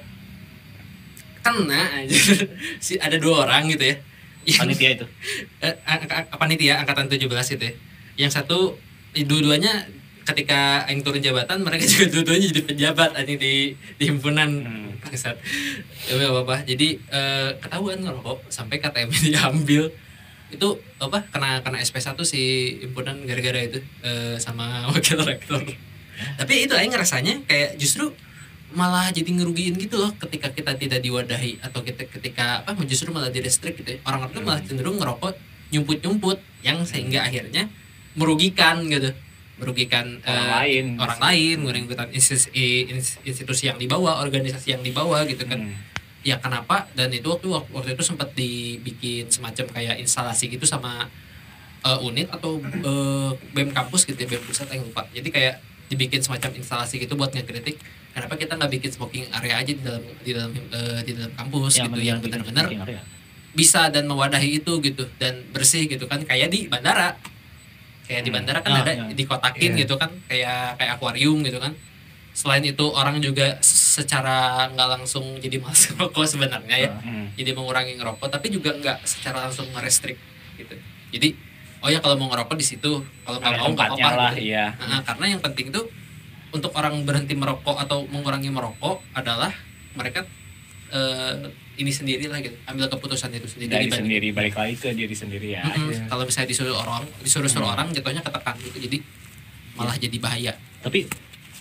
kena 1.40 2.04
aja 2.04 2.16
si 2.84 2.96
ada 3.00 3.16
dua 3.16 3.48
orang 3.48 3.68
gitu 3.72 3.84
ya 3.84 3.96
panitia 4.40 4.90
itu 4.96 5.06
eh, 5.64 5.74
panitia 6.34 6.80
angkatan 6.80 7.06
17 7.12 7.28
itu 7.28 7.64
ya. 7.64 7.74
Yang 8.26 8.32
satu 8.40 8.76
dua-duanya 9.14 9.88
ketika 10.24 10.84
aing 10.88 11.00
turun 11.04 11.20
jabatan 11.20 11.60
mereka 11.64 11.84
juga 11.92 12.08
dua-duanya 12.08 12.46
jadi 12.52 12.62
pejabat 12.64 13.10
anjing 13.16 13.38
di 13.40 13.76
di 14.00 14.04
himpunan 14.08 14.50
Hmm. 14.64 14.96
bangsat. 15.00 15.36
Ya 16.08 16.12
nggak 16.12 16.32
apa-apa. 16.32 16.56
Jadi 16.68 17.00
eh, 17.08 17.50
ketahuan 17.56 18.04
ngerokok 18.04 18.52
sampai 18.52 18.80
KTM 18.80 19.08
diambil. 19.32 19.88
Itu 20.50 20.76
apa 21.00 21.24
kena 21.30 21.62
kena 21.64 21.78
SP1 21.80 22.20
si 22.26 22.42
himpunan 22.84 23.24
gara-gara 23.24 23.60
itu 23.64 23.80
eh, 24.04 24.36
sama 24.36 24.88
wakil 24.92 25.20
rektor. 25.24 25.62
Tapi 26.36 26.68
itu 26.68 26.74
aing 26.76 26.92
ngerasanya 26.92 27.48
kayak 27.48 27.80
justru 27.80 28.12
malah 28.70 29.10
jadi 29.10 29.26
ngerugiin 29.26 29.74
gitu 29.76 29.98
loh 29.98 30.14
ketika 30.16 30.50
kita 30.50 30.72
tidak 30.74 31.00
diwadahi 31.00 31.58
atau 31.58 31.82
kita 31.82 32.06
ketika 32.06 32.62
apa 32.62 32.80
justru 32.86 33.10
malah 33.10 33.28
direstrik 33.28 33.74
gitu 33.76 33.94
ya. 33.94 33.98
orang-orang 34.06 34.30
tuh 34.30 34.42
malah 34.42 34.62
cenderung 34.62 34.96
ngerokok 34.96 35.34
nyumput-nyumput 35.70 36.38
yang 36.62 36.82
sehingga 36.82 37.22
akhirnya 37.22 37.66
merugikan 38.14 38.82
gitu 38.86 39.10
merugikan 39.60 40.18
Orang 40.24 40.40
eh, 40.40 40.50
lain. 40.56 40.84
orang 40.96 41.20
lain 41.20 41.56
merugikan 41.60 42.08
institusi, 42.08 42.88
institusi 43.22 43.68
yang 43.68 43.76
dibawa 43.76 44.24
organisasi 44.24 44.72
yang 44.72 44.82
dibawa 44.82 45.22
gitu 45.26 45.44
kan 45.44 45.60
Hmm. 45.60 45.76
ya 46.20 46.36
kenapa 46.36 46.84
dan 46.92 47.08
itu 47.10 47.28
waktu 47.28 47.48
waktu 47.48 47.90
itu 47.92 48.02
sempat 48.04 48.32
dibikin 48.32 49.28
semacam 49.28 49.64
kayak 49.68 49.96
instalasi 50.00 50.48
gitu 50.48 50.64
sama 50.64 51.08
eh, 51.80 51.98
unit 52.00 52.28
atau 52.28 52.60
eh, 52.60 53.30
bem 53.50 53.68
kampus 53.70 54.04
gitu 54.04 54.16
ya 54.16 54.28
bem 54.28 54.42
pusat 54.44 54.68
yang 54.68 54.84
lupa 54.84 55.04
jadi 55.10 55.28
kayak 55.28 55.54
dibikin 55.90 56.22
semacam 56.22 56.54
instalasi 56.54 56.96
gitu 56.98 57.12
buat 57.12 57.30
ngekritik 57.30 57.76
kenapa 58.10 58.34
kita 58.34 58.54
nggak 58.54 58.70
bikin 58.72 58.90
smoking 58.90 59.26
area 59.28 59.58
aja 59.58 59.66
di 59.68 59.80
dalam 59.80 60.02
di 60.22 60.30
dalam 60.30 60.50
eh, 60.54 61.00
di 61.02 61.12
dalam 61.12 61.32
kampus 61.34 61.72
gitu 61.76 61.98
yang 61.98 62.18
benar-benar 62.18 62.66
bisa 63.50 63.86
dan 63.88 64.06
mewadahi 64.06 64.56
itu 64.56 64.78
gitu 64.80 65.10
dan 65.16 65.42
bersih 65.50 65.84
gitu 65.84 66.06
kan 66.06 66.22
kayak 66.22 66.48
di 66.48 66.64
bandara 66.64 67.18
kayak 68.06 68.22
di 68.22 68.30
Hmm. 68.30 68.36
bandara 68.36 68.58
kan 68.60 68.70
Ah, 68.72 68.80
ada 68.80 68.92
iya. 68.92 69.04
dikotakin 69.12 69.70
Iya. 69.72 69.80
gitu 69.80 69.94
kan 69.96 70.10
kayak 70.24 70.78
kayak 70.78 70.90
akuarium 70.94 71.42
gitu 71.42 71.58
kan 71.58 71.74
selain 72.32 72.62
itu 72.62 72.86
orang 72.88 73.18
juga 73.18 73.58
secara 73.60 74.70
nggak 74.70 74.88
langsung 74.92 75.24
jadi 75.36 75.58
malas 75.58 75.82
ngerokok 75.90 76.24
sebenarnya 76.24 76.76
ya 76.78 76.90
Hmm. 76.96 77.34
jadi 77.34 77.50
mengurangi 77.50 77.98
ngerokok 77.98 78.30
tapi 78.30 78.46
juga 78.48 78.70
nggak 78.72 79.02
secara 79.02 79.44
langsung 79.44 79.66
ngerestrik 79.68 80.14
gitu 80.56 80.74
jadi 81.10 81.34
oh 81.80 81.88
ya 81.88 81.98
kalau 81.98 82.16
mau 82.16 82.28
ngerokok 82.28 82.56
di 82.56 82.66
situ. 82.66 83.00
Kalau 83.24 83.38
nggak 83.40 83.52
mau 83.56 83.72
nggak 83.72 83.90
apa-apa. 83.94 84.10
lah 84.16 84.32
gitu. 84.34 84.52
iya. 84.52 84.72
Nah, 84.76 85.00
karena 85.00 85.24
yang 85.32 85.40
penting 85.40 85.68
itu 85.68 85.82
untuk 86.50 86.74
orang 86.74 87.06
berhenti 87.06 87.32
merokok 87.32 87.78
atau 87.78 88.04
mengurangi 88.10 88.50
merokok 88.50 89.00
adalah 89.14 89.54
mereka 89.94 90.26
eh, 90.90 91.34
ini 91.78 91.88
sendiri 91.88 92.26
lah 92.28 92.42
gitu 92.42 92.52
ambil 92.66 92.90
keputusan 92.90 93.30
itu 93.32 93.46
sendiri. 93.46 93.70
Dari 93.70 93.86
dibanding- 93.86 94.00
sendiri 94.04 94.28
balik 94.34 94.54
lagi 94.54 94.74
ke 94.76 94.90
diri 94.92 95.14
sendiri 95.14 95.48
ya. 95.54 95.62
Mm-mm. 95.64 96.10
kalau 96.10 96.26
misalnya 96.26 96.48
disuruh 96.50 96.76
orang 96.76 97.06
disuruh 97.22 97.48
suruh 97.48 97.70
orang 97.70 97.88
jatuhnya 97.90 98.20
ketekan 98.20 98.54
gitu 98.60 98.78
jadi 98.82 98.98
malah 99.78 99.96
jadi 99.96 100.16
bahaya. 100.20 100.52
Tapi 100.82 101.06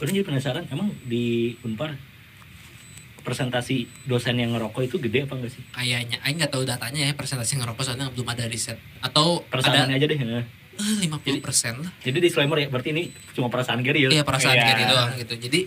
orang 0.01 0.11
jadi 0.11 0.25
penasaran 0.25 0.63
emang 0.67 0.91
di 1.05 1.55
Unpar 1.61 1.95
presentasi 3.19 3.87
dosen 4.03 4.35
yang 4.35 4.55
ngerokok 4.55 4.81
itu 4.83 4.95
gede 4.99 5.27
apa 5.27 5.35
enggak 5.37 5.51
sih? 5.53 5.63
Kayaknya 5.71 6.17
Aing 6.23 6.37
nggak 6.39 6.51
tahu 6.51 6.63
datanya 6.63 7.01
ya 7.07 7.13
presentasi 7.13 7.59
ngerokok 7.59 7.83
soalnya 7.83 8.07
belum 8.11 8.27
ada 8.27 8.45
riset. 8.47 8.79
Atau 8.99 9.43
perasaannya 9.47 9.85
ada 9.85 9.95
aja 9.95 10.05
deh 10.07 10.17
ya. 10.17 10.41
lima 10.79 11.19
puluh 11.19 11.43
persen 11.43 11.75
lah. 11.83 11.91
jadi 11.99 12.23
disclaimer 12.23 12.55
ya 12.55 12.71
berarti 12.71 12.95
ini 12.95 13.11
cuma 13.35 13.51
perasaan 13.51 13.83
Gary 13.83 14.07
ya? 14.07 14.09
Iya 14.15 14.23
perasaan 14.23 14.55
kayak 14.55 14.77
gitu 14.79 14.83
doang 14.87 15.11
gitu. 15.19 15.33
Jadi 15.49 15.59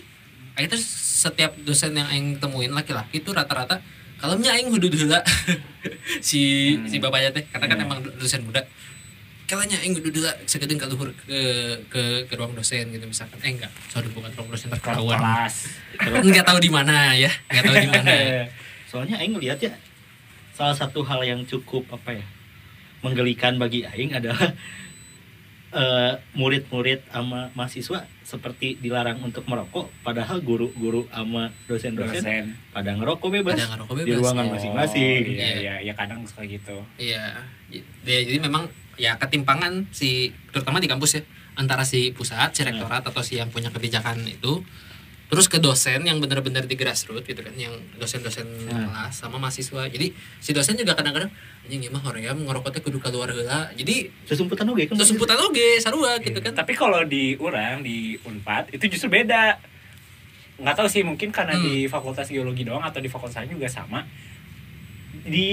Aing 0.57 0.69
tuh 0.69 0.81
setiap 0.81 1.53
dosen 1.61 1.93
yang 1.93 2.09
Aing 2.09 2.41
temuin 2.41 2.73
laki-laki 2.73 3.21
itu 3.21 3.29
rata-rata 3.29 3.77
kalau 4.17 4.37
Aing 4.39 4.73
hudud 4.73 4.89
heula 4.89 5.21
si 6.27 6.73
si 6.87 6.97
bapaknya 6.97 7.29
teh 7.29 7.43
karena 7.45 7.65
kan 7.69 7.77
Hmm. 7.77 7.85
emang 7.85 7.99
dosen 8.17 8.41
muda 8.41 8.61
kalau 9.53 9.63
nya 9.63 9.77
Aing 9.77 9.93
hudud 9.93 10.09
heula 10.11 10.33
segedeng 10.43 10.75
ka 10.75 10.85
luhur 10.85 11.13
ke 11.13 11.39
ke 11.87 12.03
ke 12.25 12.33
ruang 12.33 12.51
dosen 12.51 12.89
gitu 12.89 13.03
misalkan. 13.03 13.37
Eh 13.39 13.53
enggak. 13.53 13.71
Sorry 13.87 14.09
bukan 14.09 14.33
ruang 14.33 14.49
dosen 14.49 14.67
terketahuan. 14.67 15.15
kelas. 15.15 15.55
Nggak 16.25 16.45
tahu 16.45 16.57
di 16.57 16.67
mana 16.67 17.13
ya. 17.13 17.29
Nggak 17.47 17.63
tahu 17.63 17.75
di 17.77 17.89
mana. 17.89 18.11
Soalnya 18.89 19.15
Aing 19.17 19.33
ngeliat 19.33 19.57
ya 19.57 19.73
salah 20.53 20.73
satu 20.73 21.01
hal 21.01 21.21
yang 21.21 21.41
cukup 21.43 21.85
apa 21.89 22.13
ya 22.13 22.25
menggelikan 23.01 23.57
bagi 23.57 23.81
Aing 23.83 24.13
adalah 24.13 24.53
eh, 25.73 26.13
murid-murid 26.33 27.01
sama 27.09 27.49
mahasiswa 27.51 28.05
seperti 28.23 28.77
dilarang 28.77 29.19
untuk 29.19 29.43
merokok 29.43 29.89
padahal 29.99 30.39
guru-guru 30.39 31.09
sama 31.09 31.49
dosen-dosen 31.65 32.21
dosen. 32.21 32.43
pada 32.69 32.93
ngerokok 32.93 33.29
bebas, 33.33 33.57
Pada 33.57 33.67
ngerokok 33.75 33.95
bebas. 33.97 34.07
di 34.07 34.13
ruangan 34.15 34.45
Oh, 34.45 34.51
masing-masing. 34.55 35.21
Oh, 35.25 35.33
iya. 35.33 35.43
Iya. 35.43 35.57
iya 35.59 35.75
ya 35.89 35.93
kadang 35.93 36.21
suka 36.23 36.45
gitu. 36.45 36.77
Iya, 36.95 37.43
ya, 37.73 37.81
jadi 38.23 38.39
memang 38.39 38.69
ya 38.95 39.17
ketimpangan 39.17 39.89
si 39.89 40.29
terutama 40.49 40.77
di 40.77 40.85
kampus 40.85 41.17
ya 41.17 41.21
antara 41.53 41.81
si 41.81 42.09
pusat, 42.11 42.49
si 42.51 42.61
rektorat 42.61 43.01
atau 43.01 43.21
si 43.21 43.37
yang 43.37 43.49
punya 43.49 43.69
kebijakan 43.69 44.21
itu 44.23 44.61
terus 45.23 45.49
ke 45.49 45.57
dosen 45.57 46.05
yang 46.05 46.21
benar-benar 46.21 46.69
di 46.69 46.77
grassroots 46.77 47.25
gitu 47.25 47.41
kan 47.41 47.57
yang 47.57 47.73
dosen-dosen 47.97 48.45
Hmm. 48.45 48.85
kelas 48.85 49.17
sama 49.17 49.41
mahasiswa. 49.41 49.89
Jadi 49.89 50.13
si 50.37 50.53
dosen 50.53 50.77
juga 50.77 50.93
kadang-kadang 50.93 51.33
anjing 51.65 51.89
mah 51.89 52.01
hoream 52.01 52.45
ngerokoknya 52.45 52.81
kudu 52.81 53.01
keluar 53.01 53.25
heula. 53.27 53.73
Jadi 53.73 54.13
sesumputan 54.25 54.69
oke 54.69 54.85
kan? 54.85 54.93
terus 54.93 55.09
semputan 55.09 55.37
oge 55.41 55.81
sarua 55.81 56.21
gitu 56.21 56.37
kan. 56.37 56.53
Tapi 56.53 56.77
kalau 56.77 57.01
di 57.01 57.33
orang 57.35 57.81
di 57.81 58.13
Unpad 58.21 58.69
itu 58.71 58.85
justru 58.93 59.09
beda. 59.09 59.57
Nggak 60.61 60.75
tahu 60.77 60.85
sih 60.85 61.01
mungkin 61.01 61.33
karena 61.33 61.57
Hmm. 61.57 61.65
di 61.65 61.89
fakultas 61.89 62.29
geologi 62.29 62.61
doang 62.61 62.85
atau 62.85 63.01
di 63.01 63.09
fakultas 63.09 63.41
lain 63.41 63.57
juga 63.57 63.65
sama. 63.65 64.05
Di 65.25 65.49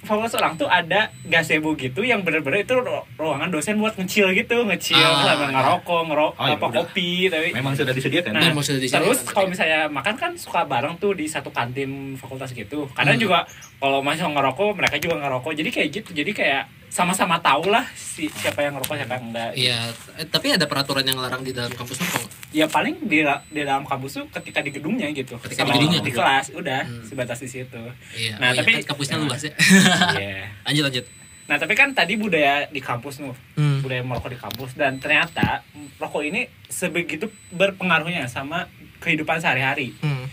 fakultas 0.00 0.32
orang 0.34 0.56
tuh 0.56 0.64
ada 0.64 1.00
gazebo 1.22 1.72
gitu 1.74 2.00
yang 2.00 2.20
bener-bener 2.20 2.62
itu 2.62 2.72
ru- 2.74 3.04
ruangan 3.14 3.48
dosen 3.48 3.76
buat 3.76 3.94
ngecil 3.94 4.32
gitu 4.32 4.64
ngecil 4.64 4.96
Ah. 4.98 5.28
sama 5.28 5.46
ngerokok 5.50 6.00
ngerokok 6.06 6.34
Oh, 6.34 6.46
ya 6.46 6.54
apa 6.54 6.66
udah. 6.66 6.76
kopi 6.82 7.10
tapi 7.26 7.48
memang 7.52 7.72
sudah 7.72 7.92
disediakan 7.92 8.30
Nah, 8.30 8.42
Dan 8.42 8.52
maksudnya 8.54 8.80
di 8.80 8.88
sini 8.88 8.96
terus 8.98 9.18
kalau 9.24 9.46
misalnya 9.46 9.86
makan 9.86 10.14
kan 10.14 10.32
suka 10.34 10.64
bareng 10.64 10.96
tuh 10.96 11.12
di 11.12 11.26
satu 11.26 11.50
kantin 11.50 11.90
fakultas 12.14 12.50
gitu. 12.50 12.88
Kadang 12.90 13.14
Hmm. 13.14 13.22
juga 13.22 13.38
kalau 13.76 14.00
masih 14.00 14.24
ngerokok, 14.26 14.70
mereka 14.74 14.96
juga 14.96 15.16
ngerokok. 15.18 15.52
Jadi 15.52 15.70
kayak 15.70 15.88
gitu. 15.92 16.10
Jadi 16.12 16.30
kayak 16.32 16.62
sama-sama 16.90 17.38
tahu 17.38 17.70
lah 17.70 17.86
si 17.94 18.26
siapa 18.28 18.60
yang 18.60 18.74
ngerokok 18.74 18.96
siapa 18.96 19.14
yang 19.14 19.24
enggak. 19.30 19.50
Iya, 19.54 19.78
eh, 20.18 20.26
tapi 20.26 20.50
ada 20.50 20.66
peraturan 20.66 21.02
yang 21.02 21.16
larang 21.16 21.40
di 21.40 21.50
dalam 21.50 21.70
kampus 21.70 21.96
nggak? 21.96 22.26
Ya 22.50 22.66
paling 22.66 22.98
di, 23.00 23.22
di 23.22 23.60
dalam 23.60 23.86
kampus 23.86 24.10
tuh 24.12 24.26
ketika 24.28 24.58
di 24.58 24.68
gedungnya 24.68 25.06
gitu. 25.10 25.38
Ketika 25.38 25.62
di 25.62 25.70
gedungnya. 25.72 26.00
di 26.00 26.10
kelas 26.10 26.50
udah 26.50 26.82
Hmm. 26.82 27.06
sebatas 27.06 27.38
di 27.38 27.48
situ. 27.48 27.78
Iya, 28.12 28.34
Nah, 28.36 28.50
oh, 28.50 28.52
iya 28.52 28.60
tapi- 28.60 28.74
kan 28.76 28.90
kampusnya 28.90 29.16
nah. 29.16 29.24
luas 29.24 29.40
ya. 29.40 29.52
Iya. 30.18 30.50
lanjut 30.66 30.84
lanjut. 30.84 31.04
Nah, 31.46 31.56
tapi 31.56 31.74
kan 31.74 31.90
tadi 31.90 32.14
budaya 32.14 32.66
di 32.66 32.78
kampus 32.78 33.18
nuh, 33.18 33.34
Hmm. 33.54 33.78
budaya 33.80 34.02
merokok 34.02 34.30
di 34.30 34.38
kampus 34.38 34.70
dan 34.74 34.98
ternyata 34.98 35.62
rokok 35.96 36.22
ini 36.22 36.40
sebegitu 36.66 37.26
berpengaruhnya 37.50 38.26
sama 38.26 38.66
kehidupan 38.98 39.38
sehari-hari. 39.38 39.94
Hmm. 39.98 40.26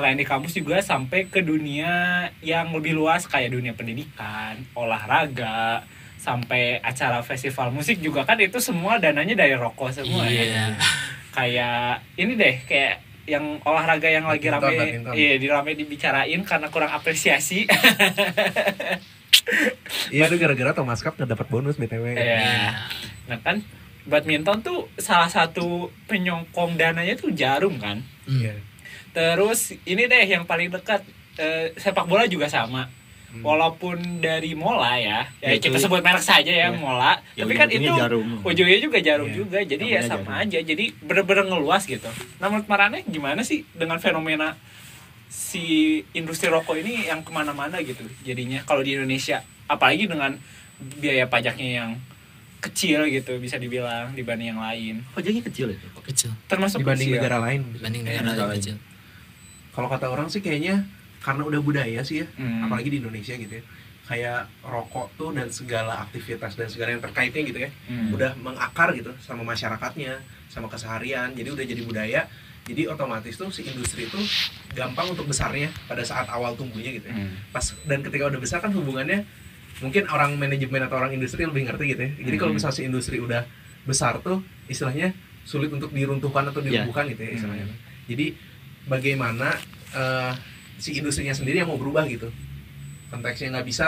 Selain 0.00 0.16
di 0.16 0.24
kampus 0.24 0.56
juga 0.56 0.80
sampai 0.80 1.28
ke 1.28 1.44
dunia 1.44 1.92
yang 2.40 2.72
lebih 2.72 2.96
luas 2.96 3.28
kayak 3.28 3.52
dunia 3.52 3.76
pendidikan, 3.76 4.56
olahraga, 4.72 5.84
sampai 6.16 6.80
acara 6.80 7.20
festival 7.20 7.68
musik 7.68 8.00
juga 8.00 8.24
kan 8.24 8.40
itu 8.40 8.56
semua 8.64 8.96
dananya 8.96 9.36
dari 9.36 9.52
rokok 9.52 9.92
semua 9.92 10.24
Iya. 10.24 10.44
ya. 10.48 10.66
Kayak 11.30 12.00
ini 12.16 12.32
deh 12.32 12.56
kayak 12.64 13.04
yang 13.28 13.60
olahraga 13.62 14.08
yang 14.08 14.24
lagi 14.24 14.48
rame 14.48 14.72
badminton. 14.74 15.12
iya 15.14 15.36
di 15.36 15.46
rame 15.46 15.76
dibicarain 15.76 16.40
karena 16.42 16.72
kurang 16.72 16.90
apresiasi. 16.90 17.68
Iya 20.10 20.26
itu 20.26 20.36
gara-gara 20.42 20.74
Thomas 20.74 21.00
Cup 21.00 21.14
nggak 21.16 21.30
dapat 21.30 21.46
bonus 21.48 21.78
btw. 21.78 22.14
Iya. 22.14 22.74
Nah 23.30 23.38
kan 23.40 23.62
badminton 24.04 24.58
tuh 24.60 24.90
salah 24.98 25.30
satu 25.30 25.90
penyokong 26.10 26.74
dananya 26.74 27.14
tuh 27.14 27.30
jarum 27.30 27.78
kan. 27.78 28.02
Iya. 28.26 28.58
Terus 29.10 29.60
ini 29.84 30.04
deh 30.04 30.24
yang 30.24 30.44
paling 30.44 30.68
dekat 30.68 31.02
eh, 31.36 31.72
sepak 31.74 32.04
bola 32.04 32.26
juga 32.26 32.46
sama. 32.46 32.86
Hmm. 33.30 33.46
Walaupun 33.46 33.94
dari 34.18 34.52
Mola 34.52 34.98
ya, 34.98 35.22
ya 35.38 35.54
Ya, 35.54 35.56
kita 35.56 35.78
itu- 35.78 35.86
sebut 35.86 36.02
merek 36.02 36.18
saja 36.20 36.50
ya, 36.50 36.66
Ya. 36.66 36.68
Mola. 36.68 37.14
Ya, 37.32 37.46
tapi 37.46 37.54
kan 37.54 37.70
itu 37.70 37.86
jarum. 37.86 38.42
ujungnya 38.42 38.78
juga 38.80 38.98
jarum 38.98 39.26
Iya. 39.26 39.36
juga. 39.36 39.58
Jadi 39.62 39.84
ya 39.86 40.00
Namanya 40.00 40.10
sama 40.10 40.30
jarum. 40.34 40.42
aja. 40.42 40.58
Jadi 40.64 40.84
bener-bener 41.00 41.44
ngeluas 41.46 41.82
gitu. 41.84 42.10
Namun 42.36 42.66
Marane 42.66 43.06
gimana 43.06 43.40
sih 43.40 43.62
dengan 43.72 43.98
fenomena 43.98 44.58
si 45.28 45.64
industri 46.12 46.48
rokok 46.48 46.74
ini 46.76 47.06
yang 47.06 47.22
ke 47.22 47.30
mana-mana 47.30 47.78
gitu 47.80 48.02
jadinya 48.20 48.62
kalau 48.64 48.82
di 48.82 48.92
Indonesia 48.92 49.38
apalagi 49.64 50.04
dengan 50.04 50.34
biaya 50.98 51.22
pajaknya 51.24 51.68
yang 51.76 51.90
kecil 52.58 53.06
gitu 53.06 53.38
bisa 53.38 53.54
dibilang 53.54 54.10
dibanding 54.10 54.50
yang 54.50 54.60
lain 54.60 55.06
pajaknya 55.08 55.40
kecil 55.40 55.70
ya 55.70 55.78
Kok 55.92 56.02
kecil 56.04 56.30
termasuk 56.44 56.82
Dibanding 56.82 57.08
kecil. 57.08 57.20
negara 57.22 57.38
lain. 57.40 57.60
dibanding 57.72 58.02
Iya, 58.02 58.20
negara 58.20 58.50
lain. 58.50 58.58
kecil. 58.58 58.76
Kalau 59.70 59.88
kata 59.88 60.06
orang 60.06 60.26
sih 60.26 60.40
kayaknya 60.40 60.84
karena 61.20 61.42
udah 61.44 61.60
budaya 61.60 62.00
sih 62.00 62.24
ya, 62.24 62.26
Hmm. 62.34 62.66
apalagi 62.66 62.88
di 62.90 62.98
Indonesia 62.98 63.34
gitu 63.34 63.60
ya. 63.60 63.64
Kayak 64.04 64.50
rokok 64.66 65.14
tuh 65.14 65.30
dan 65.30 65.46
segala 65.48 66.02
aktivitas 66.02 66.58
dan 66.58 66.66
segala 66.66 66.90
yang 66.90 67.02
terkaitnya 67.02 67.42
gitu 67.46 67.58
ya, 67.60 67.70
Hmm. 67.86 68.10
udah 68.10 68.34
mengakar 68.36 68.90
gitu 68.92 69.14
sama 69.20 69.46
masyarakatnya, 69.46 70.18
sama 70.48 70.66
keseharian. 70.66 71.30
Jadi 71.32 71.48
udah 71.48 71.64
jadi 71.64 71.82
budaya. 71.84 72.22
Jadi 72.66 72.86
otomatis 72.86 73.34
tuh 73.34 73.50
si 73.50 73.62
industri 73.62 74.06
itu 74.06 74.18
gampang 74.72 75.10
untuk 75.10 75.26
besarnya 75.26 75.70
pada 75.86 76.02
saat 76.02 76.26
awal 76.26 76.54
tumbuhnya 76.54 76.90
gitu 76.92 77.06
ya. 77.06 77.14
Hmm. 77.16 77.34
Pas 77.50 77.62
dan 77.84 78.02
ketika 78.02 78.26
udah 78.26 78.38
besar 78.38 78.58
kan 78.58 78.70
hubungannya 78.70 79.26
mungkin 79.80 80.04
orang 80.06 80.36
manajemen 80.36 80.82
atau 80.84 80.98
orang 80.98 81.10
industri 81.10 81.46
lebih 81.46 81.66
ngerti 81.66 81.84
gitu 81.88 82.02
ya. 82.02 82.10
Jadi 82.26 82.36
kalau 82.36 82.52
Hmm. 82.52 82.58
misalnya 82.58 82.76
si 82.76 82.82
industri 82.84 83.16
udah 83.18 83.42
besar 83.86 84.18
tuh 84.20 84.42
istilahnya 84.66 85.14
sulit 85.42 85.72
untuk 85.72 85.90
diruntuhkan 85.90 86.46
atau 86.46 86.60
Iya. 86.60 86.84
dilumpuhkan 86.84 87.08
gitu 87.10 87.22
ya 87.22 87.30
istilahnya. 87.32 87.66
Hmm. 87.66 87.78
Jadi 88.06 88.26
bagaimana 88.90 89.54
eh, 89.94 90.32
si 90.76 90.98
industrinya 90.98 91.30
sendiri 91.32 91.62
yang 91.62 91.70
mau 91.70 91.78
berubah 91.78 92.04
gitu. 92.10 92.26
Konteksnya 93.08 93.54
nggak 93.54 93.66
bisa 93.66 93.86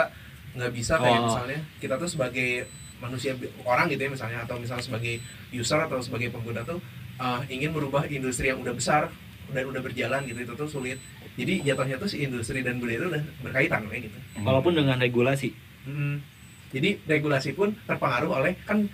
nggak 0.53 0.71
bisa 0.71 0.95
kayak 0.97 1.19
Oh. 1.19 1.25
misalnya 1.27 1.59
kita 1.81 1.97
tuh 1.97 2.07
sebagai 2.07 2.69
manusia 3.01 3.35
orang 3.67 3.91
gitu 3.91 3.99
ya 4.05 4.11
misalnya 4.13 4.39
atau 4.47 4.55
misalnya 4.55 4.85
sebagai 4.85 5.19
user 5.51 5.75
atau 5.81 5.99
sebagai 5.99 6.31
pengguna 6.31 6.63
tuh 6.63 6.79
eh, 7.19 7.39
ingin 7.51 7.75
merubah 7.75 8.07
industri 8.07 8.47
yang 8.47 8.63
udah 8.63 8.71
besar 8.71 9.11
dan 9.51 9.63
udah 9.67 9.81
berjalan 9.83 10.23
gitu 10.23 10.39
itu 10.39 10.53
tuh 10.55 10.69
sulit. 10.71 10.97
Jadi 11.33 11.65
jatuhnya 11.65 11.97
tuh 11.97 12.05
si 12.05 12.21
industri 12.21 12.61
dan 12.61 12.77
budaya 12.77 13.01
itu 13.01 13.07
udah 13.09 13.23
berkaitan 13.41 13.89
kayak 13.89 14.07
gitu. 14.07 14.17
walaupun 14.41 14.73
dengan 14.73 14.97
regulasi 14.97 15.51
Mm. 15.83 16.23
Jadi 16.71 16.95
regulasi 17.03 17.51
pun 17.51 17.75
terpengaruh 17.83 18.39
oleh 18.39 18.55
kan 18.63 18.87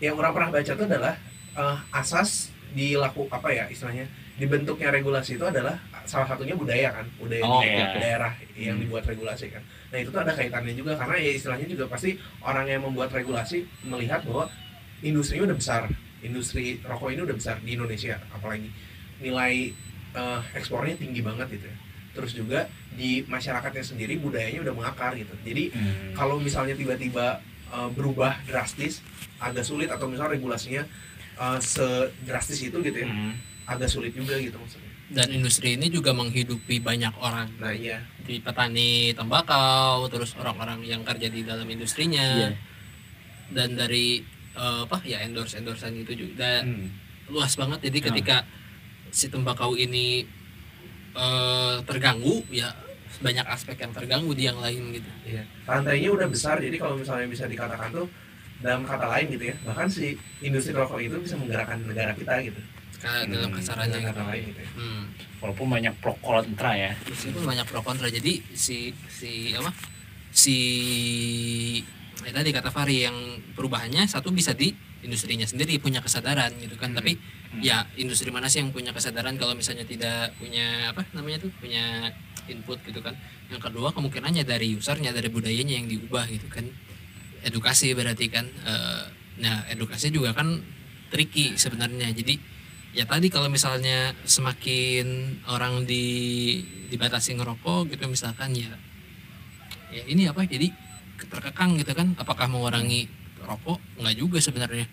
yang 0.00 0.16
orang 0.16 0.32
pernah 0.32 0.50
baca 0.50 0.72
itu 0.72 0.84
adalah 0.88 1.14
eh, 1.52 1.76
asas 1.92 2.48
dilaku 2.72 3.28
apa 3.28 3.52
ya 3.52 3.68
istilahnya 3.68 4.08
dibentuknya 4.32 4.88
regulasi 4.88 5.36
itu 5.36 5.44
adalah 5.44 5.76
salah 6.02 6.26
satunya 6.26 6.56
budaya 6.56 6.88
kan 6.90 7.06
budaya 7.16 7.44
Oh, 7.44 7.60
di 7.60 7.68
iya. 7.68 7.92
daerah 7.94 8.32
yang 8.56 8.76
Hmm. 8.76 8.82
dibuat 8.84 9.04
regulasi 9.04 9.52
kan. 9.52 9.60
Nah 9.92 9.98
itu 9.98 10.08
tuh 10.08 10.20
ada 10.20 10.32
kaitannya 10.32 10.72
juga 10.72 10.96
karena 10.96 11.16
ya 11.16 11.30
istilahnya 11.30 11.66
juga 11.66 11.84
pasti 11.86 12.16
orang 12.40 12.66
yang 12.66 12.82
membuat 12.82 13.12
regulasi 13.12 13.62
melihat 13.82 14.24
bahwa 14.24 14.48
industrinya 15.00 15.46
udah 15.46 15.58
besar 15.58 15.82
industri 16.20 16.80
rokok 16.80 17.10
ini 17.10 17.22
udah 17.22 17.36
besar 17.36 17.56
di 17.58 17.70
Indonesia 17.72 18.16
apalagi 18.30 18.68
nilai 19.18 19.74
eh, 20.12 20.40
ekspornya 20.54 20.96
tinggi 20.96 21.20
banget 21.20 21.48
gitu 21.52 21.66
ya. 21.66 21.76
Terus 22.12 22.32
juga 22.32 22.60
di 22.92 23.24
masyarakatnya 23.24 23.80
sendiri 23.82 24.16
budayanya 24.16 24.60
udah 24.60 24.74
mengakar 24.74 25.16
gitu. 25.16 25.32
Jadi 25.40 25.72
Hmm. 25.72 26.12
kalau 26.12 26.36
misalnya 26.36 26.72
tiba-tiba 26.72 27.40
uh, 27.72 27.88
berubah 27.88 28.36
drastis 28.44 29.00
agak 29.40 29.64
sulit 29.64 29.88
atau 29.88 30.04
misalnya 30.04 30.36
regulasinya 30.36 30.84
uh, 31.36 31.56
sedrastis 31.56 32.60
itu 32.60 32.76
gitu 32.78 32.98
ya 32.98 33.08
Hmm. 33.08 33.32
Agak 33.64 33.86
sulit 33.86 34.12
juga 34.12 34.34
gitu 34.36 34.56
maksudnya 34.56 34.90
dan 35.12 35.28
industri 35.28 35.76
ini 35.76 35.86
juga 35.86 36.10
menghidupi 36.10 36.80
banyak 36.80 37.12
orang 37.18 37.48
nah 37.58 37.70
iya 37.70 38.00
di 38.22 38.38
petani 38.38 39.12
tembakau 39.12 40.08
terus 40.08 40.32
orang-orang 40.34 40.80
yang 40.82 41.02
kerja 41.02 41.26
di 41.26 41.42
dalam 41.42 41.66
industrinya 41.66 42.48
Iya. 42.48 42.50
dan 43.50 43.74
dari 43.74 44.22
eh, 44.52 44.80
apa 44.84 45.00
ya 45.02 45.20
endorse 45.20 45.56
endorsean 45.56 45.96
itu 45.96 46.12
juga 46.14 46.60
dan 46.60 46.62
Hmm. 46.64 46.88
luas 47.28 47.52
banget 47.54 47.80
jadi 47.82 47.98
Ah. 47.98 48.04
ketika 48.08 48.36
si 49.10 49.26
tembakau 49.26 49.72
ini 49.74 50.24
eh, 51.12 51.76
terganggu 51.82 52.40
ya 52.48 52.72
banyak 53.20 53.44
aspek 53.46 53.76
yang 53.78 53.92
terganggu 53.92 54.32
di 54.32 54.44
yang 54.44 54.56
lain 54.58 54.92
gitu 54.92 55.10
Iya. 55.24 55.44
Rantainya 55.62 56.10
udah 56.10 56.26
besar, 56.26 56.56
jadi 56.58 56.74
kalau 56.74 56.96
misalnya 56.96 57.28
bisa 57.28 57.44
dikatakan 57.44 57.92
tuh 57.92 58.08
dalam 58.58 58.82
kata 58.82 59.06
lain 59.06 59.26
gitu 59.30 59.44
ya, 59.44 59.56
bahkan 59.62 59.86
si 59.86 60.14
industri 60.40 60.72
rokok 60.72 60.98
itu 60.98 61.16
bisa 61.18 61.36
menggerakkan 61.36 61.82
negara 61.82 62.12
kita 62.12 62.32
gitu. 62.42 62.60
Ka- 63.02 63.26
dalam 63.26 63.50
Hmm, 63.50 63.58
kasarannya 63.58 63.98
gitu. 63.98 64.22
gitu 64.46 64.60
ya. 64.62 64.70
Hmm. 64.78 65.02
walaupun 65.42 65.66
banyak 65.68 65.90
pro 65.98 66.14
kontra 66.22 66.70
ya. 66.72 66.94
Meskipun 67.02 67.42
banyak 67.42 67.66
pro 67.66 67.82
kontra. 67.82 68.06
Jadi 68.06 68.46
si 68.54 68.94
si 69.10 69.50
apa? 69.52 69.74
Si 70.30 70.56
ya 72.22 72.30
tadi 72.30 72.54
kata 72.54 72.70
Fahri 72.70 73.02
yang 73.02 73.16
perubahannya 73.52 74.06
satu 74.06 74.30
bisa 74.30 74.54
di 74.54 74.70
industrinya 75.02 75.42
sendiri 75.42 75.82
punya 75.82 75.98
kesadaran 75.98 76.54
gitu 76.56 76.78
kan. 76.78 76.94
Tapi 76.94 77.18
ya 77.58 77.82
industri 77.98 78.30
mana 78.30 78.46
sih 78.46 78.62
yang 78.62 78.70
punya 78.70 78.94
kesadaran 78.94 79.34
kalau 79.34 79.52
misalnya 79.52 79.82
tidak 79.82 80.30
punya 80.38 80.88
apa 80.88 81.02
namanya 81.10 81.42
tuh 81.42 81.50
punya 81.58 82.14
input 82.46 82.78
gitu 82.86 83.02
kan? 83.02 83.18
Yang 83.50 83.66
kedua 83.66 83.90
kemungkinannya 83.90 84.46
dari 84.46 84.72
usernya 84.72 85.10
dari 85.10 85.26
budayanya 85.26 85.74
yang 85.74 85.90
diubah 85.90 86.30
gitu 86.30 86.46
kan. 86.46 86.70
Edukasi 87.42 87.90
berarti 87.92 88.30
kan 88.30 88.46
Eh, 88.46 89.04
nah 89.42 89.66
edukasi 89.66 90.14
juga 90.14 90.30
kan 90.30 90.62
tricky 91.10 91.58
sebenarnya. 91.58 92.14
Jadi 92.14 92.38
ya 92.92 93.04
tadi 93.04 93.26
kalau 93.26 93.48
misalnya 93.48 94.12
semakin 94.22 95.06
orang 95.46 95.84
di 95.84 96.04
dibatasi 96.88 97.34
ngerokok 97.34 97.88
gitu 97.88 98.04
misalkan 98.06 98.52
ya 98.52 98.68
ya 99.88 100.02
ini 100.04 100.24
apa 100.24 100.44
jadi 100.44 100.68
terkekang 101.22 101.76
gitu 101.76 101.92
kan 101.92 102.12
apakah 102.14 102.44
mengurangi 102.46 103.08
rokok 103.40 103.80
nggak 103.96 104.14
juga 104.14 104.38
sebenarnya 104.38 104.84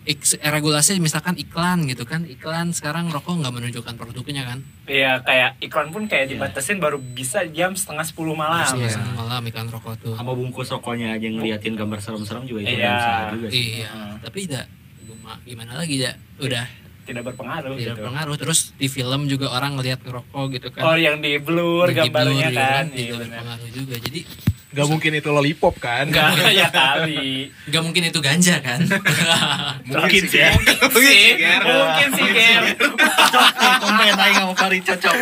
Ik- 0.00 0.24
eh, 0.34 0.48
regulasi 0.48 0.96
misalkan 0.96 1.36
iklan 1.36 1.84
gitu 1.84 2.02
kan 2.02 2.24
iklan 2.24 2.72
sekarang 2.72 3.12
rokok 3.12 3.36
nggak 3.36 3.52
menunjukkan 3.52 3.94
produknya 3.94 4.42
kan 4.44 4.58
Iya 4.88 5.20
kayak 5.20 5.60
iklan 5.60 5.92
pun 5.92 6.08
kayak 6.08 6.24
Iya. 6.26 6.30
dibatasin 6.34 6.80
baru 6.80 6.96
bisa 6.96 7.44
jam 7.46 7.76
setengah 7.76 8.02
sepuluh 8.02 8.32
malam. 8.32 8.64
Terus 8.64 8.96
iya. 8.96 9.12
malam 9.12 9.44
iklan 9.44 9.68
rokok 9.68 10.00
tuh 10.00 10.14
sama 10.16 10.32
bungkus 10.32 10.72
rokoknya 10.72 11.12
aja 11.12 11.28
ngeliatin 11.28 11.76
gambar 11.76 12.00
serem-serem 12.00 12.42
juga 12.42 12.64
itu 12.64 12.80
Iya. 12.80 13.28
juga 13.30 13.46
sih 13.52 13.66
iya 13.78 13.90
Hmm. 13.92 14.16
tapi 14.18 14.38
tidak 14.48 14.66
gimana- 14.98 15.40
gimana 15.44 15.72
lagi 15.76 15.94
ya 16.00 16.12
udah 16.40 16.64
Tidak 17.02 17.22
berpengaruh 17.22 17.74
tidak 17.74 17.94
gitu. 17.94 18.04
pengaruh 18.04 18.36
terus 18.36 18.58
di 18.74 18.86
film 18.86 19.26
juga 19.26 19.50
orang 19.50 19.74
ngelihat 19.74 20.00
ngerokok 20.00 20.44
gitu 20.52 20.68
kan 20.70 20.82
Oh 20.84 20.94
yang 20.94 21.18
di 21.18 21.36
blur 21.36 21.86
Di 21.86 21.96
gambarnya 21.96 22.46
blur, 22.46 22.46
ya 22.46 22.50
kan. 22.52 22.84
Iya 22.86 22.94
tidak 22.94 23.16
benar. 23.18 23.28
berpengaruh 23.34 23.70
juga 23.70 23.96
jadi 23.98 24.20
Gak 24.70 24.86
mungkin 24.86 25.10
itu 25.12 25.26
lollipop 25.28 25.74
kan? 25.76 26.06
Enggak 26.06 26.30
ya 26.54 26.70
kali. 26.70 27.50
nggak 27.66 27.82
mungkin 27.82 28.02
itu 28.06 28.18
ganja 28.18 28.54
kan 28.60 28.78
Mungkin 29.90 30.22
sih. 30.24 30.38
ya. 30.38 30.54
sih, 30.86 31.26
mungkin 31.58 32.08
sih 32.14 32.28
komen 33.80 34.14
aja 34.14 34.38
sama 34.38 34.54
Fari 34.54 34.78
cocok 34.78 35.16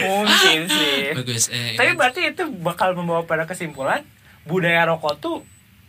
Mungkin 0.00 0.58
sih. 0.68 0.94
bagus 1.12 1.44
eh, 1.50 1.74
Tapi 1.74 1.90
berarti 1.92 2.20
itu 2.28 2.46
bakal 2.60 2.94
membawa 2.94 3.22
pada 3.22 3.42
kesimpulan 3.42 4.06
budaya 4.44 4.86
rokok 4.86 5.18
tuh 5.18 5.36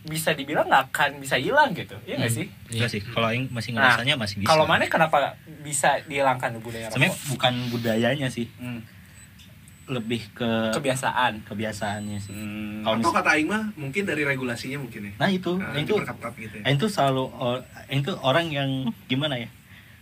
bisa 0.00 0.30
dibilang 0.30 0.64
nggak 0.64 0.84
akan 0.88 1.10
bisa 1.18 1.34
hilang 1.34 1.70
gitu, 1.72 1.98
iya 2.04 2.16
nggak 2.16 2.30
Hmm. 2.30 2.38
sih? 2.38 2.46
Iya. 2.68 2.72
Enggak 2.78 2.90
sih 2.90 3.00
kalau 3.04 3.26
Aing 3.26 3.46
masih 3.48 3.70
Nah, 3.70 3.82
ngerasanya 3.84 4.14
masih 4.14 4.36
bisa 4.38 4.48
Kalau 4.48 4.64
mana 4.64 4.84
kenapa 4.84 5.18
bisa 5.60 5.90
dihilangkan 6.02 6.50
budaya 6.58 6.86
sebenarnya 6.86 7.12
rokok? 7.12 7.28
bukan 7.28 7.54
budayanya 7.68 8.28
sih 8.28 8.46
Hmm, 8.56 8.80
lebih 9.86 10.20
ke 10.30 10.48
kebiasaan. 10.70 11.42
kebiasaannya 11.42 12.18
sih 12.18 12.30
Hmm. 12.30 12.80
Kalau 12.82 12.96
Atau 13.00 13.12
kata 13.14 13.30
Aing 13.32 13.48
mah 13.48 13.64
mungkin 13.74 14.02
dari 14.04 14.22
regulasinya 14.22 14.78
mungkin 14.78 15.00
ya. 15.02 15.12
nah 15.18 15.28
itu 15.28 15.52
Nah, 15.54 15.72
Aing 15.72 15.84
tuh 15.84 15.96
diperketat 15.98 16.32
gitu 16.38 16.54
ya. 16.54 16.62
Aing 16.62 16.78
tuh 16.78 16.88
selalu 16.88 17.24
Aing 17.84 18.02
tuh 18.02 18.16
orang 18.20 18.46
yang 18.48 18.70
gimana 19.06 19.34
ya 19.36 19.48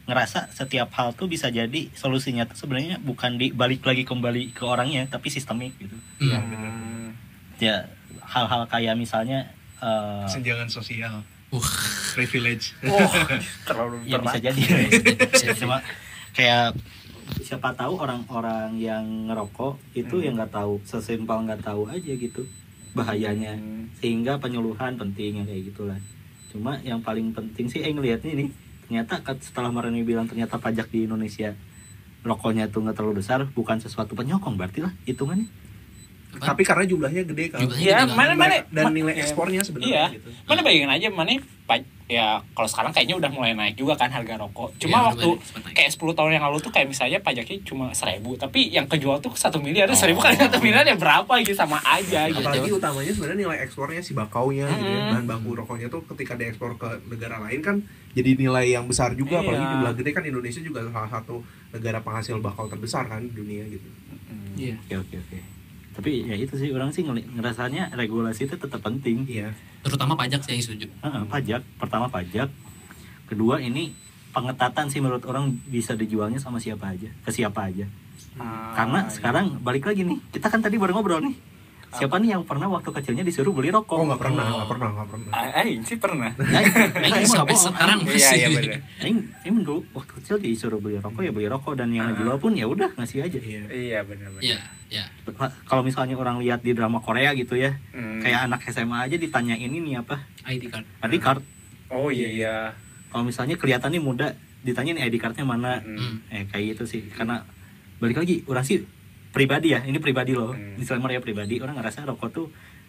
ngerasa 0.04 0.52
setiap 0.52 0.92
hal 0.92 1.10
tuh 1.12 1.26
bisa 1.26 1.48
jadi 1.48 1.90
solusinya 1.92 2.44
tuh 2.44 2.54
sebenarnya 2.56 3.00
bukan 3.00 3.34
dibalik 3.36 3.82
lagi 3.82 4.02
kembali 4.02 4.52
ke 4.52 4.62
orangnya 4.62 5.02
tapi 5.04 5.26
sistemik 5.28 5.74
gitu 5.76 5.98
Iya, 6.20 6.38
Hmm. 6.38 7.10
ya 7.56 7.90
hal-hal 8.22 8.66
kayak 8.66 8.94
misalnya 8.94 9.50
eh, 9.78 10.24
Senjangan 10.26 10.68
sosial, 10.68 11.22
Uh, 11.46 11.62
privilege. 12.12 12.74
Oh, 12.90 13.06
terlalu 13.62 14.02
ya 14.02 14.18
bisa 14.18 14.38
jadi 14.40 14.58
bisa 15.30 15.46
jadi. 15.46 15.54
cuma 15.56 15.78
kayak 16.32 16.74
siapa 17.38 17.70
tahu 17.72 17.94
orang-orang 17.96 18.74
yang 18.74 19.30
ngerokok 19.30 19.78
itu 19.94 20.10
Hmm. 20.12 20.24
yang 20.24 20.34
nggak 20.34 20.50
tahu 20.52 20.82
sesimpel 20.82 21.38
nggak 21.42 21.62
tahu 21.62 21.86
aja 21.86 22.12
gitu 22.12 22.42
bahayanya 22.92 23.54
Hmm. 23.54 23.86
sehingga 23.94 24.36
penyuluhan 24.36 24.94
penting 24.96 25.38
yang 25.38 25.46
kayak 25.46 25.70
gitulah 25.70 25.98
cuma 26.50 26.82
yang 26.82 26.98
paling 26.98 27.30
penting 27.30 27.70
sih 27.70 27.78
eh 27.80 27.90
ngelihatnya 27.90 28.32
ini 28.32 28.46
ternyata 28.82 29.14
setelah 29.38 29.70
Marani 29.70 30.02
bilang 30.02 30.26
ternyata 30.26 30.58
pajak 30.58 30.88
di 30.88 31.06
Indonesia 31.06 31.54
rokoknya 32.22 32.66
tuh 32.66 32.82
nggak 32.82 32.96
terlalu 32.96 33.22
besar 33.22 33.46
bukan 33.48 33.78
sesuatu 33.78 34.14
penyokong 34.14 34.58
berarti 34.58 34.82
lah 34.82 34.90
hitungannya 35.04 35.46
Apa? 36.36 36.52
Tapi 36.52 36.62
karena 36.62 36.84
jumlahnya 36.84 37.22
gede 37.24 37.44
kan. 37.48 37.60
Jumlahnya 37.60 37.82
Iya, 37.82 37.98
gede 38.02 38.12
mana 38.12 38.28
kan? 38.28 38.36
mana 38.36 38.54
Dan 38.68 38.84
nilai 38.92 39.12
ya, 39.12 39.20
ekspornya 39.20 39.60
sebenarnya 39.60 39.90
Iya. 39.90 40.04
gitu. 40.14 40.28
Mana 40.44 40.60
bayangin 40.60 40.90
aja 40.90 41.08
mana 41.08 41.32
ya 42.06 42.38
kalau 42.54 42.70
sekarang 42.70 42.94
kayaknya 42.94 43.18
udah 43.18 43.30
mulai 43.34 43.50
naik 43.50 43.74
juga 43.74 43.98
kan 43.98 44.06
harga 44.06 44.38
rokok. 44.38 44.78
Cuma 44.78 45.02
Iya, 45.02 45.06
waktu 45.10 45.28
kayak 45.74 45.90
10 45.90 46.14
tahun 46.14 46.38
yang 46.38 46.46
lalu 46.46 46.62
tuh 46.62 46.70
kayak 46.70 46.86
misalnya 46.86 47.18
pajaknya 47.18 47.58
cuma 47.66 47.90
seribu 47.90 48.38
tapi 48.38 48.70
yang 48.70 48.86
kejual 48.86 49.18
tuh 49.18 49.34
satu 49.34 49.58
miliar 49.58 49.90
Oh. 49.90 49.98
seribu 49.98 50.22
kali 50.22 50.38
satu 50.38 50.62
miliar 50.62 50.86
ya 50.86 50.94
berapa 50.94 51.26
gitu 51.42 51.58
sama 51.58 51.82
aja 51.82 52.30
gitu. 52.30 52.38
Apalagi 52.40 52.70
utamanya 52.70 53.10
sebenarnya 53.10 53.38
nilai 53.42 53.58
ekspornya 53.60 53.98
si 53.98 54.14
bakaunya 54.14 54.70
gitu 54.70 54.86
ya. 54.86 55.00
Hmm. 55.00 55.10
Bahan 55.10 55.26
baku 55.26 55.50
rokoknya 55.56 55.90
tuh 55.90 56.06
ketika 56.06 56.38
diekspor 56.38 56.78
ke 56.78 56.86
negara 57.10 57.42
lain 57.42 57.58
kan 57.58 57.76
jadi 58.14 58.30
nilai 58.38 58.70
yang 58.70 58.86
besar 58.86 59.18
juga 59.18 59.42
apalagi 59.42 59.58
Iya. 59.60 59.72
jumlah 59.74 59.92
gede 59.98 60.10
kan 60.12 60.22
Indonesia 60.22 60.62
juga 60.62 60.86
salah 60.86 61.10
satu 61.10 61.42
negara 61.72 61.98
penghasil 61.98 62.38
bakau 62.38 62.70
terbesar 62.70 63.10
kan 63.10 63.18
di 63.20 63.34
dunia 63.34 63.66
gitu. 63.66 63.88
Iya. 64.54 64.78
oke 64.78 65.02
oke 65.02 65.16
oke 65.18 65.38
tapi 65.96 66.28
ya 66.28 66.36
itu 66.36 66.52
sih 66.60 66.68
orang 66.76 66.92
sih 66.92 67.00
ngerasanya 67.08 67.96
regulasi 67.96 68.44
itu 68.44 68.60
tetap 68.60 68.84
penting. 68.84 69.24
Iya. 69.24 69.56
terutama 69.80 70.12
pajak 70.12 70.44
saya 70.44 70.60
setuju. 70.60 70.92
Heeh, 71.00 71.22
pajak. 71.24 71.64
Pertama 71.80 72.06
pajak. 72.12 72.52
Kedua 73.24 73.56
ini 73.64 73.96
pengetatan 74.36 74.92
sih 74.92 75.00
menurut 75.00 75.24
orang 75.24 75.56
bisa 75.72 75.96
dijualnya 75.96 76.36
sama 76.36 76.60
siapa 76.60 76.92
aja 76.92 77.08
ke 77.24 77.30
siapa 77.32 77.72
aja. 77.72 77.88
Ah, 78.36 78.76
karena 78.76 79.08
iya. 79.08 79.12
sekarang 79.16 79.46
balik 79.64 79.88
lagi 79.88 80.04
nih 80.04 80.20
kita 80.28 80.52
kan 80.52 80.60
tadi 80.60 80.76
baru 80.76 80.92
ngobrol 80.92 81.24
nih 81.24 81.55
siapa 81.96 82.16
nih 82.16 82.28
yang 82.30 82.42
pernah 82.42 82.68
waktu 82.68 82.90
kecilnya 82.90 83.20
disuruh 83.20 83.50
beli 83.50 83.68
rokok 83.68 83.96
Oh 83.96 84.04
nggak 84.04 84.20
pernah, 84.20 84.44
Oh. 84.44 84.56
nggak 84.56 84.68
pernah, 84.68 84.88
nggak 84.92 85.08
pernah. 85.08 85.30
Ah, 85.30 85.58
Aing 85.58 85.82
sih 85.82 85.96
pernah. 85.96 86.30
Aing 87.00 87.14
emang 87.16 87.24
sampai 87.26 87.56
sekarang 87.56 87.98
Iya, 87.98 88.12
masih 88.12 88.36
iya, 88.36 88.48
bener. 88.50 88.70
Aing, 88.98 89.18
Aing 89.42 89.56
dulu 89.62 89.80
waktu 89.92 90.12
kecil 90.16 90.36
disuruh 90.38 90.78
beli 90.78 90.96
rokok 90.96 91.20
ya 91.20 91.30
beli 91.30 91.46
rokok 91.46 91.74
dan 91.74 91.88
yang 91.90 92.08
ngejual 92.08 92.36
pun 92.36 92.52
ya 92.52 92.64
udah 92.64 92.90
ngasih 92.94 93.18
aja. 93.22 93.38
Iya. 93.38 93.62
Iya 93.66 93.98
benar-benar. 94.02 94.42
Iya, 94.42 94.58
ya. 94.88 95.04
Kalau 95.64 95.82
misalnya 95.82 96.14
orang 96.14 96.36
lihat 96.38 96.60
di 96.60 96.70
drama 96.70 96.98
Korea 96.98 97.32
gitu 97.32 97.54
ya, 97.54 97.74
Hmm. 97.90 98.20
kayak 98.20 98.46
anak 98.46 98.60
SMA 98.66 98.98
aja 99.02 99.16
ditanyain 99.16 99.68
ini 99.68 99.94
apa 99.94 100.20
ID 100.44 100.68
card. 100.68 100.86
ID 101.02 101.14
card. 101.16 101.42
Oh 101.88 102.08
iya 102.08 102.28
iya. 102.28 102.54
Kalau 103.06 103.22
misalnya 103.22 103.54
kelihatannya 103.54 103.98
muda, 103.98 104.34
ditanyain 104.60 104.98
ID 104.98 105.16
cardnya 105.16 105.42
mana, 105.42 105.78
Hmm. 105.78 105.96
Hmm. 105.96 106.16
eh 106.28 106.44
kayak 106.44 106.76
gitu 106.76 106.84
sih. 106.88 107.02
Karena 107.08 107.42
balik 107.96 108.18
lagi 108.18 108.44
orang 108.44 108.60
sih 108.60 108.84
pribadi 109.36 109.76
ya, 109.76 109.84
ini 109.84 110.00
pribadi 110.00 110.32
loh. 110.32 110.56
Hmm. 110.56 110.80
Disclaimer 110.80 111.12
ya 111.12 111.20
pribadi, 111.20 111.60
orang 111.60 111.76
ngerasa 111.76 112.08
rokok 112.08 112.28
tuh 112.32 112.46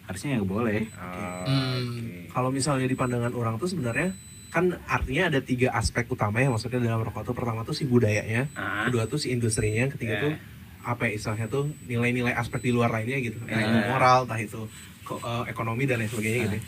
harusnya 0.08 0.40
nggak 0.40 0.48
boleh. 0.48 0.80
Oh, 0.96 1.44
Hmm. 1.44 1.76
oke. 1.76 2.32
Kalau 2.32 2.48
misalnya 2.48 2.88
di 2.88 2.96
pandangan 2.96 3.36
orang 3.36 3.60
tuh 3.60 3.68
sebenarnya 3.68 4.16
kan 4.48 4.72
artinya 4.88 5.28
ada 5.28 5.44
tiga 5.44 5.76
aspek 5.76 6.08
utama 6.08 6.40
ya 6.40 6.48
maksudnya 6.48 6.80
dalam 6.80 7.04
rokok 7.04 7.20
tuh 7.22 7.34
pertama 7.36 7.60
tuh 7.62 7.76
si 7.76 7.84
budayanya, 7.84 8.48
Ah. 8.56 8.88
kedua 8.88 9.04
tuh 9.04 9.20
si 9.20 9.28
industrinya, 9.28 9.92
ketiga 9.92 10.14
Ya. 10.16 10.22
tuh 10.24 10.32
apa 10.80 11.04
ya 11.04 11.20
istilahnya 11.20 11.52
tuh 11.52 11.68
nilai-nilai 11.84 12.32
aspek 12.32 12.64
di 12.64 12.72
luar 12.72 12.88
lainnya 12.88 13.20
gitu, 13.20 13.36
entah 13.44 13.60
Ya. 13.60 13.68
itu 13.68 13.78
moral, 13.86 14.24
entah 14.24 14.40
itu 14.40 14.60
eh, 15.08 15.44
ekonomi 15.48 15.84
dan 15.84 16.00
lain 16.00 16.08
sebagainya 16.08 16.40
gitu. 16.46 16.58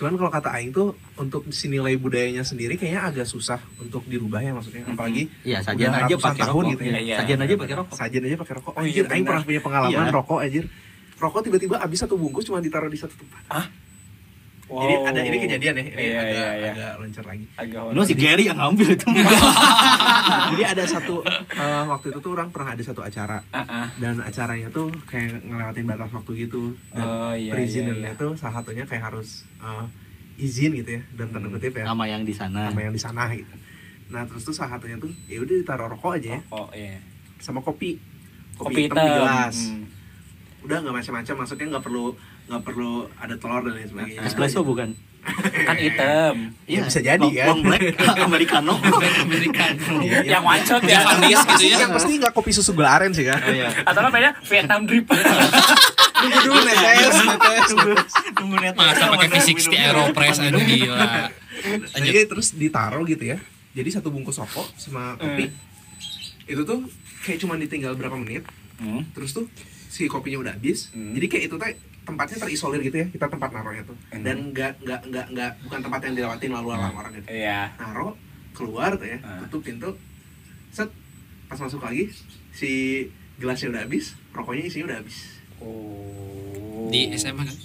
Ya. 0.00 0.02
Cuman 0.02 0.16
kalau 0.16 0.32
kata 0.32 0.48
Aing 0.50 0.70
tuh 0.70 0.88
untuk 1.14 1.44
si 1.50 1.66
nilai 1.66 1.92
budayanya 1.94 2.40
sendiri 2.40 2.74
kayaknya 2.74 3.04
agak 3.04 3.26
susah 3.26 3.60
untuk 3.76 4.00
dirubah 4.04 4.40
ya 4.40 4.50
maksudnya, 4.50 4.82
apalagi 4.86 5.28
Iya, 5.42 5.60
sajian 5.60 5.92
aja 5.92 6.14
pakai 6.16 6.40
tahun 6.42 6.56
rokok. 6.58 6.72
gitu 6.72 6.82
ya. 6.82 6.90
Iya, 6.90 7.00
Iya. 7.02 7.16
Sajian 7.18 7.40
aja 7.40 7.54
pakai 7.54 7.76
rokok. 7.76 7.94
sajian 7.94 8.22
aja 8.24 8.36
pakai 8.36 8.54
rokok. 8.56 8.72
Oh, 8.72 8.80
iya, 8.80 8.88
Anjir, 8.90 9.04
Aing 9.04 9.12
benar. 9.18 9.28
pernah 9.28 9.42
punya 9.44 9.60
pengalaman 9.60 9.92
Iya. 10.02 10.12
rokok 10.12 10.38
anjir. 10.40 10.64
Rokok 11.14 11.40
tiba-tiba 11.44 11.76
habis 11.76 11.98
satu 12.00 12.16
bungkus 12.16 12.44
cuma 12.44 12.58
ditaruh 12.58 12.88
di 12.88 12.96
satu 12.96 13.12
tempat. 13.12 13.44
Jadi 13.44 13.60
Wow. 14.70 15.02
ada 15.04 15.18
ini 15.20 15.36
kejadian 15.36 15.74
ya, 15.74 15.82
ini 15.82 15.90
Iya, 15.90 15.98
agak, 16.14 16.30
iya, 16.30 16.48
iya. 16.54 16.70
agak 16.70 16.92
loncat 16.96 17.24
lagi. 17.26 17.44
Agak 17.54 17.80
Lu 17.90 18.02
si 18.02 18.14
Gary 18.14 18.44
yang 18.44 18.54
ngambil 18.56 18.88
itu. 18.92 19.06
Jadi 20.50 20.62
ada 20.64 20.84
satu 20.84 21.14
eh, 21.50 21.82
waktu 21.84 22.06
itu 22.08 22.18
tuh 22.18 22.30
orang 22.30 22.48
pernah 22.48 22.70
ada 22.70 22.80
satu 22.80 23.00
acara 23.00 23.42
Ah, 23.50 23.60
ah. 23.60 23.86
dan 23.96 24.20
acaranya 24.20 24.68
tuh 24.68 24.88
kayak 25.04 25.42
ngelewatin 25.42 25.84
batas 25.84 26.10
waktu 26.12 26.30
gitu 26.40 26.62
dan 26.88 27.02
Oh, 27.02 27.32
iya, 27.32 27.50
perizinannya 27.50 27.98
iya, 28.04 28.12
iya. 28.12 28.20
tuh 28.20 28.30
salah 28.34 28.54
satunya 28.56 28.84
kayak 28.84 29.04
harus 29.06 29.42
eh, 29.56 29.84
izin 30.38 30.72
gitu 30.74 30.90
ya 30.92 31.02
dan 31.14 31.26
tanda 31.28 31.46
Hmm. 31.46 31.56
kutip 31.56 31.72
ya 31.72 31.84
Sama 31.84 32.04
yang 32.06 32.22
di 32.22 32.32
sana. 32.32 32.70
sama 32.70 32.80
yang 32.80 32.92
di 32.92 33.00
sana 33.00 33.22
gitu. 33.30 33.54
Nah 34.08 34.22
terus 34.24 34.42
tuh 34.42 34.52
salah 34.52 34.76
satunya 34.76 34.96
tuh 34.96 35.10
ya 35.26 35.38
udah 35.38 35.56
ditaruh 35.56 35.88
rokok 35.88 36.16
aja 36.16 36.30
ya 36.32 36.40
Oh 36.48 36.70
iya. 36.70 36.98
sama 37.38 37.58
kopi 37.58 37.98
Kopi 38.54 38.86
hitam 38.86 38.94
di 38.94 39.02
hitam. 39.02 39.18
gelas 39.18 39.56
Hmm. 39.66 39.84
udah 40.60 40.76
nggak 40.78 40.94
macam-macam 40.94 41.34
maksudnya 41.38 41.66
nggak 41.68 41.82
perlu 41.82 42.12
nggak 42.50 42.66
perlu 42.66 43.06
ada 43.14 43.34
telur 43.38 43.62
dan 43.62 43.78
lain 43.78 43.86
sebagainya. 43.86 44.26
Espresso 44.26 44.66
bukan? 44.66 44.90
kan 45.68 45.76
hitam. 45.78 46.34
Ya, 46.66 46.82
bisa 46.82 46.98
jadi, 46.98 47.22
long, 47.22 47.30
kan? 47.30 47.46
long 47.46 47.60
black 47.62 47.82
americano. 48.26 48.74
Americano. 49.22 49.78
Iya, 50.10 50.18
yang 50.26 50.42
one 50.42 50.64
shot 50.66 50.82
ya 50.82 51.04
Japanese 51.06 51.44
gitu 51.46 51.64
ya. 51.70 51.76
yang 51.86 51.92
pasti 51.94 52.10
nggak 52.18 52.32
kopi 52.34 52.50
susu 52.50 52.74
gula 52.74 52.90
aren 52.90 53.14
sih 53.14 53.22
kan? 53.22 53.38
Oh, 53.38 53.54
iya. 53.54 53.70
atau 53.86 54.00
kan 54.02 54.10
mainnya 54.10 54.32
Vietnam 54.42 54.82
drip. 54.88 55.06
Tunggu 56.18 56.38
dulu 56.42 56.60
netes 56.66 57.14
netes. 57.22 57.70
Tunggu 58.34 58.56
net. 58.58 58.74
Masa 58.74 59.04
pakai 59.14 59.28
V60 59.30 59.70
Aeropress 59.70 60.36
aduh 60.42 60.62
gila. 60.66 61.30
jadi 61.94 62.20
terus 62.26 62.56
ditaruh 62.58 63.06
gitu 63.06 63.30
ya. 63.30 63.38
Jadi 63.76 63.88
satu 63.94 64.10
bungkus 64.10 64.42
rokok 64.42 64.66
sama 64.74 65.14
kopi. 65.20 65.52
Itu 66.50 66.66
tuh 66.66 66.88
kayak 67.22 67.38
cuma 67.46 67.54
ditinggal 67.54 67.94
berapa 67.94 68.18
menit. 68.18 68.42
Hmm. 68.80 69.04
terus 69.12 69.36
tuh 69.36 69.44
si 69.92 70.08
kopinya 70.08 70.40
udah 70.40 70.52
habis. 70.56 70.88
Hmm. 70.96 71.12
jadi 71.12 71.26
kayak 71.28 71.44
itu 71.52 71.56
teh 71.60 71.76
tempatnya 72.10 72.36
terisolir 72.38 72.80
gitu 72.80 72.96
ya 72.96 73.06
kita 73.08 73.26
tempat 73.26 73.50
naruhnya 73.50 73.82
tuh 73.82 73.96
Hmm. 74.10 74.22
dan 74.22 74.36
nggak 74.50 74.72
nggak 74.80 75.00
nggak 75.06 75.26
nggak 75.30 75.50
bukan 75.62 75.80
tempat 75.80 76.00
yang 76.02 76.14
dilewatin 76.14 76.50
lalu 76.50 76.68
lalang 76.68 76.94
orang 76.94 77.12
gitu 77.14 77.26
iya 77.30 77.70
naruh 77.76 78.12
keluar 78.50 78.90
tuh 78.94 79.06
ya 79.06 79.18
Hmm. 79.18 79.46
tutup 79.46 79.62
pintu 79.62 79.90
set 80.70 80.90
pas 81.46 81.58
masuk 81.58 81.80
lagi 81.80 82.10
si 82.50 82.70
gelasnya 83.36 83.70
udah 83.70 83.82
habis 83.82 84.14
rokoknya 84.30 84.64
isinya 84.64 84.86
udah 84.90 84.98
habis 84.98 85.18
oh 85.58 86.88
Di 86.88 87.06
SMA 87.14 87.42
kan? 87.42 87.56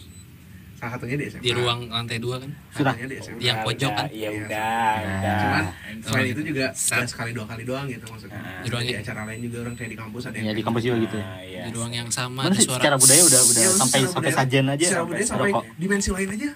Salah 0.86 1.02
satunya 1.02 1.18
di 1.18 1.26
SMA 1.28 1.42
Di 1.42 1.52
ruang 1.52 1.80
lantai 1.88 2.18
2 2.18 2.38
kan? 2.38 2.50
satunya 2.70 3.08
di 3.08 3.18
SMA 3.18 3.40
Yang 3.40 3.58
pojok 3.60 3.92
kan? 3.92 4.06
iya 4.08 4.30
Iya. 4.30 4.30
udah 4.40 4.94
udah 5.02 5.36
cuman 5.36 5.64
Oh, 5.66 6.06
selain 6.06 6.26
gitu. 6.28 6.38
itu 6.38 6.42
juga 6.54 6.66
Set. 6.70 6.94
nggak 6.94 7.10
sekali 7.10 7.32
dua 7.32 7.46
kali 7.48 7.64
doang 7.64 7.86
gitu 7.88 8.06
maksudnya 8.06 8.38
Ah. 8.38 8.62
Di 8.62 8.70
ruang 8.70 8.84
di 8.84 8.92
yang- 8.92 9.02
acara 9.02 9.22
lain 9.26 9.40
juga 9.42 9.58
orang 9.60 9.74
kayak 9.74 9.90
di 9.90 9.98
kampus 9.98 10.24
ada 10.24 10.38
Ya 10.38 10.52
di 10.52 10.62
kampus 10.62 10.82
juga 10.84 10.98
gitu. 11.02 11.18
Nah, 11.18 11.40
iya. 11.42 11.62
Di 11.66 11.72
ruang 11.72 11.92
yang 11.92 12.10
sama 12.10 12.40
Mana 12.40 12.52
ada 12.52 12.62
suara 12.62 12.78
secara 12.78 12.96
budaya 12.96 13.22
udah 13.24 13.42
udah 13.44 13.62
Iya, 13.64 13.72
sampai 13.74 14.00
sampai 14.06 14.32
sajen 14.32 14.66
aja 14.68 14.86
secara 14.86 15.04
budaya 15.04 15.26
sampai 15.26 15.50
rokok. 15.50 15.64
dimensi 15.76 16.10
lain 16.12 16.30
aja 16.32 16.50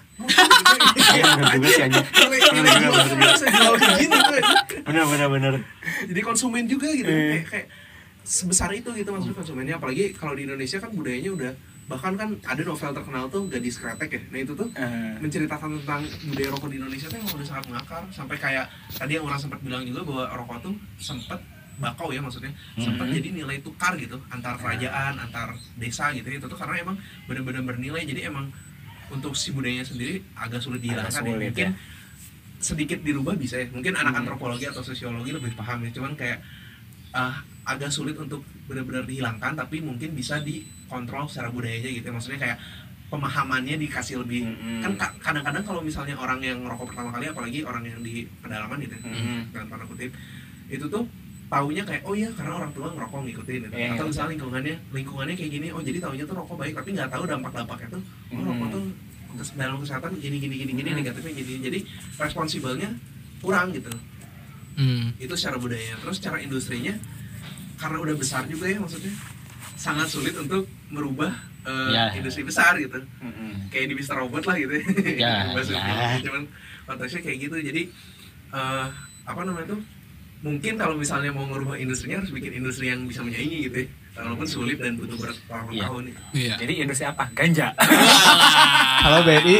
Iya, 1.10 1.24
bener 4.86 5.04
Bener 5.06 5.28
bener 5.28 5.54
jadi 6.02 6.20
konsumen 6.22 6.64
juga 6.64 6.88
gitu 6.90 7.08
kayak, 7.08 7.44
kayak 7.46 7.66
sebesar 8.22 8.70
itu 8.72 8.88
gitu 8.92 9.08
maksudnya 9.08 9.34
konsumennya 9.34 9.74
apalagi 9.76 10.12
kalau 10.12 10.32
di 10.32 10.44
Indonesia 10.44 10.78
kan 10.78 10.90
budayanya 10.90 11.30
udah 11.32 11.52
bahkan 11.90 12.14
kan 12.14 12.30
ada 12.44 12.62
novel 12.62 12.90
terkenal 12.94 13.26
tuh 13.26 13.50
gadis 13.50 13.74
kretek 13.74 14.08
ya 14.08 14.20
nah 14.30 14.38
itu 14.38 14.54
tuh 14.54 14.68
Eh, 14.72 15.18
menceritakan 15.18 15.82
tentang 15.82 16.00
budaya 16.24 16.48
rokok 16.48 16.68
di 16.70 16.76
Indonesia 16.78 17.10
tuh 17.10 17.18
emang 17.18 17.34
udah 17.34 17.48
sangat 17.48 17.64
mengakar 17.66 18.02
sampai 18.08 18.36
kayak 18.38 18.64
tadi 18.92 19.12
yang 19.12 19.26
orang 19.26 19.36
sempat 19.36 19.58
bilang 19.58 19.82
juga 19.82 20.06
bahwa 20.06 20.24
rokok 20.36 20.58
tuh 20.62 20.72
sempat 20.96 21.42
bakau 21.76 22.08
ya 22.08 22.20
maksudnya 22.20 22.52
sempat 22.76 23.04
Mhm. 23.04 23.14
jadi 23.16 23.28
nilai 23.34 23.56
tukar 23.58 23.96
gitu 23.96 24.22
antar 24.28 24.54
kerajaan 24.54 25.18
antar 25.18 25.50
desa 25.74 26.12
gitu 26.12 26.30
itu 26.30 26.46
tuh 26.46 26.54
karena 26.54 26.78
emang 26.78 26.96
benar-benar 27.26 27.66
bernilai 27.66 28.06
jadi 28.06 28.30
emang 28.30 28.46
untuk 29.10 29.34
si 29.34 29.50
budayanya 29.50 29.82
sendiri 29.82 30.22
agak 30.36 30.62
sulit 30.62 30.78
dihilangkan 30.78 31.10
ya. 31.20 31.34
mungkin 31.42 31.68
ya. 31.68 31.74
sedikit 32.60 33.00
dirubah 33.00 33.34
bisa 33.34 33.56
ya 33.56 33.66
mungkin 33.68 33.96
anak 33.96 34.12
Mhm. 34.12 34.20
antropologi 34.22 34.68
atau 34.68 34.78
sosiologi 34.80 35.32
lebih 35.32 35.50
paham 35.54 35.82
ya 35.82 35.90
cuman 35.90 36.14
kayak 36.14 36.38
ah, 37.12 37.34
agak 37.64 37.88
sulit 37.88 38.14
untuk 38.14 38.40
benar-benar 38.64 39.02
dihilangkan 39.02 39.52
tapi 39.54 39.78
mungkin 39.80 40.12
bisa 40.12 40.38
dikontrol 40.40 41.26
secara 41.26 41.48
budayanya 41.48 41.90
gitu 41.90 42.06
ya. 42.06 42.12
maksudnya 42.12 42.38
kayak 42.38 42.58
pemahamannya 43.06 43.74
dikasih 43.76 44.22
lebih 44.22 44.46
Mm-mm. 44.46 44.78
kan 44.80 44.92
ka- 44.94 45.14
kadang-kadang 45.20 45.62
kalau 45.62 45.80
misalnya 45.80 46.14
orang 46.14 46.38
yang 46.38 46.62
ngerokok 46.62 46.86
pertama 46.88 47.10
kali 47.10 47.26
apalagi 47.26 47.58
orang 47.62 47.82
yang 47.82 47.98
di 47.98 48.22
pedalaman 48.38 48.78
gitu 48.80 48.94
Mm-mm. 48.96 49.50
dalam 49.50 49.66
tanda 49.66 49.84
kutip 49.84 50.14
itu 50.68 50.86
tuh 50.86 51.02
taunya 51.50 51.82
kayak 51.82 52.06
oh 52.06 52.14
iya 52.14 52.30
karena 52.30 52.54
orang 52.54 52.70
tua 52.70 52.86
ngerokok 52.88 53.26
ngikutin 53.26 53.58
gitu. 53.66 53.74
Iya, 53.74 53.98
atau 53.98 54.06
iya. 54.06 54.10
misalnya 54.14 54.30
lingkungannya 54.30 54.74
lingkungannya 54.94 55.34
kayak 55.34 55.50
gini 55.50 55.66
oh 55.74 55.82
jadi 55.82 55.98
taunya 55.98 56.22
tuh 56.22 56.36
rokok 56.38 56.56
baik 56.56 56.74
tapi 56.78 56.88
nggak 56.94 57.10
tahu 57.10 57.24
dampak-dampaknya 57.26 57.88
tuh 57.90 58.02
oh 58.30 58.42
rokok 58.46 58.68
tuh 58.70 58.82
dalam 59.58 59.76
kesehatan 59.78 60.10
gini 60.16 60.36
gini 60.38 60.54
gini 60.56 60.72
gini 60.72 60.88
Hmm. 60.90 60.98
negatifnya 61.02 61.32
gini 61.34 61.52
jadi 61.60 61.78
responsibelnya 62.16 62.90
kurang 63.42 63.74
gitu 63.74 63.90
Hmm. 64.72 65.12
itu 65.16 65.34
secara 65.34 65.56
budaya 65.56 65.94
terus 65.98 66.16
secara 66.16 66.38
industrinya 66.38 66.94
karena 67.76 67.96
udah 67.98 68.14
besar 68.14 68.44
juga 68.44 68.64
ya 68.64 68.76
maksudnya 68.76 69.12
sangat 69.74 70.06
sulit 70.06 70.32
untuk 70.34 70.64
merubah 70.88 71.32
eh, 71.62 71.90
Ya. 71.90 72.04
industri 72.12 72.42
besar 72.42 72.76
gitu 72.76 73.00
Mm-mm. 73.18 73.68
kayak 73.68 73.86
di 73.86 73.94
Mr. 73.94 74.16
Robot 74.16 74.44
lah 74.44 74.56
gitu 74.56 74.72
Ya, 75.14 75.44
Maksudnya, 75.54 75.80
ya. 75.80 76.20
cuman 76.20 76.42
konteksnya 76.84 77.20
kayak 77.20 77.38
gitu 77.42 77.56
jadi 77.56 77.82
eh, 78.50 78.86
apa 79.22 79.40
namanya 79.42 79.72
tuh 79.72 79.80
mungkin 80.40 80.74
kalau 80.74 80.96
misalnya 80.96 81.28
mau 81.30 81.44
merubah 81.44 81.76
industrinya 81.76 82.18
harus 82.18 82.30
bikin 82.30 82.56
industri 82.56 82.88
yang 82.88 83.04
bisa 83.04 83.20
menyaingi 83.20 83.68
gitu 83.68 83.78
ya 83.80 83.88
walaupun 84.16 84.44
sulit 84.44 84.76
dan 84.76 84.96
butuh 84.96 85.16
bertahun-tahun 85.18 86.02
ya. 86.06 86.16
Iya. 86.32 86.54
jadi 86.58 86.72
industri 86.80 87.04
apa 87.04 87.28
ganja 87.30 87.76
Halo 89.04 89.20
BNI. 89.22 89.56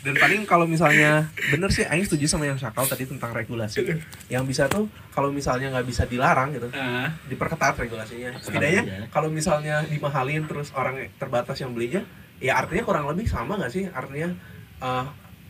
Dan 0.00 0.14
paling 0.14 0.40
kalau 0.44 0.64
misalnya 0.64 1.24
bener 1.46 1.68
sih 1.68 1.84
Aing 1.84 2.02
setuju 2.02 2.24
sama 2.26 2.44
yang 2.44 2.56
Sakal 2.56 2.84
tadi 2.84 3.04
tentang 3.04 3.30
regulasi. 3.30 3.84
Yang 4.26 4.44
bisa 4.46 4.62
tuh 4.66 4.86
kalau 5.10 5.28
misalnya 5.28 5.68
nggak 5.70 5.84
bisa 5.84 6.02
dilarang 6.04 6.52
gitu, 6.52 6.68
Eh, 6.68 7.08
diperketat 7.26 7.76
regulasinya. 7.76 8.32
Setidaknya 8.38 9.08
kalau 9.08 9.28
misalnya 9.28 9.84
dimahalin 9.84 10.44
terus 10.44 10.72
orang 10.72 10.96
terbatas 11.14 11.56
yang 11.56 11.72
belinya, 11.72 12.00
ya 12.38 12.56
artinya 12.56 12.82
kurang 12.82 13.04
lebih 13.06 13.24
sama 13.24 13.56
nggak 13.56 13.70
sih? 13.70 13.84
Artinya 13.86 14.32
eh, 14.78 15.04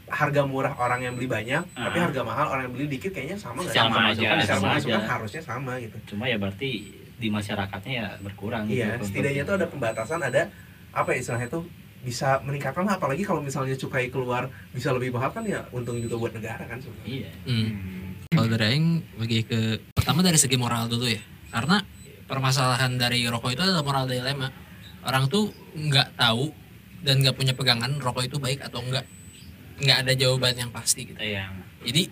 harga 0.09 0.43
murah 0.43 0.73
orang 0.75 1.05
yang 1.05 1.15
beli 1.15 1.29
banyak, 1.29 1.63
tapi 1.69 1.97
Ah. 1.97 2.09
harga 2.09 2.25
mahal 2.25 2.47
orang 2.49 2.63
yang 2.65 2.75
beli 2.75 2.89
dikit 2.89 3.13
kayaknya 3.13 3.37
sama 3.37 3.61
nggak? 3.61 3.77
Sama 3.77 4.09
sih? 4.17 4.25
aja, 4.25 4.29
Kan 4.33 4.39
sama 4.49 4.69
aja. 4.73 4.97
harusnya 5.05 5.43
sama 5.45 5.73
gitu. 5.77 5.97
Cuma 6.09 6.25
ya 6.25 6.41
berarti 6.41 6.71
di 7.19 7.29
masyarakatnya 7.29 7.93
ya 7.93 8.07
berkurang 8.19 8.65
Iya, 8.65 8.97
gitu. 8.97 9.11
setidaknya 9.13 9.43
tuh 9.45 9.55
ada 9.61 9.67
pembatasan, 9.67 10.23
ada 10.23 10.49
apa 10.89 11.13
ya 11.13 11.21
istilahnya 11.21 11.51
tuh 11.51 11.67
bisa 12.09 12.41
meningkatkan 12.41 12.89
lah, 12.89 12.97
apalagi 12.97 13.21
kalau 13.21 13.45
misalnya 13.45 13.77
cukai 13.77 14.09
keluar 14.09 14.49
bisa 14.73 14.89
lebih 14.97 15.13
mahal 15.13 15.29
kan 15.29 15.45
ya 15.45 15.69
untung 15.77 16.01
juga 16.01 16.17
buat 16.17 16.33
negara 16.33 16.65
kan 16.65 16.81
sebenarnya. 16.81 17.29
Iya. 17.29 17.31
Hmm. 17.45 17.71
Kalau 18.33 18.49
dari 18.49 18.65
Aing 18.73 19.05
bagi 19.21 19.45
ke 19.45 19.77
pertama 19.93 20.25
dari 20.25 20.41
segi 20.41 20.57
moral 20.57 20.89
dulu 20.89 21.05
ya. 21.05 21.21
Karena 21.53 21.85
permasalahan 22.25 22.97
dari 22.97 23.29
rokok 23.29 23.53
itu 23.53 23.61
adalah 23.61 23.85
moral 23.85 24.09
dilema. 24.09 24.49
Orang 25.05 25.29
tuh 25.29 25.53
nggak 25.77 26.17
tahu 26.17 26.49
dan 27.05 27.21
nggak 27.21 27.37
punya 27.37 27.53
pegangan 27.53 28.01
rokok 28.01 28.25
itu 28.25 28.41
baik 28.41 28.65
atau 28.65 28.81
enggak. 28.81 29.05
Nggak 29.85 29.99
ada 30.09 30.13
jawaban 30.17 30.57
yang 30.57 30.73
pasti 30.73 31.13
gitu. 31.13 31.21
iya 31.21 31.53
Jadi 31.85 32.09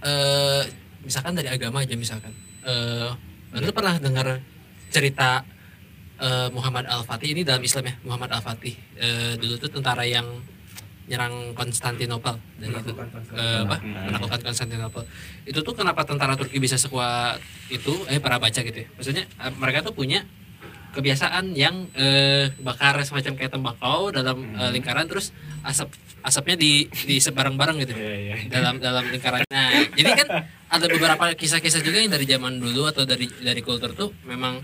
eh 0.00 0.62
misalkan 1.02 1.34
dari 1.34 1.50
agama 1.50 1.82
aja 1.82 1.98
misalkan. 1.98 2.34
Eh 2.62 3.10
lu 3.58 3.70
pernah 3.74 3.98
dengar 3.98 4.38
cerita 4.90 5.42
eh, 6.20 6.48
Muhammad 6.52 6.84
Al-Fatih 6.86 7.32
ini 7.32 7.42
dalam 7.42 7.64
Islam 7.64 7.88
ya, 7.88 7.94
Muhammad 8.04 8.30
Al-Fatih. 8.36 8.74
Eh, 8.96 9.32
dulu 9.40 9.56
tuh 9.56 9.70
tentara 9.72 10.04
yang 10.04 10.28
nyerang 11.10 11.58
Konstantinopel 11.58 12.38
dan 12.62 12.68
itu 12.70 12.94
Konstantinopel. 12.94 13.34
eh, 13.34 13.60
apa 13.66 13.76
Hmm. 13.82 14.06
menaklukkan 14.06 14.40
Konstantinopel 14.46 15.02
itu 15.42 15.58
tuh 15.58 15.74
kenapa 15.74 16.06
tentara 16.06 16.38
Turki 16.38 16.62
bisa 16.62 16.78
sekuat 16.78 17.42
itu 17.66 18.06
eh 18.06 18.22
para 18.22 18.38
baca 18.38 18.62
gitu 18.62 18.78
ya 18.78 18.86
maksudnya 18.94 19.26
eh, 19.26 19.52
mereka 19.58 19.82
tuh 19.82 19.90
punya 19.90 20.22
kebiasaan 20.94 21.54
yang 21.58 21.90
eh, 21.98 22.54
bakar 22.62 22.94
semacam 23.02 23.32
kayak 23.34 23.50
tembakau 23.50 24.14
dalam 24.14 24.54
eh, 24.54 24.70
lingkaran 24.70 25.10
terus 25.10 25.34
asap 25.66 25.90
asapnya 26.22 26.54
di 26.54 26.86
di 26.86 27.18
bareng-bareng 27.18 27.76
gitu 27.82 27.94
iya 27.98 28.14
iya 28.14 28.34
dalam 28.46 28.76
dalam 28.78 29.08
lingkaran. 29.08 29.40
Nah, 29.48 29.70
jadi 29.96 30.10
kan 30.14 30.28
ada 30.68 30.86
beberapa 30.86 31.32
kisah-kisah 31.34 31.80
juga 31.80 31.98
yang 32.04 32.12
dari 32.12 32.28
zaman 32.28 32.60
dulu 32.60 32.86
atau 32.86 33.02
dari 33.08 33.24
dari 33.40 33.62
kultur 33.64 33.96
tuh 33.96 34.12
memang 34.28 34.60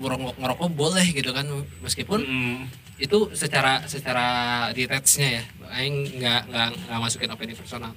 ngerokok, 0.00 0.34
ngerokok 0.34 0.68
boleh 0.70 1.06
gitu 1.06 1.30
kan 1.30 1.46
meskipun 1.78 2.20
Mm. 2.20 2.58
itu 2.96 3.18
secara 3.32 3.84
secara 3.84 4.26
detachnya 4.70 5.28
ya 5.30 5.42
aing 5.72 6.16
nggak 6.16 6.40
nggak 6.48 6.68
nggak 6.82 6.98
masukin 6.98 7.28
opini 7.28 7.52
personal 7.52 7.92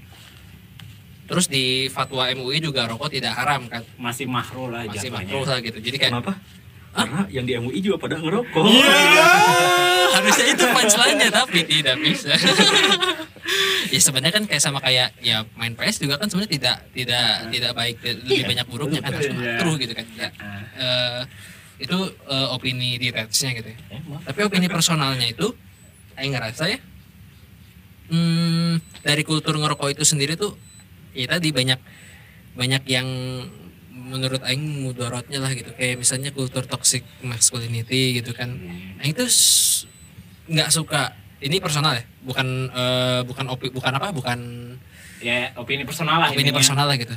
terus 1.24 1.47
di 1.47 1.88
fatwa 1.88 2.28
MUI 2.30 2.60
juga 2.60 2.84
rokok 2.86 3.08
tidak 3.10 3.32
haram 3.34 3.66
kan 3.66 3.82
masih 3.97 4.28
makruh 4.28 4.68
lah 4.68 4.84
masih 4.84 5.08
makruh 5.10 5.43
lah 5.43 5.60
gitu 5.60 5.80
jadi 5.80 5.97
kayak 5.97 6.12
Kenapa? 6.14 6.34
Karena 6.93 7.26
yang 7.28 7.41
di 7.43 7.58
MUI 7.58 7.80
juga 7.80 7.97
pada 7.97 8.16
ngerokok. 8.16 8.64
harusnya 10.14 10.45
itu 10.47 10.64
punchline-nya 10.64 11.30
tapi 11.34 11.60
tidak 11.64 11.97
bisa 11.97 12.38
ya 13.93 13.99
sebenarnya 13.99 14.30
kan 14.32 14.45
kayak 14.45 14.62
sama 14.62 14.78
kayak 14.78 15.10
ya 15.20 15.41
main 15.54 15.74
PS 15.74 15.99
juga 15.99 16.16
kan 16.16 16.30
sebenarnya 16.30 16.54
tidak 16.54 16.78
tidak 16.93 17.28
tidak 17.49 17.72
baik 17.74 17.97
lebih 18.22 18.45
banyak 18.45 18.66
buruknya 18.68 18.99
kan 19.01 19.12
harus 19.12 19.26
Iya. 19.26 19.36
makruh 19.36 19.76
gitu 19.76 19.93
kan 19.93 20.06
ya, 20.14 20.30
Ah. 20.38 20.62
eh, 20.78 21.20
itu 21.78 21.98
eh, 22.28 22.48
opini 22.50 22.96
detachnya 22.96 23.50
gitu 23.58 23.70
ya. 23.70 23.78
Emang. 23.92 24.22
tapi 24.22 24.40
opini 24.42 24.68
personalnya 24.68 25.26
itu 25.26 25.52
Aing 26.14 26.32
ngerasa 26.32 26.70
ya 26.70 26.80
hmm, 28.10 29.02
dari 29.02 29.24
kultur 29.24 29.58
ngerokok 29.58 29.90
itu 29.92 30.04
sendiri 30.04 30.36
tuh 30.36 30.54
ya 31.14 31.26
tadi 31.26 31.50
banyak 31.50 31.80
banyak 32.54 32.84
yang 32.86 33.08
menurut 33.94 34.42
Aing 34.46 34.62
mudorotnya 34.84 35.42
lah 35.42 35.50
gitu. 35.54 35.74
Kayak 35.74 35.98
misalnya 35.98 36.30
kultur 36.30 36.66
toxic 36.66 37.02
masculinity 37.22 38.22
gitu 38.22 38.30
kan. 38.34 38.54
Aing 39.02 39.14
tuh 39.14 39.26
s- 39.26 39.90
nggak 40.46 40.70
suka. 40.70 41.14
Ini 41.42 41.58
personal 41.60 41.98
ya? 41.98 42.04
Bukan 42.22 42.48
eh, 42.70 43.22
bukan 43.26 43.46
opi 43.50 43.74
bukan 43.74 43.94
apa? 43.98 44.14
Bukan 44.14 44.40
ya 45.24 45.50
opini 45.56 45.88
personal 45.88 46.20
lah 46.20 46.30
opini 46.30 46.52
intinya. 46.52 46.60
personal 46.60 46.86
lah 46.86 46.98
gitu 47.00 47.16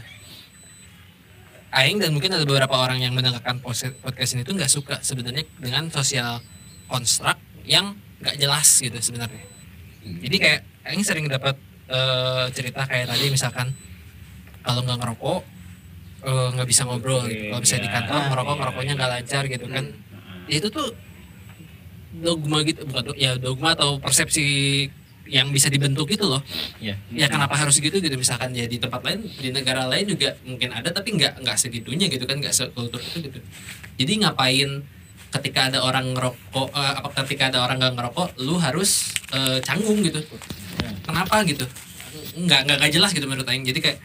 Aing 1.77 2.01
dan 2.01 2.17
mungkin 2.17 2.33
ada 2.33 2.49
beberapa 2.49 2.73
orang 2.73 3.05
yang 3.05 3.13
mendengarkan 3.13 3.61
podcast 3.61 4.31
ini 4.33 4.49
tuh 4.49 4.57
nggak 4.57 4.73
suka 4.73 4.97
sebenarnya 5.05 5.45
dengan 5.61 5.93
sosial 5.93 6.41
construct 6.89 7.37
yang 7.69 7.93
nggak 8.25 8.41
jelas 8.41 8.81
gitu 8.81 8.97
sebenarnya 8.97 9.45
jadi 10.25 10.37
kayak 10.41 10.61
Aing 10.89 11.05
sering 11.05 11.29
dapat 11.29 11.53
eh, 11.93 12.45
cerita 12.57 12.89
kayak 12.89 13.13
tadi 13.13 13.29
misalkan 13.29 13.77
kalau 14.65 14.81
nggak 14.89 14.99
ngerokok 15.05 15.41
eh, 16.25 16.49
nggak 16.57 16.69
bisa 16.69 16.83
ngobrol 16.89 17.29
gitu. 17.29 17.53
kalau 17.53 17.61
bisa 17.61 17.77
di 17.77 17.89
Iya. 17.89 17.95
kantor 18.01 18.21
ngerokok 18.33 18.57
ngerokoknya 18.57 18.93
nggak 18.97 19.11
lancar 19.21 19.43
gitu 19.53 19.67
kan 19.69 19.85
itu 20.49 20.67
tuh 20.73 20.89
dogma 22.17 22.65
gitu 22.65 22.89
bukan 22.89 23.13
ya 23.21 23.37
dogma 23.37 23.77
atau 23.77 24.01
persepsi 24.01 24.47
yang 25.27 25.51
bisa 25.51 25.67
dibentuk 25.67 26.07
gitu 26.11 26.27
loh. 26.27 26.43
Iya. 26.79 26.95
ya 27.13 27.27
kenapa 27.27 27.59
harus 27.59 27.79
gitu? 27.79 27.99
Gitu 27.99 28.15
misalkan 28.15 28.55
ya 28.55 28.67
di 28.71 28.79
tempat 28.79 29.03
lain 29.03 29.27
di 29.27 29.51
negara 29.51 29.87
lain 29.87 30.07
juga 30.07 30.39
mungkin 30.47 30.71
ada 30.73 30.91
tapi 30.95 31.19
nggak 31.19 31.43
nggak 31.43 31.57
segitunya 31.59 32.07
gitu 32.07 32.25
kan 32.25 32.39
nggak 32.39 32.55
sekultur 32.55 33.03
itu 33.03 33.27
gitu. 33.31 33.39
Jadi 33.99 34.13
ngapain 34.23 34.71
ketika 35.37 35.61
ada 35.69 35.79
orang 35.83 36.15
ngerokok 36.15 36.69
eh, 36.73 36.95
apa 37.03 37.09
ketika 37.27 37.51
ada 37.53 37.59
orang 37.67 37.77
nggak 37.83 37.95
ngerokok 37.99 38.29
lu 38.47 38.57
harus 38.57 39.13
eh, 39.35 39.59
canggung 39.61 40.01
gitu. 40.07 40.23
Kenapa 41.03 41.43
gitu? 41.45 41.67
Nggak 42.39 42.61
nggak 42.71 42.91
jelas 42.95 43.11
gitu 43.13 43.27
menurut 43.27 43.47
Aing. 43.51 43.67
Jadi 43.67 43.79
kayak 43.83 43.99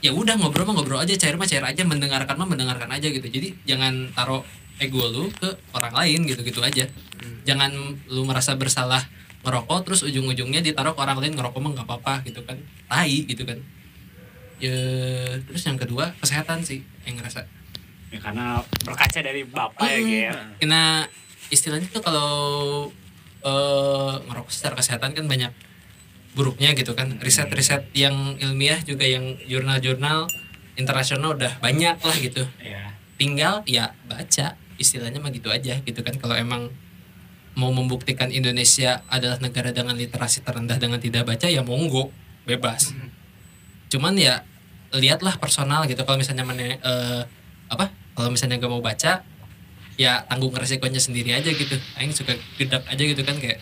ya 0.00 0.16
udah 0.16 0.40
ngobrol 0.40 0.64
mah 0.64 0.80
ngobrol 0.80 1.00
aja 1.00 1.12
cair 1.14 1.36
mah 1.36 1.44
cair 1.44 1.60
aja 1.60 1.84
mendengarkan 1.84 2.34
mah 2.34 2.48
mendengarkan 2.48 2.90
aja 2.90 3.06
gitu. 3.08 3.26
Jadi 3.26 3.54
jangan 3.68 4.10
taruh 4.16 4.42
ego 4.80 5.04
lu 5.12 5.28
ke 5.28 5.48
orang 5.76 5.92
lain 5.92 6.26
gitu 6.26 6.40
gitu 6.42 6.60
aja. 6.64 6.88
Jangan 7.44 7.70
lu 8.08 8.24
merasa 8.24 8.56
bersalah 8.56 9.04
ngerokok 9.40 9.78
terus 9.88 10.00
ujung-ujungnya 10.04 10.60
ditaruh 10.60 10.92
ke 10.92 11.00
orang 11.00 11.16
lain 11.18 11.32
ngerokok 11.32 11.60
mah 11.60 11.70
nggak 11.76 11.86
apa-apa 11.88 12.14
gitu 12.28 12.44
kan. 12.44 12.60
Tai 12.86 13.08
gitu 13.24 13.42
kan. 13.44 13.58
Ya 14.60 14.76
terus 15.48 15.64
yang 15.64 15.80
kedua 15.80 16.12
kesehatan 16.20 16.60
sih 16.60 16.84
yang 17.08 17.16
ngerasa. 17.16 17.48
Ya, 18.10 18.18
karena 18.18 18.60
berkaca 18.82 19.18
dari 19.22 19.46
bapak 19.46 19.86
ya 19.86 19.96
Hmm. 19.96 20.10
Ger. 20.10 20.36
karena 20.58 20.82
istilahnya 21.48 21.88
tuh 21.88 22.02
kalau 22.02 22.30
eh, 23.40 24.14
ngerokok 24.20 24.52
secara 24.52 24.74
kesehatan 24.76 25.16
kan 25.16 25.24
banyak 25.24 25.52
buruknya 26.36 26.76
gitu 26.76 26.92
kan. 26.92 27.16
Riset-riset 27.16 27.88
yang 27.96 28.36
ilmiah 28.36 28.78
juga 28.84 29.08
yang 29.08 29.40
jurnal-jurnal 29.48 30.28
internasional 30.76 31.34
udah 31.34 31.56
banyak 31.58 31.96
lah 31.96 32.16
gitu. 32.20 32.44
Ya 32.60 32.92
tinggal 33.16 33.60
ya 33.64 33.92
baca 34.08 34.56
istilahnya 34.76 35.20
mah 35.20 35.28
gitu 35.28 35.48
aja 35.48 35.76
gitu 35.78 36.00
kan. 36.00 36.16
Kalau 36.16 36.32
emang 36.32 36.68
mau 37.58 37.74
membuktikan 37.74 38.30
Indonesia 38.30 39.02
adalah 39.10 39.42
negara 39.42 39.74
dengan 39.74 39.98
literasi 39.98 40.46
terendah 40.46 40.78
dengan 40.78 41.02
tidak 41.02 41.26
baca 41.26 41.50
ya 41.50 41.66
monggo 41.66 42.14
bebas. 42.46 42.94
Cuman 43.90 44.14
ya 44.14 44.46
lihatlah 44.94 45.38
personal 45.42 45.86
gitu. 45.90 46.02
Kalau 46.06 46.18
misalnya 46.18 46.46
mana 46.46 46.78
eh, 46.78 47.22
apa 47.70 47.90
kalau 48.14 48.30
misalnya 48.30 48.58
gak 48.58 48.70
mau 48.70 48.82
baca 48.82 49.22
ya 49.98 50.12
tanggung 50.30 50.54
resikonya 50.54 51.02
sendiri 51.02 51.34
aja 51.34 51.50
gitu. 51.50 51.74
Aing 51.98 52.14
suka 52.14 52.38
gedak 52.56 52.86
aja 52.86 53.02
gitu 53.02 53.22
kan 53.26 53.36
kayak 53.38 53.58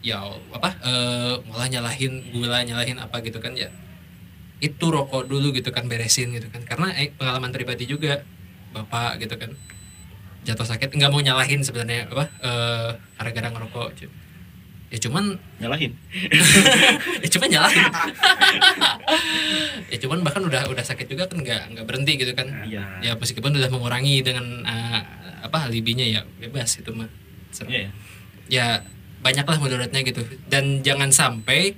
ya 0.00 0.24
apa 0.56 0.70
eh, 0.80 1.34
malah 1.52 1.68
nyalahin 1.68 2.32
gula 2.32 2.64
nyalahin 2.64 2.96
apa 2.96 3.20
gitu 3.20 3.38
kan 3.44 3.52
ya. 3.52 3.68
Itu 4.60 4.92
rokok 4.92 5.28
dulu 5.28 5.52
gitu 5.52 5.68
kan 5.68 5.84
beresin 5.84 6.32
gitu 6.32 6.48
kan. 6.48 6.64
Karena 6.64 6.96
eh, 6.96 7.12
pengalaman 7.12 7.52
pribadi 7.52 7.84
juga 7.84 8.24
bapak 8.70 9.20
gitu 9.20 9.36
kan 9.36 9.52
jatuh 10.42 10.66
sakit 10.66 10.88
nggak 10.90 11.08
mau 11.08 11.18
nyalahin 11.18 11.60
sebenarnya 11.60 12.08
apa 12.08 12.24
eh, 12.40 12.88
gara-gara 13.14 13.48
ngerokok 13.50 13.88
ya 14.90 14.98
cuman 14.98 15.38
Nyalahin. 15.58 15.94
ya 17.22 17.28
cuman 17.30 17.48
nyalahin 17.48 17.84
ya 19.92 19.98
cuman 19.98 20.18
bahkan 20.20 20.42
udah 20.42 20.66
udah 20.66 20.82
sakit 20.82 21.06
juga 21.06 21.26
kan 21.26 21.38
nggak 21.38 21.62
nggak 21.72 21.84
berhenti 21.86 22.12
gitu 22.16 22.32
kan 22.32 22.48
Iya. 22.64 22.82
ya 23.00 23.12
meskipun 23.14 23.52
udah 23.52 23.70
mengurangi 23.70 24.20
dengan 24.20 24.64
eh, 24.64 25.00
apa 25.40 25.66
alibinya 25.66 26.02
ya 26.02 26.26
bebas 26.36 26.76
itu 26.76 26.90
mah 26.90 27.06
Serem. 27.50 27.70
Iya. 27.70 27.80
ya. 27.80 27.90
ya 28.50 28.66
banyaklah 29.20 29.58
mudaratnya 29.58 30.00
gitu 30.02 30.20
dan 30.46 30.80
jangan 30.80 31.12
sampai 31.12 31.76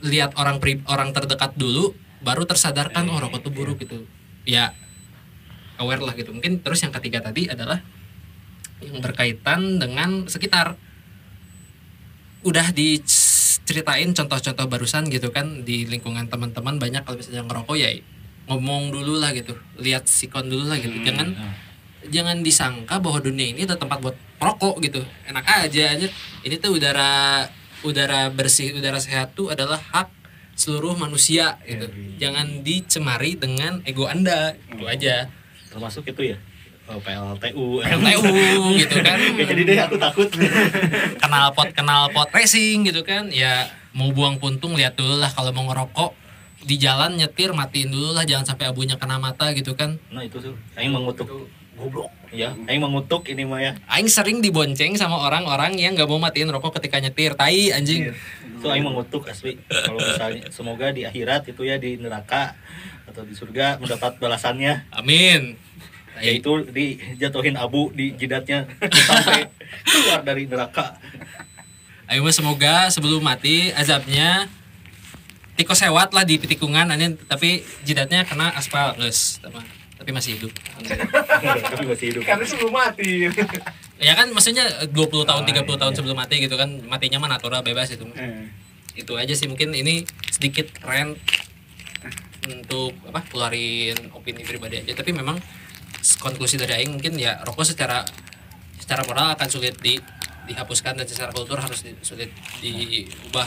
lihat 0.00 0.32
orang 0.34 0.58
pri- 0.58 0.82
orang 0.86 1.12
terdekat 1.12 1.52
dulu 1.54 1.92
baru 2.20 2.44
tersadarkan 2.44 3.04
oh 3.06 3.20
rokok 3.20 3.40
tuh 3.42 3.52
buruk 3.52 3.78
gitu 3.78 4.08
ya 4.42 4.72
aware 5.80 6.04
lah 6.04 6.12
gitu. 6.14 6.30
Mungkin 6.36 6.60
terus 6.60 6.84
yang 6.84 6.92
ketiga 6.92 7.24
tadi 7.24 7.48
adalah 7.48 7.80
yang 8.84 9.00
berkaitan 9.00 9.80
dengan 9.80 10.28
sekitar. 10.28 10.76
Udah 12.44 12.72
diceritain 12.72 14.12
contoh-contoh 14.12 14.66
barusan 14.68 15.08
gitu 15.08 15.32
kan 15.32 15.64
di 15.64 15.84
lingkungan 15.88 16.28
teman-teman 16.28 16.76
banyak 16.80 17.04
kalau 17.04 17.16
misalnya 17.20 17.44
ngerokok 17.44 17.76
ya 17.76 17.90
ngomong 18.48 18.90
dulu 18.90 19.20
lah 19.22 19.30
gitu 19.36 19.54
lihat 19.80 20.08
sikon 20.08 20.48
dulu 20.48 20.68
lah 20.68 20.80
gitu. 20.80 20.96
Jangan 21.04 21.36
Nah, 21.36 22.08
jangan 22.08 22.40
disangka 22.40 22.96
bahwa 22.96 23.20
dunia 23.20 23.52
ini 23.52 23.68
ada 23.68 23.76
tempat 23.76 24.00
buat 24.00 24.16
rokok 24.40 24.80
gitu. 24.80 25.04
Enak 25.28 25.44
aja 25.44 25.82
aja. 25.96 26.08
Ini 26.40 26.56
tuh 26.56 26.80
udara 26.80 27.44
udara 27.84 28.32
bersih 28.32 28.72
udara 28.76 28.96
sehat 29.00 29.36
tuh 29.36 29.52
adalah 29.52 29.76
hak 29.76 30.08
seluruh 30.56 30.96
manusia 30.96 31.60
gitu. 31.68 31.88
Jangan 32.16 32.64
dicemari 32.64 33.36
dengan 33.36 33.84
ego 33.84 34.08
anda. 34.08 34.56
Itu 34.72 34.88
aja 34.88 35.28
termasuk 35.70 36.04
itu 36.04 36.34
ya. 36.34 36.38
oh, 36.90 36.98
PLTU. 36.98 37.66
LTU 37.80 38.62
gitu 38.76 38.96
kan 39.00 39.18
Ya, 39.38 39.44
jadi 39.46 39.62
deh 39.62 39.78
aku 39.78 39.96
takut. 39.96 40.26
kenal 41.22 41.54
pot 41.54 41.70
kenal 41.70 42.10
pot 42.10 42.28
racing 42.30 42.82
gitu 42.84 43.06
kan 43.06 43.30
ya 43.30 43.70
mau 43.90 44.10
buang 44.10 44.38
puntung 44.38 44.74
lihat 44.74 44.98
dulu 44.98 45.18
lah 45.18 45.30
kalau 45.30 45.50
mau 45.50 45.66
ngerokok 45.70 46.14
di 46.60 46.76
jalan 46.76 47.16
nyetir 47.16 47.54
matiin 47.54 47.88
dulu 47.88 48.12
lah 48.12 48.26
jangan 48.26 48.52
sampai 48.52 48.68
abunya 48.68 48.98
kena 48.98 49.16
mata 49.16 49.54
gitu 49.54 49.72
kan 49.72 49.96
Nah 50.10 50.20
itu 50.20 50.42
tuh. 50.42 50.54
Aing 50.76 50.92
mengutuk. 50.92 51.26
Goblok. 51.80 52.12
Ya, 52.28 52.52
Aing 52.68 52.84
mengutuk 52.84 53.24
ini 53.32 53.48
mah 53.48 53.56
ya. 53.58 53.72
Aing 53.88 54.04
sering 54.04 54.44
dibonceng 54.44 54.92
sama 54.94 55.16
orang-orang 55.16 55.80
yang 55.80 55.96
nggak 55.96 56.04
mau 56.04 56.20
matiin 56.20 56.52
rokok 56.52 56.76
ketika 56.76 57.00
nyetir 57.00 57.32
tai 57.32 57.72
anjing 57.72 58.12
Itu 58.60 58.68
Aing 58.68 58.84
mengutuk 58.84 59.24
asli. 59.24 59.56
Kalau 59.64 59.96
misalnya 59.96 60.44
semoga 60.52 60.92
di 60.92 61.08
akhirat 61.08 61.48
itu 61.48 61.64
ya 61.64 61.80
di 61.80 61.96
neraka 61.96 62.52
atau 63.10 63.26
di 63.26 63.34
surga 63.34 63.82
mendapat 63.82 64.16
balasannya. 64.22 64.86
Amin. 64.94 65.58
Yaitu 66.22 66.64
dijatuhin 66.70 67.58
abu 67.58 67.90
di 67.90 68.14
jidatnya. 68.14 68.70
Sampai 69.08 69.50
keluar 69.82 70.20
dari 70.22 70.46
neraka. 70.46 70.96
Ayo 72.06 72.26
mah 72.26 72.34
semoga 72.34 72.90
sebelum 72.90 73.22
mati 73.22 73.70
azabnya 73.74 74.50
tiko 75.54 75.74
sewat 75.74 76.14
lah 76.14 76.22
di 76.22 76.38
tikungan. 76.38 76.90
Aneh 76.90 77.18
tapi 77.26 77.66
jidatnya 77.82 78.22
kena 78.26 78.54
aspal 78.54 78.94
guys 78.98 79.42
tapi 80.00 80.16
masih 80.16 80.40
hidup. 80.40 80.52
Tapi 80.80 81.84
masih 81.84 82.06
hidup. 82.08 82.22
Karena 82.24 82.44
sebelum 82.48 82.72
mati. 82.72 83.28
ya 84.00 84.16
kan 84.16 84.32
maksudnya 84.32 84.88
20 84.88 85.28
tahun 85.28 85.42
30 85.44 85.66
tahun 85.68 85.92
sebelum 85.92 86.16
mati 86.16 86.40
gitu 86.40 86.56
kan 86.56 86.72
matinya 86.88 87.20
mah 87.20 87.36
natural 87.36 87.60
bebas 87.60 87.92
itu. 87.92 88.08
Eh, 88.16 88.48
itu 88.96 89.12
aja 89.14 89.34
sih 89.36 89.46
mungkin 89.46 89.76
ini 89.76 90.08
sedikit 90.32 90.72
rant 90.80 91.20
untuk 92.46 92.96
apa 93.04 93.20
keluarin 93.26 93.96
opini 94.10 94.40
pribadi 94.40 94.80
aja 94.80 94.92
tapi 94.94 95.12
memang 95.12 95.36
konklusi 96.16 96.56
dari 96.56 96.80
Aing 96.80 96.96
mungkin 96.96 97.20
ya 97.20 97.36
rokok 97.44 97.66
secara 97.66 98.00
secara 98.80 99.04
moral 99.04 99.36
akan 99.36 99.48
sulit 99.48 99.76
di 99.78 100.00
dihapuskan 100.48 100.96
dan 100.96 101.06
secara 101.06 101.30
kultur 101.30 101.60
harus 101.60 101.84
di- 101.84 101.94
sulit 102.00 102.32
diubah 102.58 103.46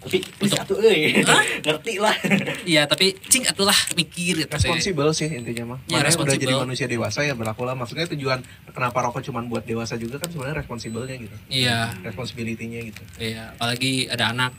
Tapi 0.00 0.16
tuh 0.64 0.80
euy. 0.80 1.12
Hah? 1.28 1.44
Ngerti 1.64 2.00
lah. 2.00 2.16
iya 2.64 2.88
tapi 2.88 3.12
cing 3.20 3.44
atulah 3.44 3.76
mikir 3.92 4.40
gitu 4.40 4.48
Responsible 4.48 5.12
sih 5.12 5.28
intinya 5.28 5.76
mah. 5.76 5.78
Ya, 5.84 6.00
Makanya 6.00 6.24
udah 6.24 6.36
jadi 6.40 6.54
manusia 6.56 6.88
dewasa 6.88 7.20
ya 7.20 7.36
berlaku 7.36 7.68
lah. 7.68 7.76
Maksudnya 7.76 8.08
tujuan 8.08 8.40
kenapa 8.72 8.96
rokok 9.04 9.20
cuma 9.20 9.44
buat 9.44 9.60
dewasa 9.60 10.00
juga 10.00 10.16
kan 10.16 10.32
sebenarnya 10.32 10.64
responsible-nya 10.64 11.20
gitu. 11.20 11.36
iya 11.52 11.92
Responsibility-nya 12.00 12.80
gitu. 12.88 13.02
iya 13.20 13.52
apalagi 13.52 14.08
ada 14.08 14.32
anak 14.32 14.52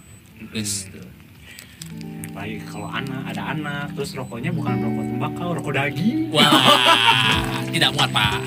Terus, 0.54 0.94
baik 2.32 2.64
kalau 2.72 2.88
anak 2.88 3.22
ada 3.28 3.52
anak 3.52 3.86
terus 3.92 4.16
rokoknya 4.16 4.56
bukan 4.56 4.80
rokok 4.80 5.06
tembakau 5.12 5.50
rokok 5.56 5.74
daging. 5.76 6.32
Wah 6.32 6.52
tidak 7.72 7.92
muat 7.96 8.10
pak 8.12 8.40